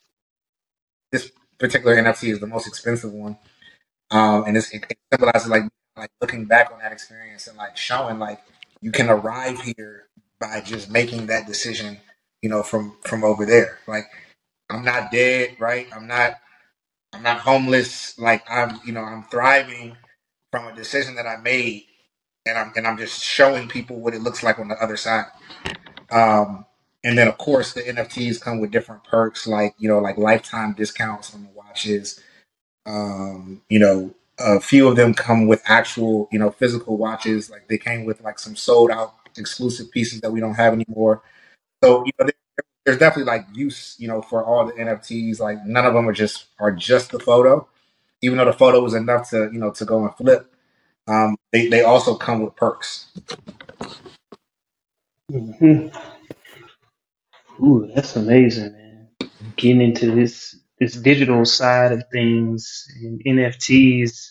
This 1.13 1.33
particular 1.59 1.97
NFT 1.97 2.33
is 2.33 2.41
the 2.41 2.47
most 2.47 2.67
expensive 2.69 3.13
one, 3.13 3.39
um, 4.11 4.45
and 4.47 4.57
it's, 4.57 4.71
it, 4.73 4.85
it 4.91 4.99
symbolizes 5.13 5.49
like 5.49 5.65
like 5.99 6.11
looking 6.21 6.47
back 6.47 6.71
on 6.73 6.79
that 6.81 6.93
experience 6.93 7.47
and 7.47 7.57
like 7.57 7.77
showing 7.77 8.19
like 8.19 8.41
you 8.81 8.93
can 8.93 9.11
arrive 9.11 9.61
here 9.61 10.07
by 10.41 10.61
just 10.61 10.91
making 10.91 11.27
that 11.27 11.47
decision, 11.47 11.99
you 12.43 12.49
know, 12.49 12.63
from 12.63 12.97
from 13.05 13.25
over 13.25 13.47
there. 13.47 13.79
Like 13.87 14.05
I'm 14.71 14.85
not 14.85 15.11
dead, 15.11 15.57
right? 15.59 15.89
I'm 15.95 16.07
not 16.07 16.35
I'm 17.13 17.23
not 17.23 17.41
homeless. 17.41 18.19
Like 18.19 18.45
I'm, 18.51 18.81
you 18.87 18.93
know, 18.93 19.03
I'm 19.03 19.25
thriving 19.25 19.97
from 20.53 20.67
a 20.67 20.75
decision 20.75 21.17
that 21.17 21.27
I 21.27 21.37
made, 21.39 21.85
and 22.47 22.59
I'm 22.59 22.73
and 22.77 22.87
I'm 22.87 22.99
just 22.99 23.23
showing 23.23 23.69
people 23.69 24.01
what 24.01 24.15
it 24.15 24.23
looks 24.23 24.43
like 24.43 24.59
on 24.59 24.69
the 24.69 24.83
other 24.83 24.97
side. 24.97 25.27
Um, 26.11 26.67
and 27.05 27.17
then 27.17 27.29
of 27.29 27.39
course 27.39 27.73
the 27.73 27.83
NFTs 27.83 28.41
come 28.41 28.61
with 28.61 28.71
different 28.71 29.05
perks, 29.05 29.47
like 29.47 29.75
you 29.79 29.89
know, 29.89 29.99
like 29.99 30.19
lifetime 30.19 30.75
discounts 30.75 31.35
on 31.35 31.45
the 31.45 31.51
watches. 31.55 32.23
Um, 32.87 33.63
you 33.69 33.79
know, 33.79 34.15
a 34.41 34.61
few 34.61 34.89
of 34.89 34.97
them 34.97 35.15
come 35.15 35.47
with 35.47 35.63
actual, 35.67 36.29
you 36.33 36.39
know, 36.39 36.51
physical 36.51 36.97
watches. 36.97 37.51
Like 37.51 37.69
they 37.69 37.79
came 37.79 38.05
with 38.05 38.21
like 38.23 38.39
some 38.39 38.57
sold 38.57 38.91
out 38.91 39.15
exclusive 39.39 39.91
pieces 39.91 40.21
that 40.23 40.31
we 40.33 40.41
don't 40.41 40.55
have 40.55 40.73
anymore. 40.75 41.23
So 41.85 42.05
you 42.07 42.13
know, 42.19 42.27
there, 42.27 42.35
there's 42.87 42.99
definitely 42.99 43.31
like 43.33 43.47
use, 43.55 43.97
you 43.99 44.09
know, 44.09 44.23
for 44.23 44.45
all 44.45 44.67
the 44.67 44.79
NFTs. 44.81 45.41
Like 45.41 45.65
none 45.67 45.87
of 45.87 45.95
them 45.95 46.09
are 46.09 46.13
just 46.13 46.47
are 46.61 46.73
just 46.73 47.13
the 47.13 47.21
photo, 47.21 47.69
even 48.23 48.39
though 48.39 48.47
the 48.47 48.53
photo 48.55 48.81
was 48.83 48.95
enough 48.95 49.31
to 49.31 49.51
you 49.53 49.61
know 49.61 49.73
to 49.73 49.85
go 49.85 50.05
and 50.05 50.15
flip. 50.17 50.53
Um, 51.09 51.37
they 51.53 51.69
they 51.69 51.83
also 51.83 52.17
come 52.17 52.43
with 52.45 52.57
perks. 52.57 53.09
hmm 55.31 55.89
Ooh, 57.63 57.91
that's 57.95 58.17
amazing, 58.17 58.73
man. 58.73 59.09
Getting 59.57 59.83
into 59.83 60.15
this 60.15 60.57
this 60.81 60.95
digital 60.95 61.45
side 61.45 61.93
of 61.93 62.05
things 62.13 62.87
and 63.01 63.23
NFTs, 63.25 64.31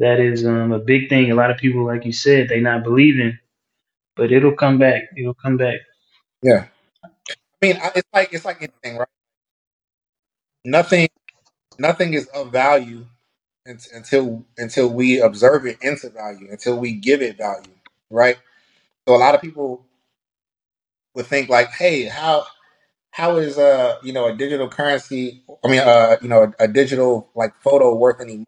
that 0.00 0.20
is 0.20 0.46
um, 0.46 0.72
a 0.72 0.78
big 0.78 1.08
thing. 1.08 1.30
A 1.30 1.34
lot 1.34 1.50
of 1.50 1.58
people, 1.58 1.86
like 1.86 2.04
you 2.04 2.12
said, 2.12 2.48
they 2.48 2.60
not 2.60 2.84
believing, 2.84 3.38
but 4.16 4.32
it'll 4.32 4.52
come 4.56 4.78
back. 4.78 5.04
It'll 5.16 5.34
come 5.34 5.56
back. 5.56 5.80
Yeah, 6.42 6.66
I 7.62 7.66
mean, 7.66 7.78
it's 7.96 8.08
like 8.12 8.32
it's 8.32 8.44
like 8.44 8.58
anything, 8.62 8.98
right? 8.98 9.08
Nothing 10.64 11.08
nothing 11.78 12.14
is 12.14 12.26
of 12.28 12.52
value 12.52 13.06
until 13.66 14.44
until 14.58 14.90
we 14.92 15.20
observe 15.20 15.66
it 15.66 15.78
into 15.82 16.10
value, 16.10 16.48
until 16.50 16.78
we 16.78 16.92
give 16.94 17.22
it 17.22 17.38
value, 17.38 17.72
right? 18.10 18.38
So 19.08 19.14
a 19.14 19.18
lot 19.18 19.34
of 19.34 19.40
people 19.40 19.86
would 21.14 21.26
think 21.26 21.48
like, 21.48 21.70
hey, 21.70 22.04
how 22.04 22.46
how 23.14 23.38
is 23.38 23.58
uh 23.58 23.98
you 24.04 24.14
know 24.14 24.26
a 24.28 24.36
digital 24.36 24.68
currency? 24.68 25.44
I 25.64 25.68
mean, 25.68 25.80
uh 25.80 26.18
you 26.22 26.28
know 26.28 26.52
a, 26.60 26.66
a 26.66 26.68
digital 26.68 27.30
like 27.36 27.54
photo 27.62 27.96
worth 27.96 28.20
any 28.22 28.38
money? 28.38 28.46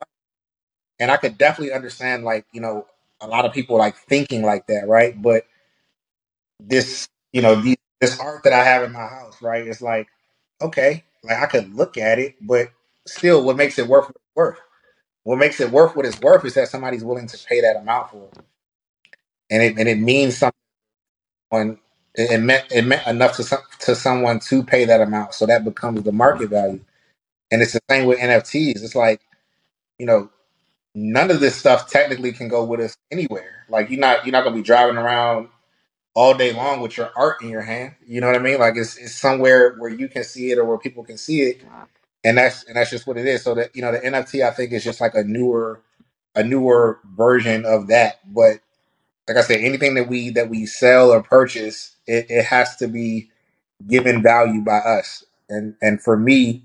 And 1.00 1.10
I 1.10 1.18
could 1.18 1.38
definitely 1.38 1.74
understand 1.74 2.24
like 2.24 2.46
you 2.52 2.62
know 2.62 2.86
a 3.20 3.28
lot 3.28 3.46
of 3.46 3.54
people 3.54 3.78
like 3.78 3.96
thinking 3.96 4.42
like 4.42 4.68
that, 4.68 4.88
right? 4.88 5.20
But 5.22 5.44
this 6.60 7.08
you 7.32 7.42
know 7.42 7.56
these, 7.56 7.78
this 8.00 8.20
art 8.20 8.44
that 8.44 8.54
I 8.54 8.64
have 8.64 8.84
in 8.84 8.92
my 8.92 9.06
house, 9.08 9.42
right? 9.42 9.66
It's 9.68 9.82
like 9.82 10.08
okay, 10.62 11.04
like 11.24 11.38
I 11.38 11.46
could 11.46 11.74
look 11.74 11.98
at 11.98 12.18
it, 12.18 12.36
but 12.40 12.68
still, 13.06 13.44
what 13.44 13.56
makes 13.56 13.78
it 13.78 13.88
worth 13.88 14.10
worth? 14.36 14.58
What 15.24 15.38
makes 15.38 15.60
it 15.60 15.70
worth 15.72 15.96
what 15.96 16.06
it's 16.06 16.20
worth 16.20 16.44
is 16.46 16.54
that 16.54 16.68
somebody's 16.68 17.04
willing 17.04 17.28
to 17.28 17.38
pay 17.48 17.60
that 17.62 17.76
amount 17.76 18.10
for 18.10 18.28
it, 18.32 18.38
and 19.50 19.62
it 19.62 19.78
and 19.78 19.88
it 19.88 19.98
means 19.98 20.38
something. 21.36 21.80
It, 22.16 22.32
it 22.32 22.38
meant 22.40 22.66
it 22.72 22.86
meant 22.86 23.06
enough 23.06 23.36
to 23.36 23.44
some, 23.44 23.60
to 23.80 23.96
someone 23.96 24.40
to 24.40 24.64
pay 24.64 24.86
that 24.86 25.02
amount, 25.02 25.34
so 25.34 25.46
that 25.46 25.64
becomes 25.64 26.02
the 26.04 26.12
market 26.12 26.50
value. 26.50 26.80
And 27.52 27.62
it's 27.62 27.74
the 27.74 27.80
same 27.90 28.06
with 28.06 28.18
NFTs. 28.20 28.82
It's 28.84 28.96
like 28.96 29.22
you 29.98 30.06
know 30.06 30.30
none 30.94 31.30
of 31.30 31.40
this 31.40 31.56
stuff 31.56 31.90
technically 31.90 32.32
can 32.32 32.48
go 32.48 32.64
with 32.64 32.80
us 32.80 32.96
anywhere. 33.12 33.64
Like 33.68 33.90
you're 33.90 34.00
not 34.00 34.26
you're 34.26 34.32
not 34.32 34.44
gonna 34.44 34.56
be 34.56 34.62
driving 34.62 34.98
around 34.98 35.48
all 36.14 36.34
day 36.34 36.52
long 36.52 36.80
with 36.80 36.96
your 36.96 37.10
art 37.16 37.42
in 37.42 37.50
your 37.50 37.62
hand. 37.62 37.94
You 38.06 38.20
know 38.20 38.28
what 38.28 38.36
I 38.36 38.40
mean? 38.40 38.58
Like 38.60 38.76
it's 38.76 38.98
it's 38.98 39.14
somewhere 39.14 39.76
where 39.78 39.90
you 39.90 40.08
can 40.08 40.24
see 40.24 40.52
it 40.52 40.58
or 40.58 40.64
where 40.64 40.78
people 40.78 41.04
can 41.04 41.18
see 41.18 41.42
it, 41.42 41.62
and 42.24 42.38
that's 42.38 42.64
and 42.64 42.76
that's 42.76 42.90
just 42.90 43.06
what 43.06 43.18
it 43.18 43.26
is. 43.26 43.42
So 43.42 43.54
that 43.56 43.76
you 43.76 43.82
know 43.82 43.92
the 43.92 44.00
NFT 44.00 44.46
I 44.46 44.52
think 44.52 44.72
is 44.72 44.84
just 44.84 45.00
like 45.00 45.14
a 45.14 45.24
newer 45.24 45.80
a 46.36 46.44
newer 46.44 47.00
version 47.16 47.64
of 47.66 47.88
that. 47.88 48.20
But 48.32 48.60
like 49.28 49.38
I 49.38 49.42
said, 49.42 49.60
anything 49.60 49.94
that 49.94 50.08
we 50.08 50.30
that 50.30 50.50
we 50.50 50.66
sell 50.66 51.10
or 51.12 51.22
purchase, 51.22 51.96
it, 52.06 52.26
it 52.30 52.44
has 52.46 52.76
to 52.78 52.88
be 52.88 53.30
given 53.88 54.22
value 54.22 54.62
by 54.62 54.78
us. 54.78 55.24
And 55.50 55.76
and 55.82 56.02
for 56.02 56.16
me, 56.18 56.64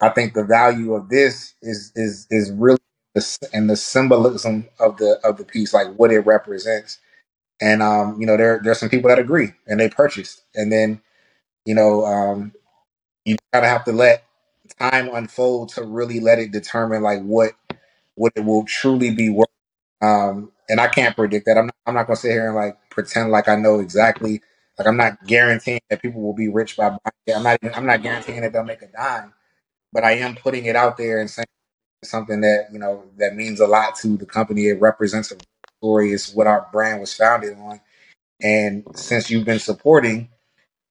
I 0.00 0.10
think 0.10 0.34
the 0.34 0.44
value 0.44 0.94
of 0.94 1.10
this 1.10 1.54
is 1.62 1.92
is 1.96 2.26
is 2.30 2.52
really 2.52 2.78
the, 3.14 3.20
and 3.54 3.70
the 3.70 3.76
symbolism 3.76 4.68
of 4.80 4.98
the 4.98 5.20
of 5.24 5.38
the 5.38 5.44
piece, 5.46 5.74
like 5.74 5.94
what 5.96 6.12
it 6.12 6.20
represents. 6.20 6.98
And 7.60 7.82
um, 7.82 8.20
you 8.20 8.26
know, 8.26 8.36
there 8.36 8.60
there's 8.64 8.80
some 8.80 8.90
people 8.90 9.10
that 9.10 9.18
agree 9.20 9.52
and 9.66 9.80
they 9.80 9.88
purchased, 9.90 10.44
and 10.54 10.72
then 10.72 11.02
you 11.66 11.74
know, 11.74 12.04
um, 12.06 12.52
you 13.26 13.36
kind 13.52 13.64
of 13.64 13.70
have 13.70 13.84
to 13.86 13.92
let 13.92 14.24
time 14.80 15.14
unfold 15.14 15.70
to 15.70 15.84
really 15.84 16.20
let 16.20 16.38
it 16.40 16.52
determine 16.52 17.02
like 17.02 17.22
what 17.22 17.52
what 18.16 18.32
it 18.36 18.42
will 18.44 18.64
truly 18.66 19.14
be 19.14 19.30
worth. 19.30 19.48
Um, 20.04 20.52
and 20.70 20.80
I 20.80 20.88
can't 20.88 21.16
predict 21.16 21.46
that. 21.46 21.58
I'm 21.58 21.66
not, 21.66 21.76
I'm 21.86 21.94
not 21.94 22.08
gonna 22.08 22.16
sit 22.16 22.32
here 22.32 22.48
and 22.48 22.56
like 22.56 22.78
pretend 22.90 23.32
like 23.32 23.48
I 23.48 23.56
know 23.56 23.80
exactly. 23.80 24.42
Like 24.78 24.88
I'm 24.88 24.98
not 24.98 25.26
guaranteeing 25.26 25.80
that 25.90 26.02
people 26.02 26.22
will 26.22 26.34
be 26.34 26.48
rich 26.48 26.76
by 26.78 26.90
buying 26.90 27.00
it. 27.26 27.36
I'm 27.36 27.44
not. 27.44 27.58
I'm 27.76 27.86
not 27.86 28.02
guaranteeing 28.02 28.42
that 28.42 28.52
they'll 28.54 28.64
make 28.64 28.82
a 28.82 28.88
dime. 28.88 29.34
But 29.92 30.04
I 30.04 30.12
am 30.14 30.36
putting 30.36 30.66
it 30.66 30.76
out 30.76 30.98
there 30.98 31.20
and 31.20 31.30
saying 31.30 31.46
something 32.04 32.42
that 32.42 32.68
you 32.72 32.80
know 32.80 33.04
that 33.18 33.36
means 33.36 33.60
a 33.60 33.68
lot 33.68 33.96
to 33.96 34.16
the 34.18 34.26
company. 34.26 34.68
It 34.68 34.80
represents 34.80 35.32
a 35.32 35.36
story. 35.80 36.12
It's 36.12 36.34
what 36.34 36.48
our 36.48 36.68
brand 36.72 37.00
was 37.00 37.14
founded 37.14 37.58
on. 37.58 37.80
And 38.42 38.84
since 38.94 39.30
you've 39.30 39.46
been 39.46 39.60
supporting, 39.60 40.30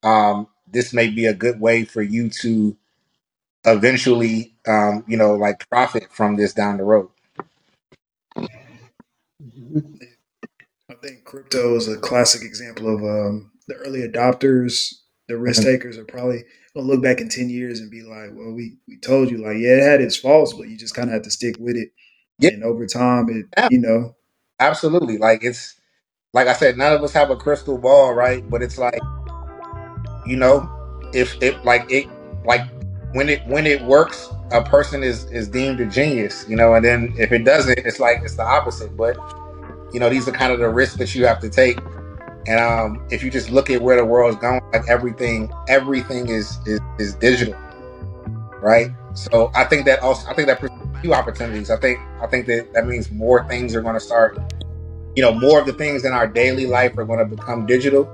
um, 0.04 0.48
this 0.72 0.94
may 0.94 1.10
be 1.10 1.26
a 1.28 1.34
good 1.34 1.60
way 1.62 1.86
for 1.86 2.02
you 2.04 2.30
to 2.42 2.78
eventually, 3.66 4.56
um, 4.68 5.04
you 5.08 5.18
know, 5.18 5.36
like 5.36 5.70
profit 5.70 6.08
from 6.12 6.38
this 6.38 6.54
down 6.54 6.78
the 6.78 6.84
road. 6.84 7.10
Mhm. 9.44 10.00
I 10.90 10.94
think 10.96 11.24
crypto 11.24 11.76
is 11.76 11.88
a 11.88 11.98
classic 11.98 12.44
example 12.44 12.94
of 12.94 13.04
um, 13.04 13.52
the 13.68 13.76
early 13.76 14.08
adopters, 14.08 14.94
the 15.28 15.38
risk 15.38 15.62
Mhm. 15.62 15.66
takers 15.66 15.98
are 15.98 16.06
probably 16.06 16.44
gonna 16.76 16.88
look 16.88 17.02
back 17.02 17.22
in 17.22 17.30
ten 17.30 17.50
years 17.50 17.80
and 17.80 17.90
be 17.90 18.02
like, 18.04 18.32
"Well, 18.34 18.54
we 18.54 18.78
we 18.88 18.98
told 18.98 19.32
you, 19.32 19.38
like, 19.38 19.58
yeah, 19.58 19.78
it 19.78 19.84
had 19.84 20.02
its 20.02 20.16
faults, 20.18 20.54
but 20.54 20.68
you 20.68 20.78
just 20.78 20.96
kind 20.96 21.10
of 21.10 21.14
have 21.14 21.24
to 21.24 21.32
stick 21.32 21.56
with 21.60 21.76
it." 21.76 21.92
Yeah, 22.40 22.52
And 22.52 22.64
over 22.64 22.86
time, 22.88 23.30
it 23.30 23.46
yeah, 23.58 23.70
you 23.72 23.80
know, 23.80 24.16
absolutely. 24.60 25.18
Like 25.18 25.44
it's 25.44 25.76
like 26.34 26.48
I 26.48 26.54
said, 26.54 26.78
none 26.78 26.94
of 26.94 27.04
us 27.04 27.14
have 27.14 27.30
a 27.32 27.36
crystal 27.36 27.78
ball, 27.78 28.14
right? 28.14 28.48
But 28.50 28.62
it's 28.64 28.78
like 28.78 29.02
you 30.26 30.38
know, 30.38 30.70
if 31.14 31.36
it 31.42 31.64
like 31.66 31.92
it 31.92 32.08
like 32.46 32.62
when 33.14 33.30
it 33.30 33.46
when 33.48 33.66
it 33.68 33.82
works, 33.84 34.30
a 34.54 34.64
person 34.64 35.04
is 35.04 35.26
is 35.32 35.48
deemed 35.48 35.80
a 35.82 35.86
genius, 35.86 36.46
you 36.48 36.56
know, 36.56 36.76
and 36.76 36.86
then 36.86 37.14
if 37.18 37.32
it 37.32 37.44
doesn't, 37.44 37.80
it's 37.80 38.00
like 38.00 38.20
it's 38.24 38.36
the 38.36 38.44
opposite. 38.44 38.96
But 38.96 39.18
you 39.92 40.00
know, 40.00 40.10
these 40.10 40.28
are 40.28 40.32
kind 40.32 40.54
of 40.54 40.60
the 40.60 40.70
risks 40.70 40.96
that 40.98 41.14
you 41.14 41.26
have 41.26 41.40
to 41.42 41.50
take. 41.50 41.80
And 42.46 42.60
um, 42.60 43.06
if 43.10 43.24
you 43.24 43.32
just 43.32 43.50
look 43.50 43.70
at 43.70 43.82
where 43.82 43.96
the 43.96 44.06
world's 44.06 44.38
going, 44.38 44.62
like 44.74 44.88
everything, 44.88 45.52
everything 45.68 46.30
is 46.30 46.60
is, 46.66 46.80
is 47.00 47.16
digital, 47.16 47.56
right? 48.62 48.92
So 49.16 49.52
I 49.56 49.64
think 49.66 49.86
that 49.86 50.00
also, 50.00 50.30
I 50.30 50.34
think 50.34 50.48
that 50.48 50.60
presents 50.60 50.84
few 51.04 51.14
opportunities. 51.14 51.70
I 51.70 51.78
think 51.78 52.00
I 52.22 52.28
think 52.28 52.48
that 52.48 52.74
that 52.74 52.88
means 52.88 53.12
more 53.12 53.46
things 53.48 53.76
are 53.76 53.82
going 53.82 53.94
to 53.94 54.00
start. 54.00 54.40
You 55.16 55.22
know, 55.22 55.34
more 55.34 55.60
of 55.60 55.68
the 55.68 55.74
things 55.74 56.06
in 56.06 56.14
our 56.14 56.28
daily 56.28 56.66
life 56.66 56.98
are 56.98 57.06
going 57.06 57.20
to 57.20 57.26
become 57.26 57.66
digital, 57.66 58.06